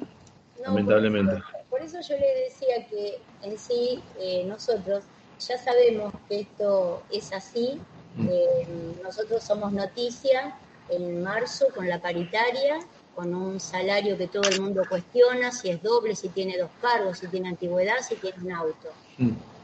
lamentablemente. 0.64 1.42
Por 1.70 1.82
eso 1.82 1.98
yo 2.08 2.16
le 2.16 2.44
decía 2.46 2.88
que 2.90 3.20
en 3.44 3.58
sí 3.58 4.00
eh, 4.22 4.46
nosotros 4.48 5.04
ya 5.40 5.58
sabemos 5.58 6.14
que 6.28 6.42
esto 6.42 7.02
es 7.12 7.32
así. 7.34 7.80
Eh, 8.20 8.68
nosotros 9.04 9.44
somos 9.44 9.72
noticia 9.72 10.56
en 10.90 11.24
marzo 11.24 11.68
con 11.74 11.88
la 11.88 12.02
paritaria, 12.02 12.80
con 13.16 13.34
un 13.34 13.60
salario 13.60 14.18
que 14.18 14.28
todo 14.28 14.50
el 14.50 14.62
mundo 14.62 14.84
cuestiona, 14.88 15.52
si 15.52 15.70
es 15.70 15.82
doble, 15.82 16.16
si 16.16 16.30
tiene 16.30 16.58
dos 16.58 16.70
cargos, 16.82 17.20
si 17.20 17.28
tiene 17.28 17.50
antigüedad, 17.50 17.98
si 18.08 18.16
tiene 18.16 18.38
un 18.44 18.52
auto. 18.52 18.90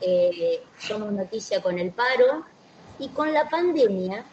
Eh, 0.02 0.62
somos 0.80 1.12
noticia 1.12 1.62
con 1.62 1.80
el 1.80 1.92
paro 1.92 2.46
y 3.00 3.10
con 3.10 3.34
la 3.34 3.50
pandemia. 3.50 4.24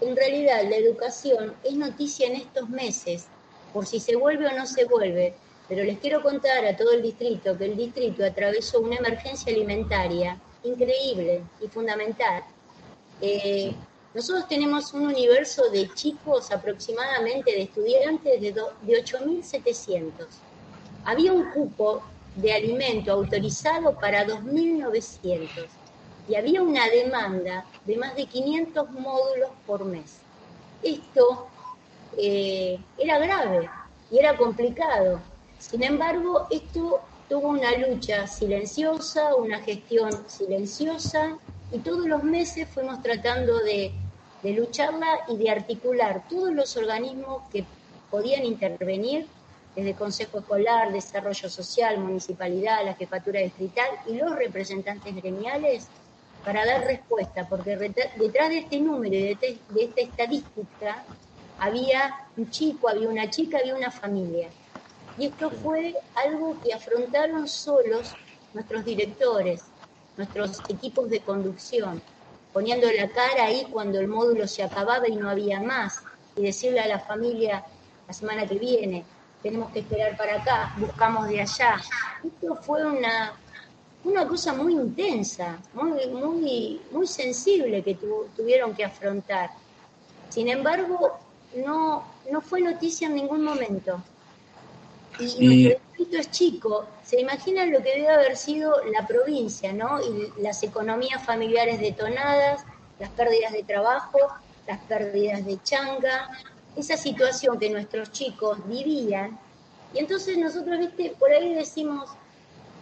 En 0.00 0.16
realidad 0.16 0.62
la 0.68 0.76
educación 0.76 1.54
es 1.64 1.74
noticia 1.74 2.28
en 2.28 2.36
estos 2.36 2.68
meses, 2.68 3.26
por 3.72 3.86
si 3.86 4.00
se 4.00 4.16
vuelve 4.16 4.46
o 4.46 4.56
no 4.56 4.66
se 4.66 4.84
vuelve, 4.84 5.34
pero 5.68 5.82
les 5.82 5.98
quiero 5.98 6.22
contar 6.22 6.64
a 6.64 6.76
todo 6.76 6.92
el 6.92 7.02
distrito 7.02 7.58
que 7.58 7.64
el 7.64 7.76
distrito 7.76 8.24
atravesó 8.24 8.80
una 8.80 8.96
emergencia 8.96 9.52
alimentaria 9.52 10.38
increíble 10.62 11.42
y 11.60 11.68
fundamental. 11.68 12.42
Eh, 13.20 13.74
nosotros 14.14 14.48
tenemos 14.48 14.92
un 14.94 15.06
universo 15.06 15.70
de 15.70 15.88
chicos 15.94 16.50
aproximadamente, 16.50 17.52
de 17.52 17.62
estudiantes, 17.62 18.40
de, 18.40 18.52
do- 18.52 18.72
de 18.80 18.96
8.700. 18.98 20.44
Había 21.04 21.32
un 21.32 21.50
cupo 21.52 22.02
de 22.34 22.52
alimento 22.52 23.12
autorizado 23.12 23.94
para 23.98 24.24
2.900 24.24 25.70
y 26.26 26.34
había 26.36 26.62
una 26.62 26.88
demanda 26.88 27.66
de 27.84 27.96
más 27.96 28.14
de 28.16 28.26
500 28.26 28.90
módulos 28.90 29.50
por 29.66 29.84
mes. 29.84 30.20
Esto 30.82 31.48
eh, 32.16 32.78
era 32.96 33.18
grave 33.18 33.68
y 34.10 34.18
era 34.18 34.36
complicado. 34.36 35.20
Sin 35.58 35.82
embargo, 35.82 36.46
esto 36.50 37.00
tuvo 37.28 37.48
una 37.48 37.72
lucha 37.76 38.26
silenciosa, 38.26 39.34
una 39.36 39.60
gestión 39.60 40.10
silenciosa 40.28 41.38
y 41.72 41.80
todos 41.80 42.06
los 42.06 42.22
meses 42.24 42.68
fuimos 42.68 43.02
tratando 43.02 43.58
de, 43.60 43.92
lucharla 44.54 45.06
y 45.28 45.36
de 45.36 45.50
articular 45.50 46.26
todos 46.28 46.52
los 46.54 46.76
organismos 46.76 47.42
que 47.52 47.66
podían 48.10 48.44
intervenir, 48.44 49.26
desde 49.74 49.94
Consejo 49.94 50.38
Escolar, 50.40 50.92
Desarrollo 50.92 51.48
Social, 51.50 51.98
Municipalidad, 51.98 52.84
la 52.84 52.94
Jefatura 52.94 53.40
Distrital 53.40 53.88
y 54.06 54.16
los 54.16 54.34
representantes 54.34 55.14
gremiales 55.14 55.92
para 56.44 56.64
dar 56.66 56.84
respuesta, 56.86 57.48
porque 57.48 57.76
detrás 58.16 58.48
de 58.50 58.58
este 58.58 58.80
número 58.80 59.14
y 59.14 59.22
de, 59.22 59.36
te- 59.36 59.60
de 59.68 59.84
esta 59.84 60.00
estadística 60.02 61.06
había 61.58 62.14
un 62.36 62.50
chico, 62.50 62.88
había 62.88 63.08
una 63.08 63.30
chica, 63.30 63.58
había 63.58 63.76
una 63.76 63.90
familia. 63.90 64.50
Y 65.18 65.26
esto 65.26 65.50
fue 65.50 65.94
algo 66.14 66.56
que 66.62 66.72
afrontaron 66.72 67.48
solos 67.48 68.14
nuestros 68.54 68.84
directores, 68.84 69.62
nuestros 70.16 70.62
equipos 70.68 71.10
de 71.10 71.20
conducción, 71.20 72.00
poniendo 72.52 72.90
la 72.90 73.08
cara 73.08 73.44
ahí 73.46 73.66
cuando 73.70 73.98
el 74.00 74.08
módulo 74.08 74.46
se 74.46 74.62
acababa 74.62 75.08
y 75.08 75.16
no 75.16 75.28
había 75.28 75.60
más, 75.60 76.02
y 76.36 76.42
decirle 76.42 76.80
a 76.80 76.86
la 76.88 77.00
familia 77.00 77.64
la 78.06 78.14
semana 78.14 78.46
que 78.46 78.58
viene, 78.58 79.04
tenemos 79.42 79.70
que 79.72 79.80
esperar 79.80 80.16
para 80.16 80.36
acá, 80.40 80.72
buscamos 80.76 81.28
de 81.28 81.40
allá. 81.40 81.80
Esto 82.24 82.56
fue 82.62 82.84
una, 82.84 83.32
una 84.04 84.26
cosa 84.26 84.52
muy 84.54 84.74
intensa, 84.74 85.58
muy, 85.72 86.06
muy, 86.08 86.80
muy 86.90 87.06
sensible 87.06 87.82
que 87.82 87.94
tu- 87.96 88.26
tuvieron 88.36 88.74
que 88.74 88.84
afrontar. 88.84 89.50
Sin 90.28 90.48
embargo, 90.48 91.18
no, 91.56 92.04
no 92.30 92.40
fue 92.40 92.60
noticia 92.60 93.08
en 93.08 93.14
ningún 93.14 93.42
momento. 93.44 94.02
Y, 95.18 95.68
Y- 95.68 96.16
es 96.16 96.30
chico, 96.30 96.88
se 97.02 97.20
imaginan 97.20 97.70
lo 97.72 97.82
que 97.82 97.90
debe 97.96 98.08
haber 98.08 98.36
sido 98.36 98.82
la 98.92 99.06
provincia, 99.06 99.72
¿no? 99.72 100.00
Y 100.00 100.32
las 100.42 100.62
economías 100.62 101.24
familiares 101.24 101.80
detonadas, 101.80 102.64
las 102.98 103.10
pérdidas 103.10 103.52
de 103.52 103.64
trabajo, 103.64 104.18
las 104.66 104.80
pérdidas 104.86 105.44
de 105.44 105.60
changa, 105.62 106.28
esa 106.74 106.96
situación 106.96 107.58
que 107.58 107.70
nuestros 107.70 108.12
chicos 108.12 108.66
vivían. 108.66 109.38
Y 109.92 109.98
entonces 109.98 110.38
nosotros, 110.38 110.78
viste, 110.78 111.16
por 111.18 111.30
ahí 111.32 111.54
decimos, 111.54 112.08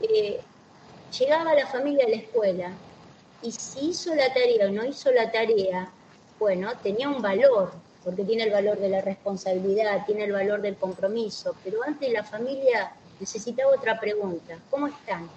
eh, 0.01 0.45
llegaba 1.19 1.55
la 1.55 1.67
familia 1.67 2.05
a 2.07 2.11
la 2.11 2.17
escuela 2.17 2.79
y 3.41 3.53
si 3.53 3.91
hizo 3.91 4.15
la 4.15 4.33
tarea 4.33 4.67
o 4.67 4.71
no 4.71 4.85
hizo 4.85 5.11
la 5.13 5.31
tarea, 5.31 5.93
bueno, 6.39 6.79
tenía 6.83 7.09
un 7.09 7.23
valor, 7.23 7.73
porque 8.07 8.23
tiene 8.23 8.45
el 8.45 8.53
valor 8.53 8.79
de 8.79 8.89
la 8.89 9.01
responsabilidad, 9.01 10.07
tiene 10.07 10.23
el 10.23 10.33
valor 10.33 10.63
del 10.63 10.77
compromiso, 10.77 11.57
pero 11.65 11.83
antes 11.83 12.13
la 12.13 12.23
familia 12.23 12.93
necesitaba 13.19 13.73
otra 13.73 13.99
pregunta, 13.99 14.57
¿cómo 14.71 14.87
están? 14.87 15.29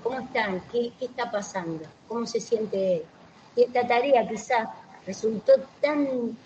¿Cómo 0.00 0.20
están? 0.20 0.62
¿Qué, 0.70 0.92
qué 0.96 1.06
está 1.06 1.28
pasando? 1.28 1.84
¿Cómo 2.06 2.24
se 2.24 2.38
siente 2.38 2.98
él? 2.98 3.02
Y 3.56 3.64
esta 3.64 3.84
tarea 3.84 4.28
quizás 4.28 4.68
resultó 5.04 5.54
tan, 5.80 6.38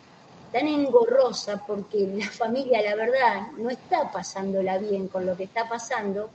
tan 0.53 0.68
engorrosa 0.68 1.62
porque 1.66 2.07
la 2.16 2.30
familia, 2.30 2.80
la 2.80 2.95
verdad, 2.95 3.49
no 3.59 3.68
está 3.68 4.11
pasándola 4.11 4.78
bien 4.78 5.07
con 5.09 5.26
lo 5.26 5.37
que 5.37 5.45
está 5.45 5.68
pasando, 5.68 6.30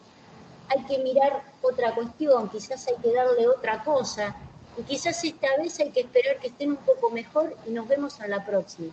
hay 0.69 0.83
que 0.83 0.99
mirar 0.99 1.41
otra 1.63 1.95
cuestión, 1.95 2.49
quizás 2.49 2.87
hay 2.87 2.97
que 3.01 3.11
darle 3.11 3.47
otra 3.47 3.83
cosa, 3.83 4.35
y 4.77 4.83
quizás 4.83 5.23
esta 5.23 5.47
vez 5.57 5.79
hay 5.79 5.91
que 5.91 6.01
esperar 6.01 6.37
que 6.39 6.47
estén 6.47 6.71
un 6.71 6.77
poco 6.77 7.09
mejor 7.09 7.55
y 7.67 7.71
nos 7.71 7.87
vemos 7.87 8.19
en 8.19 8.31
la 8.31 8.45
próxima. 8.45 8.91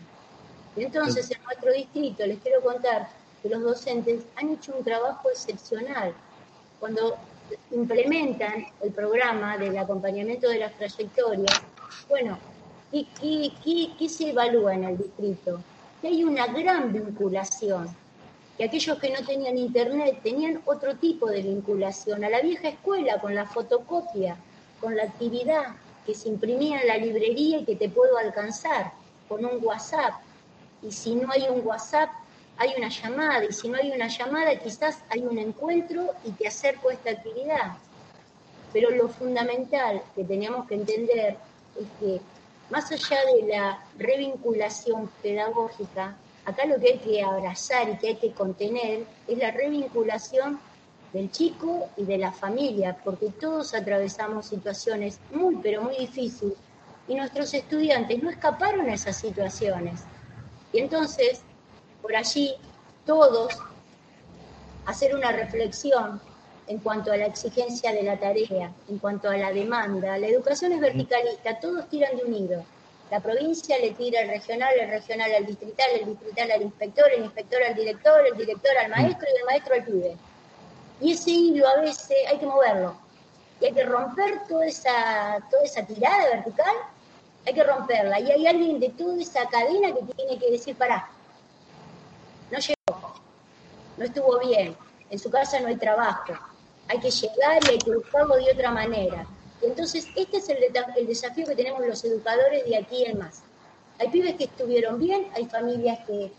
Entonces 0.77 1.31
en 1.31 1.43
nuestro 1.45 1.73
distrito 1.73 2.27
les 2.27 2.39
quiero 2.39 2.61
contar 2.63 3.09
que 3.43 3.49
los 3.49 3.63
docentes 3.63 4.23
han 4.37 4.51
hecho 4.51 4.75
un 4.77 4.85
trabajo 4.85 5.31
excepcional. 5.31 6.13
Cuando 6.81 7.17
implementan 7.71 8.67
el 8.83 8.93
programa 8.93 9.57
del 9.57 9.77
acompañamiento 9.79 10.49
de 10.49 10.59
las 10.59 10.75
trayectorias, 10.77 11.63
bueno, 12.09 12.39
¿qué, 12.91 13.07
qué, 13.21 13.53
qué, 13.65 13.91
qué 13.99 14.09
se 14.09 14.31
evalúa 14.31 14.75
en 14.75 14.85
el 14.85 14.99
distrito? 14.99 15.61
Que 16.01 16.09
hay 16.09 16.25
una 16.25 16.47
gran 16.47 16.93
vinculación, 16.93 17.89
que 18.57 18.65
aquellos 18.65 18.99
que 18.99 19.11
no 19.11 19.25
tenían 19.27 19.57
internet 19.57 20.21
tenían 20.23 20.61
otro 20.65 20.97
tipo 20.97 21.29
de 21.29 21.43
vinculación, 21.43 22.25
a 22.25 22.31
la 22.31 22.41
vieja 22.41 22.69
escuela 22.69 23.21
con 23.21 23.35
la 23.35 23.47
fotocopia, 23.47 24.37
con 24.81 24.97
la 24.97 25.05
actividad 25.05 25.75
que 26.07 26.15
se 26.15 26.29
imprimía 26.29 26.81
en 26.81 26.89
la 26.89 26.97
librería 26.97 27.59
y 27.59 27.65
que 27.65 27.77
te 27.77 27.89
puedo 27.89 28.17
alcanzar, 28.17 28.93
con 29.29 29.45
un 29.45 29.63
WhatsApp. 29.65 30.15
Y 30.83 30.91
si 30.91 31.15
no 31.15 31.31
hay 31.31 31.47
un 31.49 31.67
WhatsApp, 31.67 32.11
hay 32.57 32.75
una 32.77 32.89
llamada, 32.89 33.45
y 33.45 33.53
si 33.53 33.69
no 33.69 33.77
hay 33.79 33.91
una 33.93 34.09
llamada, 34.09 34.57
quizás 34.57 34.99
hay 35.11 35.21
un 35.21 35.39
encuentro 35.39 36.15
y 36.25 36.31
te 36.33 36.49
acerco 36.49 36.89
a 36.89 36.95
esta 36.95 37.11
actividad. 37.11 37.77
Pero 38.73 38.91
lo 38.91 39.09
fundamental 39.09 40.03
que 40.15 40.25
teníamos 40.25 40.67
que 40.67 40.75
entender 40.75 41.37
es 41.79 41.87
que 42.01 42.21
más 42.71 42.91
allá 42.91 43.19
de 43.35 43.47
la 43.47 43.83
revinculación 43.97 45.11
pedagógica, 45.23 46.17
acá 46.45 46.67
lo 46.67 46.79
que 46.79 46.89
hay 46.93 46.99
que 46.99 47.23
abrazar 47.23 47.89
y 47.89 47.99
que 47.99 48.09
hay 48.09 48.17
que 48.17 48.33
contener 48.33 49.05
es 49.27 49.39
la 49.39 49.51
revinculación 49.51 50.59
del 51.13 51.31
chico 51.31 51.89
y 51.97 52.05
de 52.05 52.19
la 52.19 52.33
familia, 52.33 52.97
porque 53.05 53.31
todos 53.41 53.75
atravesamos 53.75 54.47
situaciones 54.47 55.19
muy, 55.33 55.57
pero 55.57 55.83
muy 55.83 55.97
difíciles 55.97 56.55
y 57.09 57.15
nuestros 57.15 57.55
estudiantes 57.55 58.23
no 58.23 58.31
escaparon 58.31 58.89
a 58.89 58.95
esas 58.95 59.17
situaciones. 59.17 60.03
Y 60.73 60.81
entonces, 60.81 61.41
por 62.03 62.15
allí, 62.15 62.55
todos 63.07 63.59
hacer 64.85 65.15
una 65.15 65.33
reflexión 65.33 66.21
en 66.67 66.79
cuanto 66.79 67.11
a 67.11 67.17
la 67.17 67.27
exigencia 67.27 67.93
de 67.93 68.03
la 68.03 68.19
tarea, 68.19 68.71
en 68.89 68.99
cuanto 68.99 69.31
a 69.31 69.37
la 69.37 69.53
demanda. 69.53 70.19
La 70.19 70.27
educación 70.27 70.73
es 70.73 70.81
verticalista, 70.81 71.59
todos 71.61 71.89
tiran 71.89 72.17
de 72.17 72.25
un 72.25 72.35
hilo. 72.35 72.65
La 73.11 73.21
provincia 73.21 73.79
le 73.79 73.93
tira 73.93 74.21
al 74.21 74.29
regional, 74.29 74.75
el 74.79 74.91
regional 74.91 75.35
al 75.35 75.47
distrital, 75.47 75.87
el 75.99 76.07
distrital 76.11 76.51
al 76.51 76.63
inspector, 76.63 77.11
el 77.11 77.25
inspector 77.25 77.63
al 77.63 77.75
director, 77.75 78.27
el 78.31 78.37
director 78.37 78.71
al 78.77 78.91
maestro 78.91 79.27
y 79.35 79.39
el 79.39 79.45
maestro 79.47 79.75
al 79.75 79.85
pibe. 79.85 80.17
Y 81.01 81.13
ese 81.13 81.31
hilo 81.31 81.69
a 81.69 81.81
veces 81.81 82.17
hay 82.29 82.39
que 82.39 82.47
moverlo. 82.47 82.97
Y 83.61 83.67
hay 83.67 83.73
que 83.73 83.85
romper 83.85 84.47
toda 84.49 84.67
esa, 84.67 85.39
toda 85.51 85.63
esa 85.65 85.85
tirada 85.85 86.31
vertical, 86.31 86.75
hay 87.47 87.55
que 87.55 87.63
romperla. 87.65 88.21
Y 88.21 88.31
hay 88.31 88.47
alguien 88.47 88.81
de 88.81 88.91
toda 88.91 89.21
esa 89.21 89.49
cadena 89.49 89.95
que 89.95 90.03
tiene 90.15 90.39
que 90.39 90.51
decir, 90.51 90.77
pará, 90.77 91.09
no 92.51 92.59
llegó, 92.59 93.15
no 93.97 94.05
estuvo 94.05 94.39
bien, 94.41 94.77
en 95.11 95.19
su 95.19 95.31
casa 95.31 95.61
no 95.61 95.69
hay 95.69 95.77
trabajo, 95.77 96.33
hay 96.89 96.99
que 96.99 97.11
llegar 97.11 97.61
y 97.65 97.71
hay 97.73 97.79
que 97.79 97.95
buscarlo 97.95 98.37
de 98.37 98.53
otra 98.53 98.71
manera. 98.71 99.27
Y 99.61 99.67
entonces 99.67 100.09
este 100.15 100.39
es 100.39 100.49
el, 100.49 100.59
el 100.97 101.07
desafío 101.07 101.47
que 101.47 101.57
tenemos 101.57 101.85
los 101.85 102.05
educadores 102.05 102.65
de 102.65 102.77
aquí 102.77 103.05
en 103.05 103.19
más. 103.19 103.43
Hay 103.99 104.09
pibes 104.09 104.37
que 104.37 104.45
estuvieron 104.45 104.99
bien, 104.99 105.29
hay 105.35 105.47
familias 105.47 105.99
que 106.07 106.33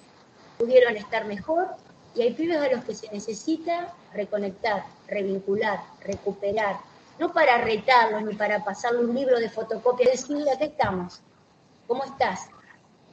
pudieron 0.58 0.96
estar 0.96 1.26
mejor, 1.26 1.68
y 2.16 2.22
hay 2.22 2.34
pibes 2.34 2.58
a 2.58 2.70
los 2.70 2.84
que 2.84 2.96
se 2.96 3.10
necesita 3.12 3.94
reconectar, 4.14 4.86
revincular, 5.08 5.80
recuperar, 6.02 6.78
no 7.20 7.34
para 7.34 7.58
retarlos 7.60 8.24
ni 8.24 8.36
para 8.36 8.64
pasarle 8.64 9.06
un 9.06 9.16
libro 9.16 9.40
de 9.40 9.50
fotocopia 9.50 10.08
y 10.08 10.12
decirle, 10.12 10.52
aquí 10.52 10.66
estamos, 10.66 11.22
¿cómo 11.88 12.04
estás? 12.04 12.50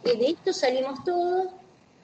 Y 0.05 0.17
de 0.17 0.29
esto 0.31 0.53
salimos 0.53 1.03
todos, 1.05 1.49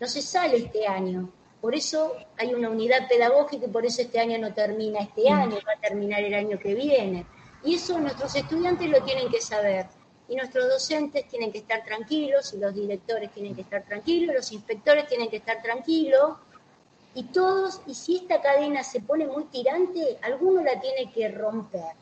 no 0.01 0.07
se 0.07 0.21
sale 0.21 0.57
este 0.57 0.87
año. 0.87 1.31
Por 1.61 1.77
eso 1.77 2.17
hay 2.37 2.55
una 2.55 2.69
unidad 2.71 3.09
pedagógica 3.09 3.67
y 3.67 3.69
por 3.69 3.87
eso 3.87 4.03
este 4.03 4.19
año 4.19 4.37
no 4.39 4.53
termina 4.53 4.99
este 4.99 5.29
año, 5.31 5.59
va 5.67 5.75
a 5.77 5.81
terminar 5.81 6.21
el 6.25 6.35
año 6.35 6.59
que 6.59 6.75
viene. 6.75 7.25
Y 7.63 7.77
eso 7.77 7.99
nuestros 8.01 8.35
estudiantes 8.35 8.91
lo 8.91 9.01
tienen 9.05 9.31
que 9.31 9.41
saber. 9.41 9.87
Y 10.29 10.35
nuestros 10.35 10.69
docentes 10.69 11.29
tienen 11.29 11.53
que 11.53 11.59
estar 11.59 11.85
tranquilos, 11.85 12.53
y 12.55 12.59
los 12.59 12.75
directores 12.75 13.31
tienen 13.31 13.55
que 13.55 13.61
estar 13.61 13.85
tranquilos, 13.85 14.35
los 14.35 14.51
inspectores 14.51 15.07
tienen 15.07 15.29
que 15.29 15.37
estar 15.37 15.63
tranquilos, 15.63 16.37
y 17.15 17.25
todos, 17.25 17.81
y 17.87 17.95
si 17.95 18.17
esta 18.17 18.41
cadena 18.41 18.83
se 18.83 19.01
pone 19.01 19.27
muy 19.27 19.45
tirante, 19.45 20.19
alguno 20.23 20.63
la 20.63 20.81
tiene 20.81 21.13
que 21.13 21.29
romper 21.29 21.93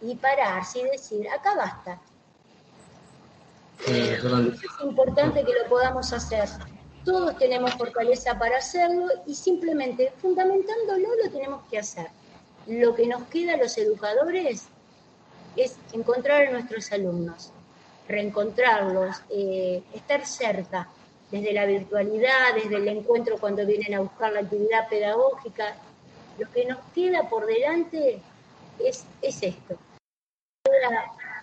y 0.00 0.14
pararse 0.16 0.80
y 0.80 0.84
decir, 0.84 1.28
acá 1.28 1.54
basta. 1.54 2.00
Eh, 3.86 4.18
Es 4.20 4.84
importante 4.84 5.44
que 5.44 5.52
lo 5.52 5.68
podamos 5.68 6.12
hacer. 6.12 6.48
Todos 7.04 7.38
tenemos 7.38 7.74
fortaleza 7.74 8.36
para 8.36 8.58
hacerlo 8.58 9.06
y 9.26 9.34
simplemente 9.34 10.12
fundamentándolo 10.20 11.08
lo 11.22 11.30
tenemos 11.30 11.62
que 11.70 11.78
hacer. 11.78 12.08
Lo 12.66 12.94
que 12.96 13.06
nos 13.06 13.22
queda 13.24 13.54
a 13.54 13.56
los 13.56 13.78
educadores 13.78 14.66
es 15.54 15.76
encontrar 15.92 16.48
a 16.48 16.50
nuestros 16.50 16.90
alumnos, 16.90 17.52
reencontrarlos, 18.08 19.22
eh, 19.30 19.84
estar 19.94 20.26
cerca, 20.26 20.88
desde 21.30 21.52
la 21.52 21.66
virtualidad, 21.66 22.54
desde 22.54 22.76
el 22.76 22.88
encuentro 22.88 23.38
cuando 23.38 23.66
vienen 23.66 23.94
a 23.94 24.00
buscar 24.00 24.32
la 24.32 24.40
actividad 24.40 24.88
pedagógica. 24.88 25.76
Lo 26.38 26.50
que 26.50 26.66
nos 26.66 26.78
queda 26.94 27.28
por 27.28 27.46
delante 27.46 28.20
es, 28.78 29.04
es 29.22 29.42
esto. 29.42 29.76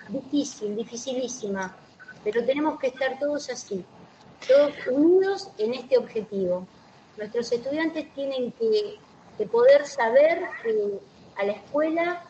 Difícil, 0.10 0.76
dificilísima, 0.76 1.76
pero 2.24 2.46
tenemos 2.46 2.80
que 2.80 2.88
estar 2.88 3.18
todos 3.20 3.50
así, 3.50 3.84
todos 4.48 4.74
unidos 4.88 5.50
en 5.58 5.74
este 5.74 5.98
objetivo. 5.98 6.68
Nuestros 7.18 7.52
estudiantes 7.52 8.14
tienen 8.14 8.52
que, 8.52 8.98
que 9.38 9.46
poder 9.46 9.88
saber 9.88 10.42
que 10.62 11.00
a 11.38 11.46
la 11.46 11.54
escuela 11.54 12.24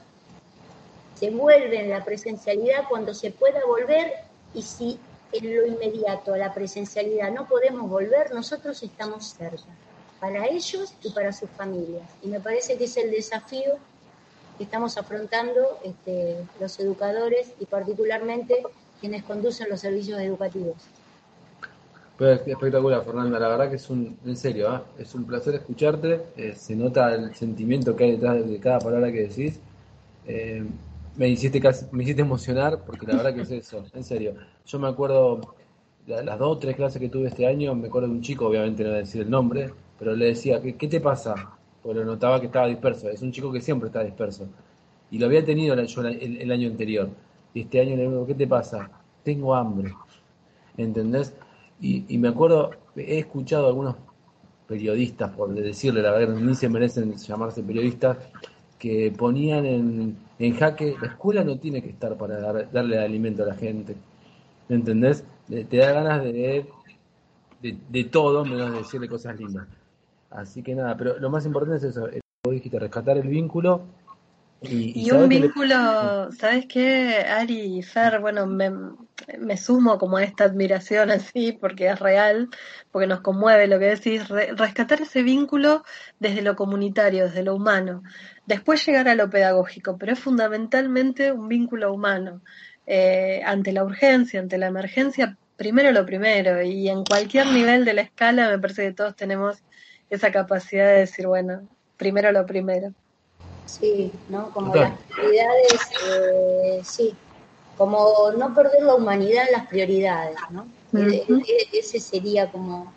se 1.16 1.30
vuelve 1.32 1.80
en 1.80 1.90
la 1.90 2.04
presencialidad 2.04 2.86
cuando 2.88 3.14
se 3.14 3.32
pueda 3.32 3.66
volver 3.66 4.14
y 4.54 4.62
si 4.62 5.00
en 5.34 5.56
lo 5.56 5.66
inmediato 5.66 6.34
a 6.34 6.38
la 6.38 6.54
presencialidad 6.54 7.32
no 7.32 7.48
podemos 7.48 7.90
volver, 7.90 8.34
nosotros 8.34 8.82
estamos 8.84 9.26
cerca, 9.26 9.64
para 10.20 10.46
ellos 10.48 10.94
y 11.04 11.10
para 11.10 11.34
sus 11.34 11.50
familias. 11.52 12.10
Y 12.22 12.28
me 12.28 12.40
parece 12.40 12.78
que 12.78 12.86
es 12.86 12.98
el 12.98 13.12
desafío 13.12 13.78
que 14.58 14.64
estamos 14.64 14.98
afrontando 14.98 15.80
este, 15.84 16.38
los 16.60 16.80
educadores 16.80 17.54
y 17.60 17.66
particularmente 17.66 18.64
quienes 19.00 19.24
conducen 19.24 19.70
los 19.70 19.82
servicios 19.82 20.20
educativos. 20.20 20.78
Pero 22.18 22.34
es 22.34 22.48
espectacular, 22.48 23.04
Fernanda. 23.04 23.40
La 23.40 23.50
verdad 23.50 23.70
que 23.70 23.78
es 23.78 23.90
un, 23.90 24.18
en 24.26 24.38
serio, 24.38 24.70
¿ah? 24.70 24.84
es 25.00 25.16
un 25.16 25.26
placer 25.26 25.56
escucharte. 25.56 26.22
Eh, 26.38 26.54
se 26.56 26.76
nota 26.76 27.14
el 27.14 27.34
sentimiento 27.36 27.96
que 27.96 28.04
hay 28.04 28.12
detrás 28.12 28.48
de 28.48 28.60
cada 28.60 28.80
palabra 28.80 29.12
que 29.12 29.28
decís. 29.28 29.60
Eh, 30.28 30.64
me 31.16 31.30
hiciste 31.30 31.62
me 31.92 32.04
hiciste 32.04 32.22
emocionar 32.22 32.84
porque 32.86 33.06
la 33.06 33.16
verdad 33.18 33.34
que 33.36 33.42
es 33.42 33.52
eso, 33.52 33.86
en 33.94 34.04
serio. 34.04 34.36
Yo 34.66 34.80
me 34.80 34.88
acuerdo 34.88 35.56
la- 36.08 36.24
las 36.24 36.40
dos 36.40 36.58
o 36.58 36.60
tres 36.60 36.76
clases 36.76 37.00
que 37.00 37.10
tuve 37.10 37.28
este 37.28 37.46
año, 37.48 37.76
me 37.76 37.88
acuerdo 37.88 38.08
de 38.10 38.16
un 38.16 38.22
chico, 38.22 38.48
obviamente 38.48 38.84
no 38.84 38.90
voy 38.90 38.98
a 38.98 39.02
decir 39.02 39.22
el 39.22 39.30
nombre, 39.30 39.72
pero 40.00 40.16
le 40.16 40.26
decía, 40.26 40.62
¿qué, 40.62 40.76
qué 40.76 40.88
te 40.88 41.00
pasa? 41.00 41.58
Porque 41.82 42.00
lo 42.00 42.06
notaba 42.06 42.40
que 42.40 42.48
estaba 42.48 42.68
disperso. 42.68 43.10
Es 43.10 43.22
un 43.22 43.32
chico 43.32 43.52
que 43.52 43.62
siempre 43.62 43.88
está 43.88 44.04
disperso. 44.04 44.48
Y 45.12 45.20
lo 45.20 45.28
había 45.28 45.46
tenido 45.46 45.76
yo 45.82 46.02
el 46.02 46.52
año 46.52 46.70
anterior. 46.70 47.10
Y 47.54 47.62
este 47.62 47.82
año 47.82 47.96
le 47.96 48.04
digo, 48.04 48.26
¿qué 48.26 48.34
te 48.36 48.48
pasa? 48.48 48.90
Tengo 49.24 49.54
hambre. 49.56 49.94
¿Entendés? 50.78 51.34
Y, 51.80 52.06
y 52.08 52.18
me 52.18 52.30
acuerdo, 52.30 52.72
he 52.96 53.20
escuchado 53.20 53.66
a 53.66 53.70
algunos 53.70 53.96
periodistas, 54.68 55.32
por 55.36 55.54
decirle 55.54 56.02
la 56.02 56.12
verdad, 56.12 56.36
ni 56.36 56.56
se 56.56 56.70
merecen 56.70 57.16
llamarse 57.16 57.64
periodistas, 57.64 58.18
que 58.80 59.14
ponían 59.16 59.66
en, 59.66 60.18
en 60.48 60.56
jaque, 60.56 60.96
la 61.02 61.08
escuela 61.08 61.44
no 61.44 61.58
tiene 61.60 61.82
que 61.82 61.90
estar 61.90 62.16
para 62.18 62.40
dar- 62.40 62.72
darle 62.72 62.98
alimento 63.00 63.44
a 63.44 63.48
la 63.48 63.56
gente. 63.56 63.96
¿Me 64.70 64.76
entendés? 64.76 65.24
Te 65.48 65.66
te 65.66 65.78
da 65.78 65.92
ganas 65.92 66.24
de, 66.24 66.66
de, 67.62 67.78
de 67.90 68.04
todo 68.06 68.44
menos 68.46 68.72
de 68.72 68.78
decirle 68.80 69.08
cosas 69.08 69.38
lindas. 69.40 69.68
Así 70.30 70.64
que 70.64 70.74
nada, 70.76 70.98
pero 70.98 71.20
lo 71.20 71.30
más 71.30 71.46
importante 71.46 71.78
es 71.78 71.84
eso, 71.84 72.08
eh, 72.08 72.20
dijiste, 72.50 72.80
rescatar 72.80 73.18
el 73.18 73.28
vínculo 73.28 73.82
y, 74.64 75.12
un 75.12 75.30
le- 75.30 75.40
vínculo, 75.40 76.32
¿sabes 76.32 76.66
qué, 76.68 77.18
Ari 77.28 77.80
y 77.80 77.82
Fer? 77.84 78.20
Bueno, 78.20 78.46
me, 78.48 78.72
me 79.40 79.58
sumo 79.58 79.98
como 79.98 80.18
a 80.18 80.24
esta 80.24 80.46
admiración 80.46 81.12
así, 81.12 81.52
porque 81.54 81.88
es 81.88 82.00
real, 82.00 82.50
porque 82.92 83.08
nos 83.08 83.22
conmueve 83.22 83.68
lo 83.68 83.80
que 83.80 83.86
decís, 83.86 84.28
re- 84.30 84.54
rescatar 84.56 85.02
ese 85.02 85.24
vínculo 85.24 85.84
desde 86.20 86.42
lo 86.42 86.56
comunitario, 86.56 87.26
desde 87.26 87.44
lo 87.44 87.56
humano. 87.56 88.04
Después 88.46 88.86
llegar 88.86 89.08
a 89.10 89.16
lo 89.16 89.30
pedagógico, 89.30 89.98
pero 89.98 90.14
es 90.14 90.20
fundamentalmente 90.20 91.32
un 91.32 91.48
vínculo 91.48 91.94
humano. 91.94 92.42
Eh, 92.86 93.42
ante 93.46 93.72
la 93.72 93.84
urgencia, 93.84 94.40
ante 94.40 94.58
la 94.58 94.68
emergencia, 94.68 95.38
primero 95.56 95.92
lo 95.92 96.06
primero, 96.06 96.62
y 96.62 96.90
en 96.90 97.04
cualquier 97.06 97.48
nivel 97.48 97.86
de 97.86 97.94
la 97.94 98.02
escala 98.02 98.50
me 98.50 98.60
parece 98.60 98.84
que 98.88 98.94
todos 98.94 99.16
tenemos 99.16 99.64
esa 100.10 100.32
capacidad 100.32 100.88
de 100.88 101.00
decir, 101.00 101.28
bueno, 101.28 101.68
primero 101.98 102.32
lo 102.32 102.46
primero. 102.46 102.94
Sí, 103.66 104.12
¿no? 104.30 104.52
Como 104.52 104.76
las 104.76 105.00
prioridades, 105.02 105.82
eh, 106.08 106.82
sí, 106.84 107.16
como 107.78 108.32
no 108.38 108.54
perder 108.54 108.84
la 108.84 108.96
humanidad 108.96 109.46
en 109.48 109.54
las 109.54 109.68
prioridades, 109.68 110.38
¿no? 110.52 110.68
E- 110.94 111.26
e- 111.48 111.80
Ese 111.80 112.00
sería 112.00 112.52
como, 112.52 112.94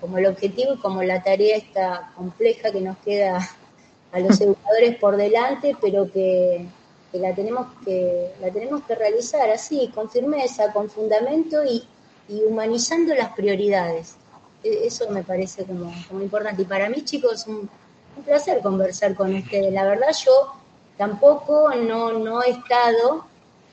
como 0.00 0.18
el 0.18 0.26
objetivo 0.26 0.74
y 0.74 0.78
como 0.78 1.02
la 1.02 1.22
tarea 1.22 1.56
esta 1.56 2.12
compleja 2.16 2.70
que 2.70 2.80
nos 2.80 2.96
queda 2.98 3.38
a 4.12 4.20
los 4.20 4.40
educadores 4.40 4.96
por 4.98 5.16
delante, 5.16 5.76
pero 5.80 6.10
que, 6.12 6.66
que 7.10 7.18
la 7.18 7.34
tenemos 7.34 7.66
que 7.84 8.30
la 8.40 8.50
tenemos 8.52 8.82
que 8.84 8.94
realizar 8.94 9.50
así, 9.50 9.90
con 9.94 10.08
firmeza, 10.10 10.72
con 10.72 10.88
fundamento 10.88 11.64
y, 11.64 11.82
y 12.28 12.42
humanizando 12.44 13.14
las 13.14 13.32
prioridades. 13.32 14.14
E- 14.62 14.86
Eso 14.86 15.08
me 15.10 15.24
parece 15.24 15.64
como, 15.64 15.90
como 16.08 16.22
importante. 16.22 16.62
Y 16.62 16.66
para 16.66 16.88
mí, 16.88 17.02
chicos, 17.04 17.46
un, 17.46 17.68
un 18.16 18.24
placer 18.24 18.60
conversar 18.62 19.14
con 19.14 19.34
ustedes. 19.34 19.72
La 19.72 19.84
verdad, 19.84 20.08
yo 20.24 20.52
tampoco 20.96 21.74
no, 21.74 22.12
no 22.12 22.42
he 22.42 22.50
estado. 22.50 23.26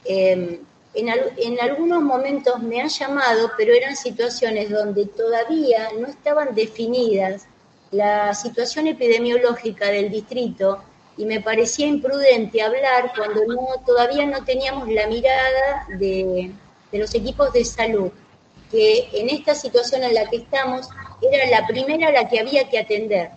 eh, 0.05 0.61
en, 0.93 1.09
al- 1.09 1.33
en 1.37 1.59
algunos 1.59 2.01
momentos 2.01 2.59
me 2.63 2.81
han 2.81 2.89
llamado, 2.89 3.51
pero 3.57 3.73
eran 3.73 3.95
situaciones 3.95 4.69
donde 4.71 5.05
todavía 5.05 5.89
no 5.99 6.07
estaban 6.07 6.55
definidas 6.55 7.45
la 7.91 8.33
situación 8.33 8.87
epidemiológica 8.87 9.87
del 9.87 10.09
distrito 10.09 10.83
y 11.17 11.25
me 11.25 11.41
parecía 11.41 11.85
imprudente 11.87 12.61
hablar 12.61 13.11
cuando 13.15 13.45
no, 13.45 13.67
todavía 13.85 14.25
no 14.25 14.43
teníamos 14.45 14.87
la 14.89 15.05
mirada 15.07 15.85
de, 15.97 16.51
de 16.91 16.97
los 16.97 17.13
equipos 17.13 17.51
de 17.53 17.65
salud, 17.65 18.11
que 18.71 19.09
en 19.13 19.29
esta 19.29 19.53
situación 19.55 20.03
en 20.03 20.13
la 20.15 20.25
que 20.29 20.37
estamos 20.37 20.87
era 21.21 21.45
la 21.49 21.67
primera 21.67 22.07
a 22.07 22.11
la 22.11 22.27
que 22.29 22.39
había 22.39 22.69
que 22.69 22.79
atender. 22.79 23.31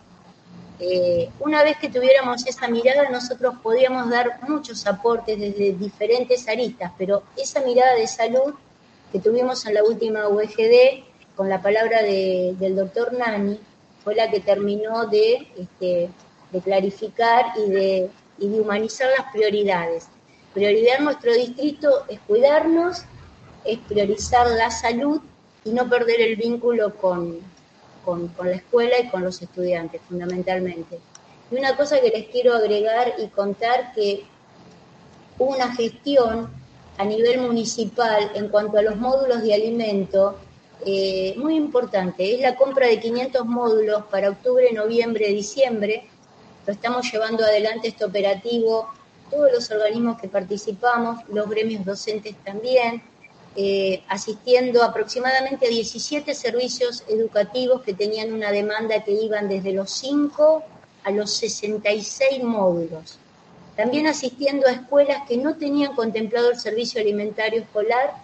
Eh, 0.85 1.31
una 1.39 1.63
vez 1.63 1.77
que 1.77 1.89
tuviéramos 1.89 2.45
esa 2.45 2.67
mirada, 2.67 3.09
nosotros 3.09 3.55
podíamos 3.63 4.11
dar 4.11 4.41
muchos 4.49 4.85
aportes 4.85 5.39
desde 5.39 5.75
diferentes 5.75 6.49
aristas, 6.49 6.91
pero 6.99 7.23
esa 7.37 7.61
mirada 7.61 7.95
de 7.95 8.09
salud 8.09 8.53
que 9.13 9.21
tuvimos 9.21 9.65
en 9.67 9.75
la 9.75 9.85
última 9.85 10.27
UEGD, 10.29 11.05
con 11.37 11.49
la 11.49 11.63
palabra 11.63 12.03
de- 12.03 12.57
del 12.59 12.75
doctor 12.75 13.13
Nani, 13.13 13.61
fue 14.03 14.17
la 14.17 14.29
que 14.29 14.41
terminó 14.41 15.07
de, 15.07 15.47
este, 15.57 16.11
de 16.51 16.61
clarificar 16.61 17.53
y 17.65 17.71
de, 17.71 18.11
y 18.39 18.49
de 18.49 18.61
humanizar 18.61 19.09
las 19.17 19.31
prioridades. 19.33 20.09
Prioridad 20.53 20.97
en 20.99 21.05
nuestro 21.05 21.33
distrito 21.33 22.05
es 22.09 22.19
cuidarnos, 22.27 23.03
es 23.65 23.79
priorizar 23.79 24.49
la 24.51 24.71
salud 24.73 25.21
y 25.65 25.71
no 25.71 25.89
perder 25.89 26.21
el 26.23 26.35
vínculo 26.35 26.97
con, 26.97 27.39
con, 28.05 28.29
con 28.29 28.51
la 28.51 28.57
escuela 28.57 28.99
y 29.01 29.09
con 29.09 29.23
los 29.23 29.41
estudiantes, 29.41 30.01
fundamentalmente. 30.09 30.99
Y 31.51 31.57
una 31.57 31.77
cosa 31.77 32.01
que 32.01 32.09
les 32.11 32.29
quiero 32.29 32.55
agregar 32.55 33.15
y 33.19 33.29
contar 33.29 33.93
que 33.95 34.25
hubo 35.39 35.55
una 35.55 35.75
gestión 35.75 36.51
a 36.99 37.05
nivel 37.05 37.41
municipal 37.41 38.31
en 38.35 38.49
cuanto 38.49 38.79
a 38.79 38.83
los 38.83 38.97
módulos 38.97 39.43
de 39.43 39.55
alimento 39.55 40.37
eh, 40.85 41.35
muy 41.37 41.57
importante. 41.57 42.35
Es 42.35 42.41
la 42.41 42.57
compra 42.57 42.87
de 42.89 42.99
500 42.99 43.47
módulos 43.47 44.05
para 44.11 44.31
octubre, 44.31 44.73
noviembre, 44.73 45.29
diciembre. 45.29 46.09
Lo 46.67 46.73
estamos 46.73 47.11
llevando 47.11 47.45
adelante 47.45 47.89
este 47.89 48.05
operativo, 48.05 48.89
todos 49.31 49.51
los 49.53 49.71
organismos 49.71 50.21
que 50.21 50.29
participamos, 50.29 51.21
los 51.29 51.49
gremios 51.49 51.85
docentes 51.85 52.35
también, 52.45 53.03
eh, 53.55 54.03
asistiendo 54.09 54.83
aproximadamente 54.83 55.67
a 55.67 55.69
17 55.69 56.35
servicios 56.35 57.05
educativos 57.09 57.83
que 57.83 57.93
tenían 57.93 58.33
una 58.33 58.51
demanda 58.51 59.05
que 59.05 59.13
iban 59.13 59.49
desde 59.49 59.73
los 59.73 59.91
5 59.91 60.63
a 61.05 61.11
los 61.11 61.31
66 61.33 62.43
módulos. 62.43 63.19
También 63.77 64.07
asistiendo 64.07 64.67
a 64.67 64.73
escuelas 64.73 65.23
que 65.29 65.37
no 65.37 65.57
tenían 65.57 65.95
contemplado 65.95 66.51
el 66.51 66.59
servicio 66.59 67.01
alimentario 67.01 67.63
escolar 67.63 68.15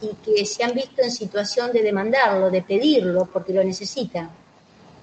y 0.00 0.10
que 0.24 0.44
se 0.46 0.62
han 0.62 0.74
visto 0.74 1.02
en 1.02 1.10
situación 1.10 1.72
de 1.72 1.82
demandarlo, 1.82 2.50
de 2.50 2.62
pedirlo, 2.62 3.28
porque 3.32 3.52
lo 3.52 3.64
necesitan. 3.64 4.30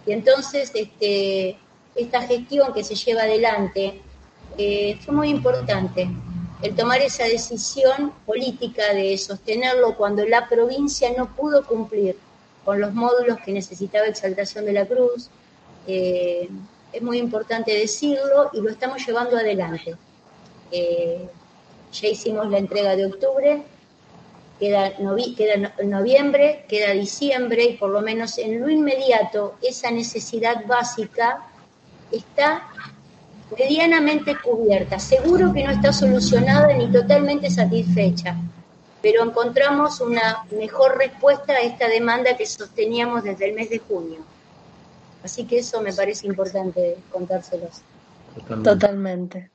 Y 0.05 0.11
entonces 0.11 0.71
este, 0.73 1.57
esta 1.95 2.21
gestión 2.21 2.73
que 2.73 2.84
se 2.84 2.95
lleva 2.95 3.23
adelante 3.23 4.01
eh, 4.57 4.97
fue 5.01 5.13
muy 5.13 5.30
importante, 5.30 6.09
el 6.61 6.75
tomar 6.75 7.01
esa 7.01 7.25
decisión 7.25 8.11
política 8.25 8.93
de 8.93 9.17
sostenerlo 9.17 9.95
cuando 9.95 10.25
la 10.25 10.47
provincia 10.47 11.09
no 11.15 11.35
pudo 11.35 11.65
cumplir 11.65 12.17
con 12.63 12.79
los 12.79 12.93
módulos 12.93 13.37
que 13.45 13.51
necesitaba 13.51 14.07
Exaltación 14.07 14.65
de 14.65 14.73
la 14.73 14.85
Cruz. 14.85 15.29
Eh, 15.87 16.49
es 16.93 17.01
muy 17.01 17.17
importante 17.19 17.73
decirlo 17.73 18.49
y 18.53 18.61
lo 18.61 18.69
estamos 18.69 19.05
llevando 19.05 19.37
adelante. 19.37 19.95
Eh, 20.71 21.27
ya 21.93 22.07
hicimos 22.07 22.49
la 22.49 22.57
entrega 22.57 22.95
de 22.95 23.05
octubre, 23.05 23.63
queda, 24.59 24.97
novi- 24.97 25.35
queda 25.35 25.57
no- 25.57 25.71
noviembre, 25.83 26.65
queda 26.67 26.91
diciembre 26.91 27.65
y 27.65 27.73
por 27.77 27.89
lo 27.91 28.01
menos 28.01 28.37
en 28.37 28.59
lo 28.61 28.69
inmediato 28.69 29.55
esa 29.61 29.91
necesidad 29.91 30.65
básica 30.65 31.45
está 32.11 32.67
medianamente 33.57 34.35
cubierta. 34.41 34.99
Seguro 34.99 35.53
que 35.53 35.63
no 35.63 35.71
está 35.71 35.93
solucionada 35.93 36.73
ni 36.73 36.91
totalmente 36.91 37.49
satisfecha, 37.49 38.35
pero 39.01 39.23
encontramos 39.23 40.01
una 40.01 40.45
mejor 40.57 40.97
respuesta 40.97 41.53
a 41.53 41.59
esta 41.59 41.87
demanda 41.87 42.35
que 42.35 42.45
sosteníamos 42.45 43.23
desde 43.23 43.49
el 43.49 43.53
mes 43.53 43.69
de 43.69 43.79
junio. 43.79 44.19
Así 45.23 45.45
que 45.45 45.59
eso 45.59 45.81
me 45.81 45.93
parece 45.93 46.27
importante 46.27 46.97
contárselos. 47.11 47.81
Totalmente. 48.63 49.49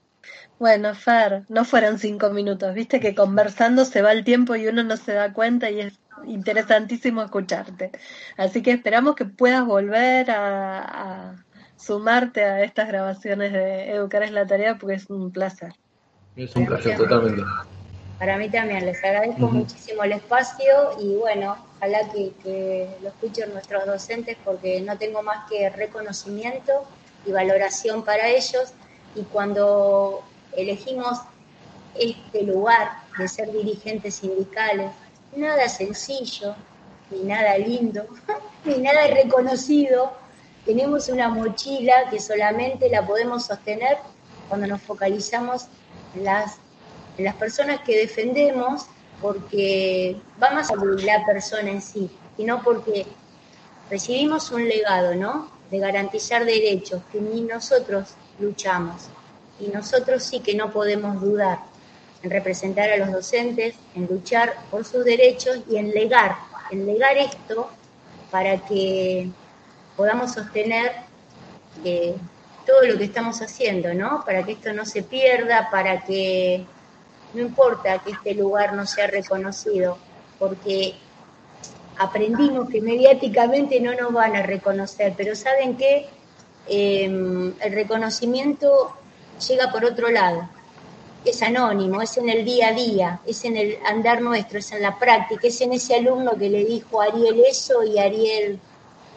Bueno, 0.59 0.95
Fer, 0.95 1.45
no 1.49 1.65
fueron 1.65 1.99
cinco 1.99 2.31
minutos, 2.31 2.75
viste 2.75 3.01
que 3.01 3.15
conversando 3.15 3.85
se 3.85 4.03
va 4.03 4.13
el 4.13 4.25
tiempo 4.25 4.57
y 4.57 4.67
uno 4.67 4.83
no 4.85 4.97
se 4.97 5.15
da 5.15 5.33
cuenta 5.33 5.71
y 5.71 5.81
es 5.81 5.95
interesantísimo 6.27 7.23
escucharte. 7.23 7.91
Así 8.37 8.63
que 8.63 8.73
esperamos 8.73 9.15
que 9.15 9.25
puedas 9.25 9.65
volver 9.65 10.31
a, 10.31 10.81
a 10.81 11.45
sumarte 11.81 12.45
a 12.45 12.63
estas 12.63 12.89
grabaciones 12.89 13.53
de 13.53 13.91
Educar 13.91 14.23
es 14.23 14.33
la 14.33 14.47
tarea 14.47 14.77
porque 14.77 14.97
es 14.97 15.09
un 15.09 15.31
placer. 15.31 15.73
Es 16.37 16.55
un 16.55 16.67
placer, 16.67 16.97
totalmente. 16.97 17.43
Para 18.19 18.37
mí 18.37 18.51
también, 18.51 18.85
les 18.85 19.03
agradezco 19.03 19.49
muchísimo 19.49 20.05
el 20.05 20.13
espacio 20.13 20.93
y 21.01 21.17
bueno, 21.17 21.57
ojalá 21.77 22.01
que, 22.13 22.33
que 22.43 22.89
lo 23.03 23.09
escuchen 23.09 23.53
nuestros 23.53 23.87
docentes 23.87 24.37
porque 24.45 24.81
no 24.83 24.99
tengo 24.99 25.23
más 25.23 25.49
que 25.49 25.71
reconocimiento 25.71 26.85
y 27.25 27.33
valoración 27.33 28.05
para 28.05 28.29
ellos 28.29 28.75
y 29.15 29.23
cuando 29.23 30.23
elegimos 30.55 31.19
este 31.99 32.43
lugar 32.43 32.91
de 33.19 33.27
ser 33.27 33.51
dirigentes 33.53 34.17
sindicales, 34.17 34.91
nada 35.35 35.69
sencillo, 35.69 36.55
ni 37.11 37.21
nada 37.25 37.57
lindo, 37.57 38.07
ni 38.65 38.79
nada 38.79 39.07
reconocido, 39.07 40.13
tenemos 40.65 41.09
una 41.09 41.29
mochila 41.29 42.09
que 42.11 42.21
solamente 42.21 42.89
la 42.89 43.07
podemos 43.07 43.47
sostener 43.47 43.99
cuando 44.49 44.67
nos 44.67 44.83
focalizamos 44.83 45.67
en 46.15 46.25
las, 46.25 46.57
en 47.17 47.25
las 47.25 47.35
personas 47.37 47.81
que 47.81 47.97
defendemos, 47.97 48.87
porque 49.21 50.17
va 50.43 50.51
más 50.51 50.71
allá 50.71 50.83
de 50.83 51.03
la 51.03 51.25
persona 51.25 51.71
en 51.71 51.83
sí, 51.83 52.11
sino 52.37 52.63
porque 52.63 53.07
recibimos 53.91 54.51
un 54.51 54.69
legado, 54.69 55.15
¿no? 55.15 55.51
De 55.71 55.79
garantizar 55.79 56.45
derechos 56.45 57.03
que 57.13 57.21
ni 57.21 57.43
nosotros 57.43 58.15
luchamos. 58.39 59.09
Y 59.61 59.69
nosotros 59.69 60.23
sí 60.23 60.41
que 60.41 60.55
no 60.55 60.73
podemos 60.73 61.21
dudar 61.21 61.59
en 62.23 62.31
representar 62.31 62.91
a 62.91 62.97
los 62.97 63.13
docentes, 63.13 63.75
en 63.95 64.07
luchar 64.07 64.55
por 64.71 64.85
sus 64.85 65.05
derechos 65.05 65.61
y 65.71 65.77
en 65.77 65.91
legar, 65.91 66.37
en 66.71 66.87
legar 66.87 67.17
esto 67.17 67.71
para 68.31 68.59
que 68.59 69.31
podamos 70.01 70.33
sostener 70.33 70.93
eh, 71.85 72.15
todo 72.67 72.81
lo 72.87 72.97
que 72.97 73.05
estamos 73.05 73.43
haciendo, 73.43 73.93
¿no? 73.93 74.25
Para 74.25 74.43
que 74.45 74.53
esto 74.53 74.73
no 74.73 74.87
se 74.87 75.03
pierda, 75.03 75.69
para 75.71 76.03
que 76.07 76.65
no 77.35 77.43
importa 77.43 77.99
que 77.99 78.13
este 78.13 78.33
lugar 78.33 78.73
no 78.73 78.87
sea 78.87 79.09
reconocido, 79.09 79.99
porque 80.39 80.95
aprendimos 81.99 82.71
que 82.71 82.81
mediáticamente 82.81 83.79
no 83.79 83.95
nos 83.95 84.11
van 84.11 84.37
a 84.37 84.43
reconocer, 84.43 85.13
pero 85.19 85.37
¿saben 85.37 85.77
qué? 85.77 86.09
Eh, 86.67 87.05
el 87.05 87.73
reconocimiento 87.73 88.97
llega 89.47 89.71
por 89.71 89.85
otro 89.85 90.09
lado. 90.09 90.49
Es 91.27 91.43
anónimo, 91.43 92.01
es 92.01 92.17
en 92.17 92.31
el 92.31 92.43
día 92.47 92.69
a 92.69 92.73
día, 92.73 93.21
es 93.27 93.45
en 93.45 93.59
el 93.59 93.77
andar 93.85 94.23
nuestro, 94.23 94.61
es 94.61 94.73
en 94.73 94.81
la 94.81 94.99
práctica, 94.99 95.47
es 95.47 95.61
en 95.61 95.75
ese 95.75 95.97
alumno 95.97 96.39
que 96.39 96.49
le 96.49 96.65
dijo 96.65 97.03
Ariel 97.03 97.43
eso 97.47 97.83
y 97.83 97.99
Ariel 97.99 98.59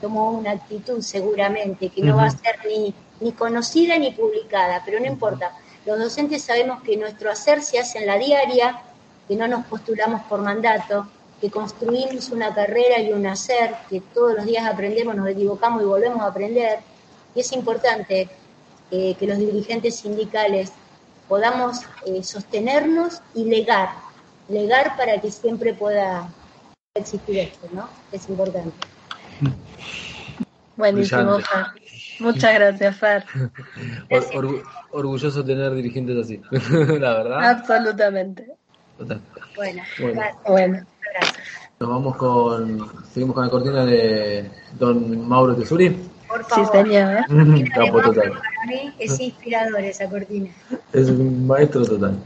tomó 0.04 0.32
una 0.32 0.52
actitud 0.52 1.02
seguramente 1.02 1.88
que 1.88 2.02
no 2.02 2.18
va 2.18 2.26
a 2.26 2.32
ser 2.32 2.60
ni, 2.68 2.94
ni 3.22 3.32
conocida 3.32 3.98
ni 3.98 4.12
publicada, 4.12 4.82
pero 4.86 5.00
no 5.00 5.06
importa. 5.06 5.58
Los 5.86 5.98
docentes 5.98 6.44
sabemos 6.44 6.84
que 6.84 6.98
nuestro 6.98 7.32
hacer 7.32 7.62
se 7.62 7.80
hace 7.80 8.00
en 8.00 8.08
la 8.08 8.18
diaria, 8.18 8.82
que 9.30 9.38
no 9.38 9.48
nos 9.48 9.66
postulamos 9.66 10.22
por 10.24 10.42
mandato, 10.42 11.08
que 11.40 11.50
construimos 11.50 12.30
una 12.32 12.54
carrera 12.54 13.00
y 13.00 13.14
un 13.14 13.26
hacer, 13.26 13.76
que 13.90 14.02
todos 14.02 14.36
los 14.36 14.46
días 14.46 14.66
aprendemos, 14.66 15.16
nos 15.16 15.30
equivocamos 15.30 15.82
y 15.82 15.86
volvemos 15.86 16.20
a 16.20 16.28
aprender. 16.28 16.80
Y 17.34 17.40
es 17.40 17.54
importante 17.54 18.28
eh, 18.92 19.16
que 19.18 19.26
los 19.26 19.38
dirigentes 19.38 19.96
sindicales 19.96 20.74
podamos 21.30 21.80
eh, 22.06 22.26
sostenernos 22.26 23.22
y 23.34 23.46
legar, 23.46 23.88
legar 24.50 24.98
para 24.98 25.22
que 25.22 25.32
siempre 25.32 25.74
pueda 25.74 26.30
existir 26.94 27.40
esto, 27.40 27.70
¿no? 27.72 27.88
Es 28.12 28.28
importante. 28.28 28.93
Buenísimo. 30.76 31.40
Fer. 31.40 31.66
Muchas 32.20 32.54
gracias. 32.56 32.98
Or- 34.10 34.26
orgu- 34.34 34.64
orgulloso 34.92 35.44
de 35.44 35.54
tener 35.56 35.74
dirigentes 35.74 36.18
así, 36.18 36.42
la 37.00 37.14
verdad. 37.14 37.44
Absolutamente. 37.50 38.48
Total. 38.98 39.20
Bueno, 39.56 39.84
Bueno. 40.00 40.14
gracias. 40.22 40.44
Bueno. 40.48 40.86
gracias. 41.14 41.38
Nos 41.80 41.90
vamos 41.90 42.16
con, 42.18 42.90
seguimos 43.12 43.36
con 43.36 43.44
la 43.46 43.50
cortina 43.52 43.86
de 43.86 44.50
don 44.80 45.28
Mauro 45.28 45.56
Tesuri. 45.56 45.90
Por 46.28 46.44
Sí, 46.46 46.50
favor. 46.50 46.72
señor. 46.72 47.70
Capo 47.76 48.02
total. 48.02 48.32
Para 48.32 48.66
mí 48.68 48.94
es 49.00 49.20
inspirador 49.20 49.82
esa 49.82 50.10
cortina. 50.10 50.50
Es 50.94 51.10
un 51.10 51.46
maestro 51.46 51.86
total. 51.86 52.18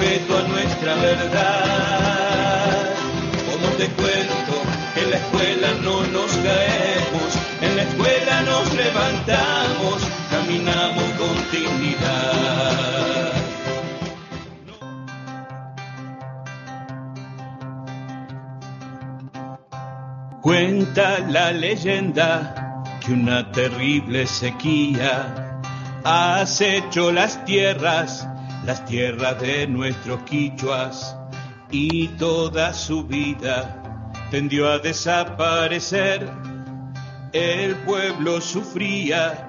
Respeto 0.00 0.38
a 0.38 0.42
nuestra 0.48 0.94
verdad. 0.94 2.90
¿Cómo 3.50 3.66
te 3.76 3.86
cuento? 3.88 4.62
En 4.96 5.10
la 5.10 5.16
escuela 5.16 5.68
no 5.82 6.02
nos 6.06 6.32
caemos, 6.32 7.38
en 7.60 7.76
la 7.76 7.82
escuela 7.82 8.42
nos 8.42 8.74
levantamos, 8.74 10.02
caminamos 10.30 11.04
con 11.18 11.50
dignidad. 11.52 13.32
Cuenta 20.40 21.18
la 21.28 21.52
leyenda 21.52 22.82
que 23.04 23.12
una 23.12 23.52
terrible 23.52 24.26
sequía 24.26 25.60
ha 26.04 26.44
hecho 26.60 27.12
las 27.12 27.44
tierras, 27.44 28.26
las 28.70 28.84
tierras 28.84 29.40
de 29.40 29.66
nuestros 29.66 30.22
quichuas, 30.22 31.18
y 31.72 32.06
toda 32.06 32.72
su 32.72 33.02
vida 33.02 33.82
tendió 34.30 34.68
a 34.68 34.78
desaparecer. 34.78 36.30
El 37.32 37.74
pueblo 37.78 38.40
sufría 38.40 39.48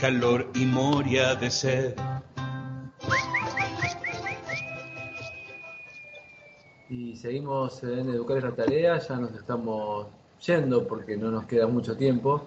calor 0.00 0.50
y 0.54 0.64
moria 0.64 1.34
de 1.34 1.50
sed. 1.50 1.94
Y 6.88 7.14
seguimos 7.16 7.82
en 7.82 8.08
Educar 8.08 8.38
es 8.38 8.44
la 8.44 8.54
tarea, 8.54 8.98
ya 8.98 9.16
nos 9.16 9.34
estamos 9.34 10.06
yendo 10.46 10.88
porque 10.88 11.18
no 11.18 11.30
nos 11.30 11.44
queda 11.44 11.66
mucho 11.66 11.94
tiempo. 11.94 12.46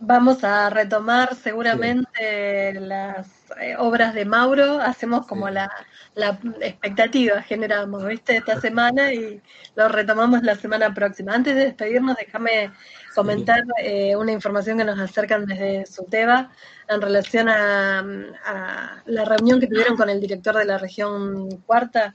Vamos 0.00 0.44
a 0.44 0.70
retomar 0.70 1.34
seguramente 1.34 2.72
las 2.74 3.26
eh, 3.60 3.74
obras 3.78 4.14
de 4.14 4.24
Mauro. 4.24 4.80
Hacemos 4.80 5.26
como 5.26 5.50
la, 5.50 5.70
la 6.14 6.38
expectativa, 6.60 7.42
generamos, 7.42 8.06
¿viste? 8.06 8.36
Esta 8.36 8.60
semana 8.60 9.12
y 9.12 9.42
lo 9.74 9.88
retomamos 9.88 10.44
la 10.44 10.54
semana 10.54 10.94
próxima. 10.94 11.34
Antes 11.34 11.56
de 11.56 11.64
despedirnos, 11.64 12.16
déjame 12.16 12.70
comentar 13.12 13.64
eh, 13.82 14.14
una 14.14 14.30
información 14.30 14.78
que 14.78 14.84
nos 14.84 15.00
acercan 15.00 15.46
desde 15.46 15.84
Suteba 15.86 16.52
en 16.88 17.00
relación 17.00 17.48
a, 17.48 17.98
a 17.98 19.02
la 19.04 19.24
reunión 19.24 19.58
que 19.58 19.66
tuvieron 19.66 19.96
con 19.96 20.08
el 20.08 20.20
director 20.20 20.56
de 20.56 20.64
la 20.64 20.78
región 20.78 21.60
cuarta 21.66 22.14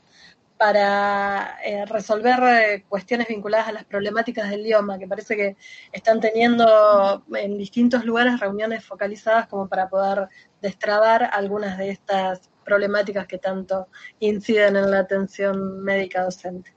para 0.64 1.58
eh, 1.62 1.86
resolver 1.86 2.40
eh, 2.42 2.86
cuestiones 2.88 3.28
vinculadas 3.28 3.68
a 3.68 3.72
las 3.74 3.84
problemáticas 3.84 4.50
del 4.50 4.62
idioma, 4.62 4.98
que 4.98 5.08
parece 5.10 5.36
que 5.36 5.58
están 5.92 6.22
teniendo 6.22 7.22
en 7.36 7.58
distintos 7.58 8.06
lugares 8.06 8.40
reuniones 8.40 8.86
focalizadas 8.86 9.48
como 9.48 9.68
para 9.68 9.90
poder 9.90 10.30
destrabar 10.62 11.30
algunas 11.34 11.78
de 11.78 11.90
estas 11.90 12.50
problemáticas 12.64 13.28
que 13.28 13.40
tanto 13.40 13.88
inciden 14.22 14.78
en 14.78 14.90
la 14.90 15.00
atención 15.00 15.84
médica 15.84 16.24
docente. 16.24 16.72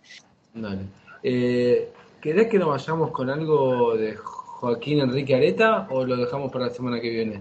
Dale. 0.52 0.86
Eh, 1.22 1.92
¿Querés 2.20 2.48
que 2.48 2.58
nos 2.58 2.70
vayamos 2.70 3.12
con 3.12 3.30
algo 3.30 3.96
de 3.96 4.16
Joaquín 4.16 4.98
Enrique 4.98 5.36
Areta 5.36 5.86
o 5.90 6.04
lo 6.04 6.16
dejamos 6.16 6.50
para 6.50 6.66
la 6.66 6.70
semana 6.72 7.00
que 7.00 7.10
viene? 7.10 7.40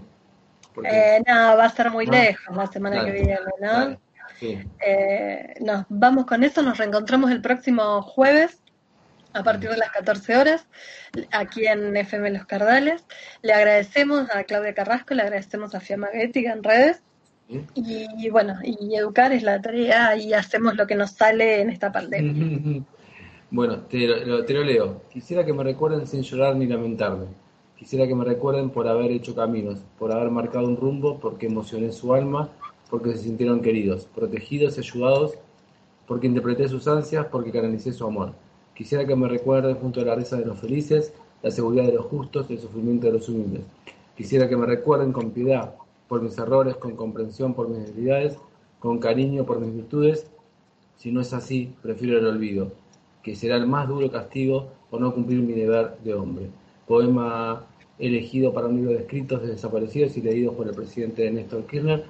Porque- 0.75 0.89
Eh, 1.17 1.23
no, 1.25 1.57
va 1.57 1.65
a 1.65 1.69
ser 1.71 1.89
muy 1.89 2.05
Ah, 2.07 2.11
lejos 2.11 2.55
la 2.55 2.67
semana 2.67 2.97
dale, 2.97 3.07
que 3.13 3.17
viene, 3.23 3.39
¿no? 3.59 3.67
dale, 3.71 3.99
sí. 4.39 4.59
Eh, 4.85 5.55
nos 5.61 5.85
vamos 5.89 6.25
con 6.25 6.43
eso, 6.43 6.61
nos 6.61 6.77
reencontramos 6.77 7.31
el 7.31 7.41
próximo 7.41 8.01
jueves 8.01 8.61
a 9.33 9.43
partir 9.43 9.69
de 9.69 9.77
las 9.77 9.89
14 9.91 10.37
horas 10.37 10.67
aquí 11.31 11.65
en 11.67 11.95
FM 11.97 12.29
Los 12.31 12.45
Cardales. 12.45 13.03
Le 13.41 13.53
agradecemos 13.53 14.27
a 14.33 14.43
Claudia 14.45 14.73
Carrasco, 14.73 15.13
le 15.13 15.23
agradecemos 15.23 15.75
a 15.75 15.79
Fiamma 15.81 16.07
Guética 16.13 16.53
en 16.53 16.63
redes. 16.63 17.01
Y, 17.75 18.07
y 18.17 18.29
bueno, 18.31 18.55
y 18.63 18.95
educar 18.95 19.31
es 19.31 19.43
la 19.43 19.61
tarea 19.61 20.15
y 20.17 20.33
hacemos 20.33 20.75
lo 20.75 20.87
que 20.87 20.95
nos 20.95 21.11
sale 21.11 21.61
en 21.61 21.69
esta 21.69 21.91
pandemia. 21.91 22.83
Bueno, 23.51 23.81
te 23.83 23.99
lo- 24.25 24.43
te 24.43 24.53
lo 24.53 24.63
leo. 24.63 25.03
Quisiera 25.13 25.45
que 25.45 25.53
me 25.53 25.63
recuerden 25.63 26.07
sin 26.07 26.23
llorar 26.23 26.55
ni 26.55 26.65
lamentarme. 26.65 27.27
Quisiera 27.77 28.07
que 28.07 28.15
me 28.15 28.25
recuerden 28.25 28.69
por 28.71 28.87
haber 28.87 29.11
hecho 29.11 29.35
caminos, 29.35 29.79
por 29.99 30.11
haber 30.11 30.29
marcado 30.31 30.65
un 30.65 30.75
rumbo, 30.75 31.19
porque 31.19 31.45
emocioné 31.45 31.91
su 31.91 32.13
alma, 32.13 32.49
porque 32.89 33.11
se 33.11 33.19
sintieron 33.19 33.61
queridos, 33.61 34.07
protegidos 34.13 34.77
y 34.77 34.81
ayudados, 34.81 35.33
porque 36.07 36.27
interpreté 36.27 36.67
sus 36.67 36.87
ansias, 36.87 37.25
porque 37.31 37.51
canalicé 37.51 37.91
su 37.91 38.05
amor. 38.05 38.33
Quisiera 38.75 39.05
que 39.05 39.15
me 39.15 39.27
recuerden 39.27 39.75
junto 39.75 40.01
a 40.01 40.05
la 40.05 40.15
risa 40.15 40.37
de 40.37 40.45
los 40.45 40.59
felices, 40.59 41.13
la 41.41 41.51
seguridad 41.51 41.85
de 41.85 41.93
los 41.93 42.05
justos 42.05 42.47
y 42.49 42.53
el 42.53 42.59
sufrimiento 42.59 43.07
de 43.07 43.13
los 43.13 43.29
humildes. 43.29 43.61
Quisiera 44.17 44.47
que 44.47 44.57
me 44.57 44.65
recuerden 44.65 45.11
con 45.11 45.31
piedad 45.31 45.75
por 46.07 46.21
mis 46.21 46.37
errores, 46.37 46.75
con 46.75 46.95
comprensión 46.95 47.53
por 47.53 47.69
mis 47.69 47.85
debilidades, 47.85 48.37
con 48.79 48.99
cariño 48.99 49.45
por 49.45 49.59
mis 49.59 49.73
virtudes. 49.73 50.27
Si 50.97 51.11
no 51.11 51.21
es 51.21 51.33
así, 51.33 51.73
prefiero 51.81 52.19
el 52.19 52.27
olvido, 52.27 52.71
que 53.23 53.35
será 53.35 53.57
el 53.57 53.67
más 53.67 53.87
duro 53.87 54.11
castigo 54.11 54.67
por 54.89 55.01
no 55.01 55.13
cumplir 55.13 55.39
mi 55.39 55.53
deber 55.53 55.97
de 56.03 56.13
hombre. 56.13 56.49
Poema 56.87 57.65
elegido 57.97 58.53
para 58.53 58.67
un 58.67 58.75
libro 58.75 58.91
de 58.91 58.99
escritos 58.99 59.41
de 59.41 59.49
desaparecidos 59.49 60.17
y 60.17 60.21
leídos 60.21 60.55
por 60.55 60.67
el 60.67 60.75
presidente 60.75 61.29
Néstor 61.31 61.65
Kirchner. 61.65 62.05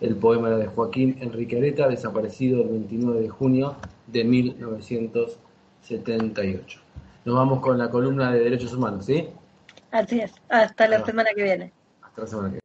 El 0.00 0.14
poema 0.16 0.46
era 0.48 0.56
de 0.58 0.66
Joaquín 0.68 1.16
Enrique 1.20 1.56
Areta, 1.58 1.88
desaparecido 1.88 2.62
el 2.62 2.68
29 2.68 3.20
de 3.20 3.28
junio 3.28 3.74
de 4.06 4.22
1978. 4.24 6.80
Nos 7.24 7.34
vamos 7.36 7.60
con 7.60 7.76
la 7.78 7.90
columna 7.90 8.30
de 8.32 8.38
Derechos 8.40 8.72
Humanos, 8.74 9.06
¿sí? 9.06 9.28
Así 9.90 10.20
es, 10.20 10.32
hasta 10.48 10.86
la 10.88 10.98
Ah. 10.98 11.04
semana 11.04 11.30
que 11.34 11.42
viene. 11.42 11.72
Hasta 12.02 12.20
la 12.22 12.26
semana 12.28 12.48
que 12.48 12.52
viene. 12.52 12.60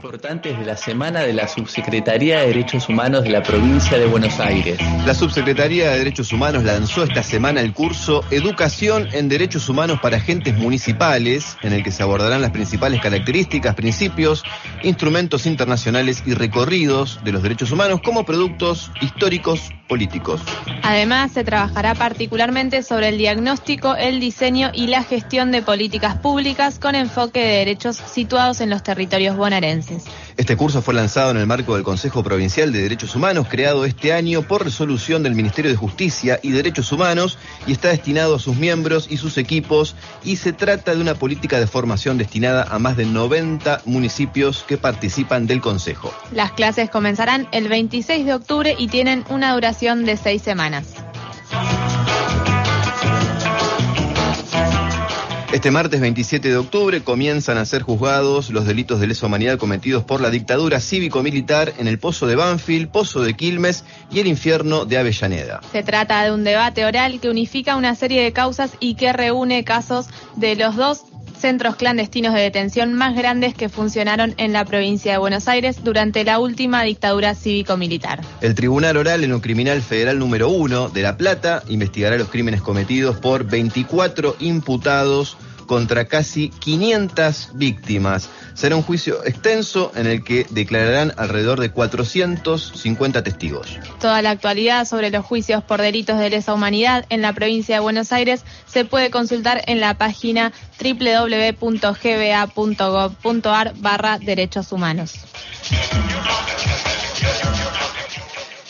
Importantes 0.00 0.58
de 0.58 0.64
la 0.64 0.78
semana 0.78 1.20
de 1.20 1.34
la 1.34 1.46
Subsecretaría 1.46 2.40
de 2.40 2.46
Derechos 2.46 2.88
Humanos 2.88 3.22
de 3.22 3.28
la 3.28 3.42
provincia 3.42 3.98
de 3.98 4.06
Buenos 4.06 4.40
Aires. 4.40 4.78
La 5.04 5.12
Subsecretaría 5.12 5.90
de 5.90 5.98
Derechos 5.98 6.32
Humanos 6.32 6.64
lanzó 6.64 7.04
esta 7.04 7.22
semana 7.22 7.60
el 7.60 7.74
curso 7.74 8.24
Educación 8.30 9.08
en 9.12 9.28
Derechos 9.28 9.68
Humanos 9.68 9.98
para 10.00 10.16
Agentes 10.16 10.56
Municipales, 10.56 11.58
en 11.60 11.74
el 11.74 11.84
que 11.84 11.90
se 11.90 12.02
abordarán 12.02 12.40
las 12.40 12.50
principales 12.50 13.02
características, 13.02 13.74
principios, 13.74 14.42
instrumentos 14.82 15.44
internacionales 15.44 16.22
y 16.24 16.32
recorridos 16.32 17.20
de 17.22 17.32
los 17.32 17.42
derechos 17.42 17.70
humanos 17.70 18.00
como 18.02 18.24
productos 18.24 18.90
históricos 19.02 19.70
políticos. 19.86 20.40
Además, 20.82 21.32
se 21.32 21.44
trabajará 21.44 21.94
particularmente 21.94 22.82
sobre 22.82 23.08
el 23.08 23.18
diagnóstico, 23.18 23.96
el 23.96 24.20
diseño 24.20 24.70
y 24.72 24.86
la 24.86 25.02
gestión 25.02 25.50
de 25.50 25.60
políticas 25.60 26.16
públicas 26.16 26.78
con 26.78 26.94
enfoque 26.94 27.40
de 27.40 27.56
derechos 27.58 27.96
situados 27.96 28.62
en 28.62 28.70
los 28.70 28.82
territorios 28.82 29.36
bonaerenses. 29.36 29.89
Este 30.36 30.56
curso 30.56 30.82
fue 30.82 30.94
lanzado 30.94 31.30
en 31.30 31.36
el 31.36 31.46
marco 31.46 31.74
del 31.74 31.84
Consejo 31.84 32.22
Provincial 32.22 32.72
de 32.72 32.82
Derechos 32.82 33.14
Humanos, 33.14 33.46
creado 33.48 33.84
este 33.84 34.12
año 34.12 34.42
por 34.42 34.64
resolución 34.64 35.22
del 35.22 35.34
Ministerio 35.34 35.70
de 35.70 35.76
Justicia 35.76 36.40
y 36.42 36.50
Derechos 36.50 36.92
Humanos, 36.92 37.38
y 37.66 37.72
está 37.72 37.88
destinado 37.88 38.36
a 38.36 38.38
sus 38.38 38.56
miembros 38.56 39.06
y 39.10 39.16
sus 39.16 39.38
equipos, 39.38 39.96
y 40.24 40.36
se 40.36 40.52
trata 40.52 40.94
de 40.94 41.00
una 41.00 41.14
política 41.14 41.58
de 41.58 41.66
formación 41.66 42.18
destinada 42.18 42.66
a 42.70 42.78
más 42.78 42.96
de 42.96 43.06
90 43.06 43.82
municipios 43.84 44.64
que 44.66 44.78
participan 44.78 45.46
del 45.46 45.60
Consejo. 45.60 46.12
Las 46.32 46.52
clases 46.52 46.90
comenzarán 46.90 47.48
el 47.52 47.68
26 47.68 48.26
de 48.26 48.34
octubre 48.34 48.74
y 48.78 48.88
tienen 48.88 49.24
una 49.28 49.52
duración 49.54 50.04
de 50.04 50.16
seis 50.16 50.42
semanas. 50.42 50.86
Este 55.52 55.72
martes 55.72 56.00
27 56.00 56.48
de 56.48 56.56
octubre 56.56 57.02
comienzan 57.02 57.58
a 57.58 57.64
ser 57.64 57.82
juzgados 57.82 58.50
los 58.50 58.66
delitos 58.66 59.00
de 59.00 59.08
lesa 59.08 59.26
humanidad 59.26 59.58
cometidos 59.58 60.04
por 60.04 60.20
la 60.20 60.30
dictadura 60.30 60.78
cívico-militar 60.78 61.72
en 61.76 61.88
el 61.88 61.98
Pozo 61.98 62.28
de 62.28 62.36
Banfield, 62.36 62.88
Pozo 62.88 63.22
de 63.22 63.34
Quilmes 63.34 63.84
y 64.12 64.20
el 64.20 64.28
infierno 64.28 64.84
de 64.84 64.98
Avellaneda. 64.98 65.60
Se 65.72 65.82
trata 65.82 66.22
de 66.22 66.32
un 66.32 66.44
debate 66.44 66.84
oral 66.84 67.18
que 67.18 67.28
unifica 67.28 67.74
una 67.74 67.96
serie 67.96 68.22
de 68.22 68.32
causas 68.32 68.76
y 68.78 68.94
que 68.94 69.12
reúne 69.12 69.64
casos 69.64 70.06
de 70.36 70.54
los 70.54 70.76
dos 70.76 71.02
centros 71.40 71.76
clandestinos 71.76 72.34
de 72.34 72.40
detención 72.40 72.92
más 72.92 73.16
grandes 73.16 73.54
que 73.54 73.68
funcionaron 73.68 74.34
en 74.36 74.52
la 74.52 74.64
provincia 74.64 75.12
de 75.12 75.18
Buenos 75.18 75.48
Aires 75.48 75.82
durante 75.82 76.22
la 76.24 76.38
última 76.38 76.82
dictadura 76.82 77.34
cívico-militar. 77.34 78.20
El 78.40 78.54
Tribunal 78.54 78.98
Oral 78.98 79.24
en 79.24 79.32
un 79.32 79.40
Criminal 79.40 79.80
Federal 79.80 80.18
número 80.18 80.50
1 80.50 80.90
de 80.90 81.02
La 81.02 81.16
Plata 81.16 81.62
investigará 81.68 82.18
los 82.18 82.28
crímenes 82.28 82.60
cometidos 82.60 83.16
por 83.16 83.44
24 83.44 84.36
imputados 84.40 85.38
contra 85.70 86.06
casi 86.06 86.48
500 86.48 87.50
víctimas. 87.52 88.28
Será 88.54 88.74
un 88.74 88.82
juicio 88.82 89.24
extenso 89.24 89.92
en 89.94 90.08
el 90.08 90.24
que 90.24 90.44
declararán 90.50 91.12
alrededor 91.16 91.60
de 91.60 91.70
450 91.70 93.22
testigos. 93.22 93.78
Toda 94.00 94.20
la 94.20 94.30
actualidad 94.30 94.84
sobre 94.84 95.10
los 95.10 95.24
juicios 95.24 95.62
por 95.62 95.80
delitos 95.80 96.18
de 96.18 96.28
lesa 96.28 96.54
humanidad 96.54 97.06
en 97.08 97.22
la 97.22 97.32
provincia 97.34 97.76
de 97.76 97.80
Buenos 97.80 98.10
Aires 98.10 98.42
se 98.66 98.84
puede 98.84 99.12
consultar 99.12 99.62
en 99.68 99.78
la 99.78 99.94
página 99.94 100.50
www.gba.gov.ar 100.82 101.62
barra 103.76 104.18
derechos 104.18 104.72
humanos. 104.72 105.20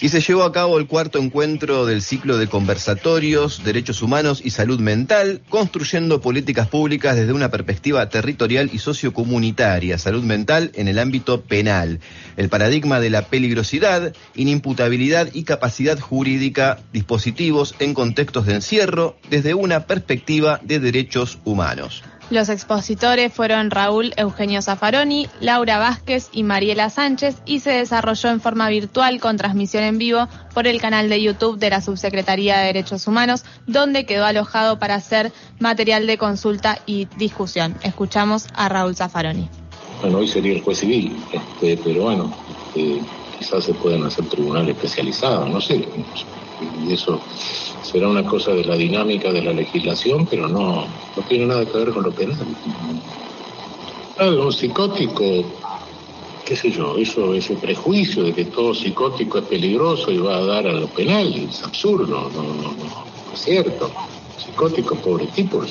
Y 0.03 0.09
se 0.09 0.23
llevó 0.23 0.45
a 0.45 0.53
cabo 0.53 0.79
el 0.79 0.87
cuarto 0.87 1.19
encuentro 1.19 1.85
del 1.85 2.01
ciclo 2.01 2.39
de 2.39 2.47
conversatorios, 2.47 3.63
derechos 3.65 4.01
humanos 4.01 4.41
y 4.43 4.49
salud 4.49 4.81
mental, 4.81 5.43
construyendo 5.51 6.23
políticas 6.23 6.69
públicas 6.69 7.17
desde 7.17 7.35
una 7.35 7.51
perspectiva 7.51 8.09
territorial 8.09 8.71
y 8.73 8.79
sociocomunitaria, 8.79 9.99
salud 9.99 10.25
mental 10.25 10.73
en 10.75 10.89
el 10.89 10.99
ámbito 10.99 11.43
penal, 11.43 12.01
el 12.39 12.49
paradigma 12.49 12.99
de 12.99 13.11
la 13.11 13.27
peligrosidad, 13.27 14.15
inimputabilidad 14.35 15.29
y 15.35 15.45
capacidad 15.45 16.01
jurídica, 16.01 16.79
dispositivos 16.95 17.75
en 17.79 17.93
contextos 17.93 18.47
de 18.47 18.55
encierro 18.55 19.19
desde 19.29 19.53
una 19.53 19.87
perspectiva 19.87 20.61
de 20.63 20.81
derechos 20.81 21.39
humanos. 21.45 22.03
Los 22.31 22.49
expositores 22.49 23.33
fueron 23.33 23.73
Raúl 23.73 24.13
Eugenio 24.17 24.63
Zaffaroni, 24.63 25.27
Laura 25.41 25.79
Vázquez 25.79 26.29
y 26.31 26.45
Mariela 26.45 26.89
Sánchez 26.89 27.43
y 27.45 27.59
se 27.59 27.73
desarrolló 27.73 28.31
en 28.31 28.41
forma 28.41 28.69
virtual 28.69 29.21
con 29.21 29.37
transmisión 29.37 29.83
en 29.83 29.99
vivo 29.99 30.29
por 30.55 30.69
el 30.69 30.81
canal 30.81 31.09
de 31.09 31.21
YouTube 31.21 31.59
de 31.59 31.71
la 31.71 31.81
Subsecretaría 31.81 32.59
de 32.59 32.67
Derechos 32.67 33.09
Humanos, 33.09 33.45
donde 33.67 34.07
quedó 34.07 34.27
alojado 34.27 34.79
para 34.79 34.95
hacer 34.95 35.33
material 35.59 36.07
de 36.07 36.19
consulta 36.19 36.79
y 36.87 37.09
discusión. 37.19 37.75
Escuchamos 37.83 38.47
a 38.55 38.69
Raúl 38.69 38.95
Zaffaroni. 38.95 39.49
Bueno, 40.01 40.19
hoy 40.19 40.29
sería 40.29 40.53
el 40.53 40.63
juez 40.63 40.79
civil, 40.79 41.17
este, 41.33 41.77
pero 41.83 42.05
bueno, 42.05 42.33
este, 42.69 43.01
quizás 43.41 43.65
se 43.65 43.75
pueden 43.75 44.05
hacer 44.05 44.25
tribunales 44.27 44.77
especializados, 44.77 45.51
no 45.51 45.61
sé, 45.61 45.85
y 46.61 46.93
eso 46.93 47.21
será 47.83 48.09
una 48.09 48.25
cosa 48.25 48.53
de 48.53 48.65
la 48.65 48.77
dinámica 48.77 49.33
de 49.33 49.43
la 49.43 49.53
legislación, 49.53 50.27
pero 50.27 50.49
no, 50.49 50.87
no 51.17 51.23
tiene 51.29 51.47
nada 51.47 51.65
que 51.67 51.79
ver 51.79 51.91
con 51.91 52.05
lo 52.05 52.13
penal. 52.13 52.47
Un 54.21 54.53
psicótico, 54.53 55.25
qué 56.45 56.57
sé 56.57 56.71
yo, 56.71 56.97
eso, 56.99 57.35
ese 57.35 57.55
prejuicio 57.55 58.25
de 58.25 58.35
que 58.35 58.45
todo 58.45 58.75
psicótico 58.75 59.39
es 59.39 59.45
peligroso 59.45 60.11
y 60.11 60.19
va 60.19 60.37
a 60.37 60.45
dar 60.45 60.67
a 60.67 60.73
lo 60.73 60.89
penal, 60.89 61.33
es 61.35 61.63
absurdo, 61.63 62.31
no, 62.35 62.43
no, 62.43 62.73
no, 62.73 63.05
es 63.33 63.41
cierto. 63.41 63.91
Psicótico, 64.37 64.95
pobre 64.97 65.27
tipo, 65.27 65.63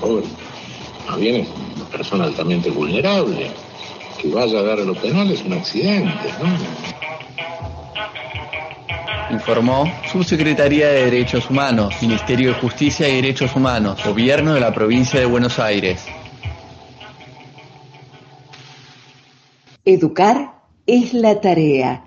pobre. 0.00 0.24
Más 1.08 1.18
bien 1.18 1.36
es 1.36 1.48
una 1.76 1.84
persona 1.86 2.24
altamente 2.24 2.70
vulnerable. 2.70 3.50
Que 4.20 4.28
vaya 4.28 4.60
a 4.60 4.62
dar 4.62 4.78
a 4.78 4.84
lo 4.84 4.94
penal 4.94 5.30
es 5.30 5.42
un 5.42 5.52
accidente, 5.52 6.32
¿no? 6.40 6.48
Informó 9.30 9.84
Subsecretaría 10.10 10.88
de 10.88 11.04
Derechos 11.04 11.48
Humanos, 11.48 11.94
Ministerio 12.02 12.48
de 12.48 12.60
Justicia 12.60 13.08
y 13.08 13.16
Derechos 13.16 13.54
Humanos, 13.54 14.04
Gobierno 14.04 14.54
de 14.54 14.60
la 14.60 14.74
Provincia 14.74 15.20
de 15.20 15.26
Buenos 15.26 15.58
Aires. 15.58 16.04
Educar 19.84 20.62
es 20.86 21.12
la 21.14 21.40
tarea. 21.40 22.04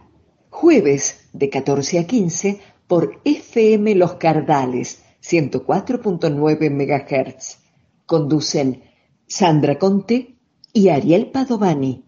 Jueves 0.50 1.30
de 1.34 1.50
14 1.50 2.00
a 2.00 2.08
15 2.08 2.62
por 2.88 3.20
FM 3.26 3.96
Los 3.96 4.14
Cardales, 4.14 5.04
104.9 5.22 6.70
MHz. 6.72 7.58
Conducen 8.06 8.84
Sandra 9.28 9.78
Conte 9.78 10.38
y 10.72 10.90
Ariel 10.90 11.32
Padovani. 11.32 12.05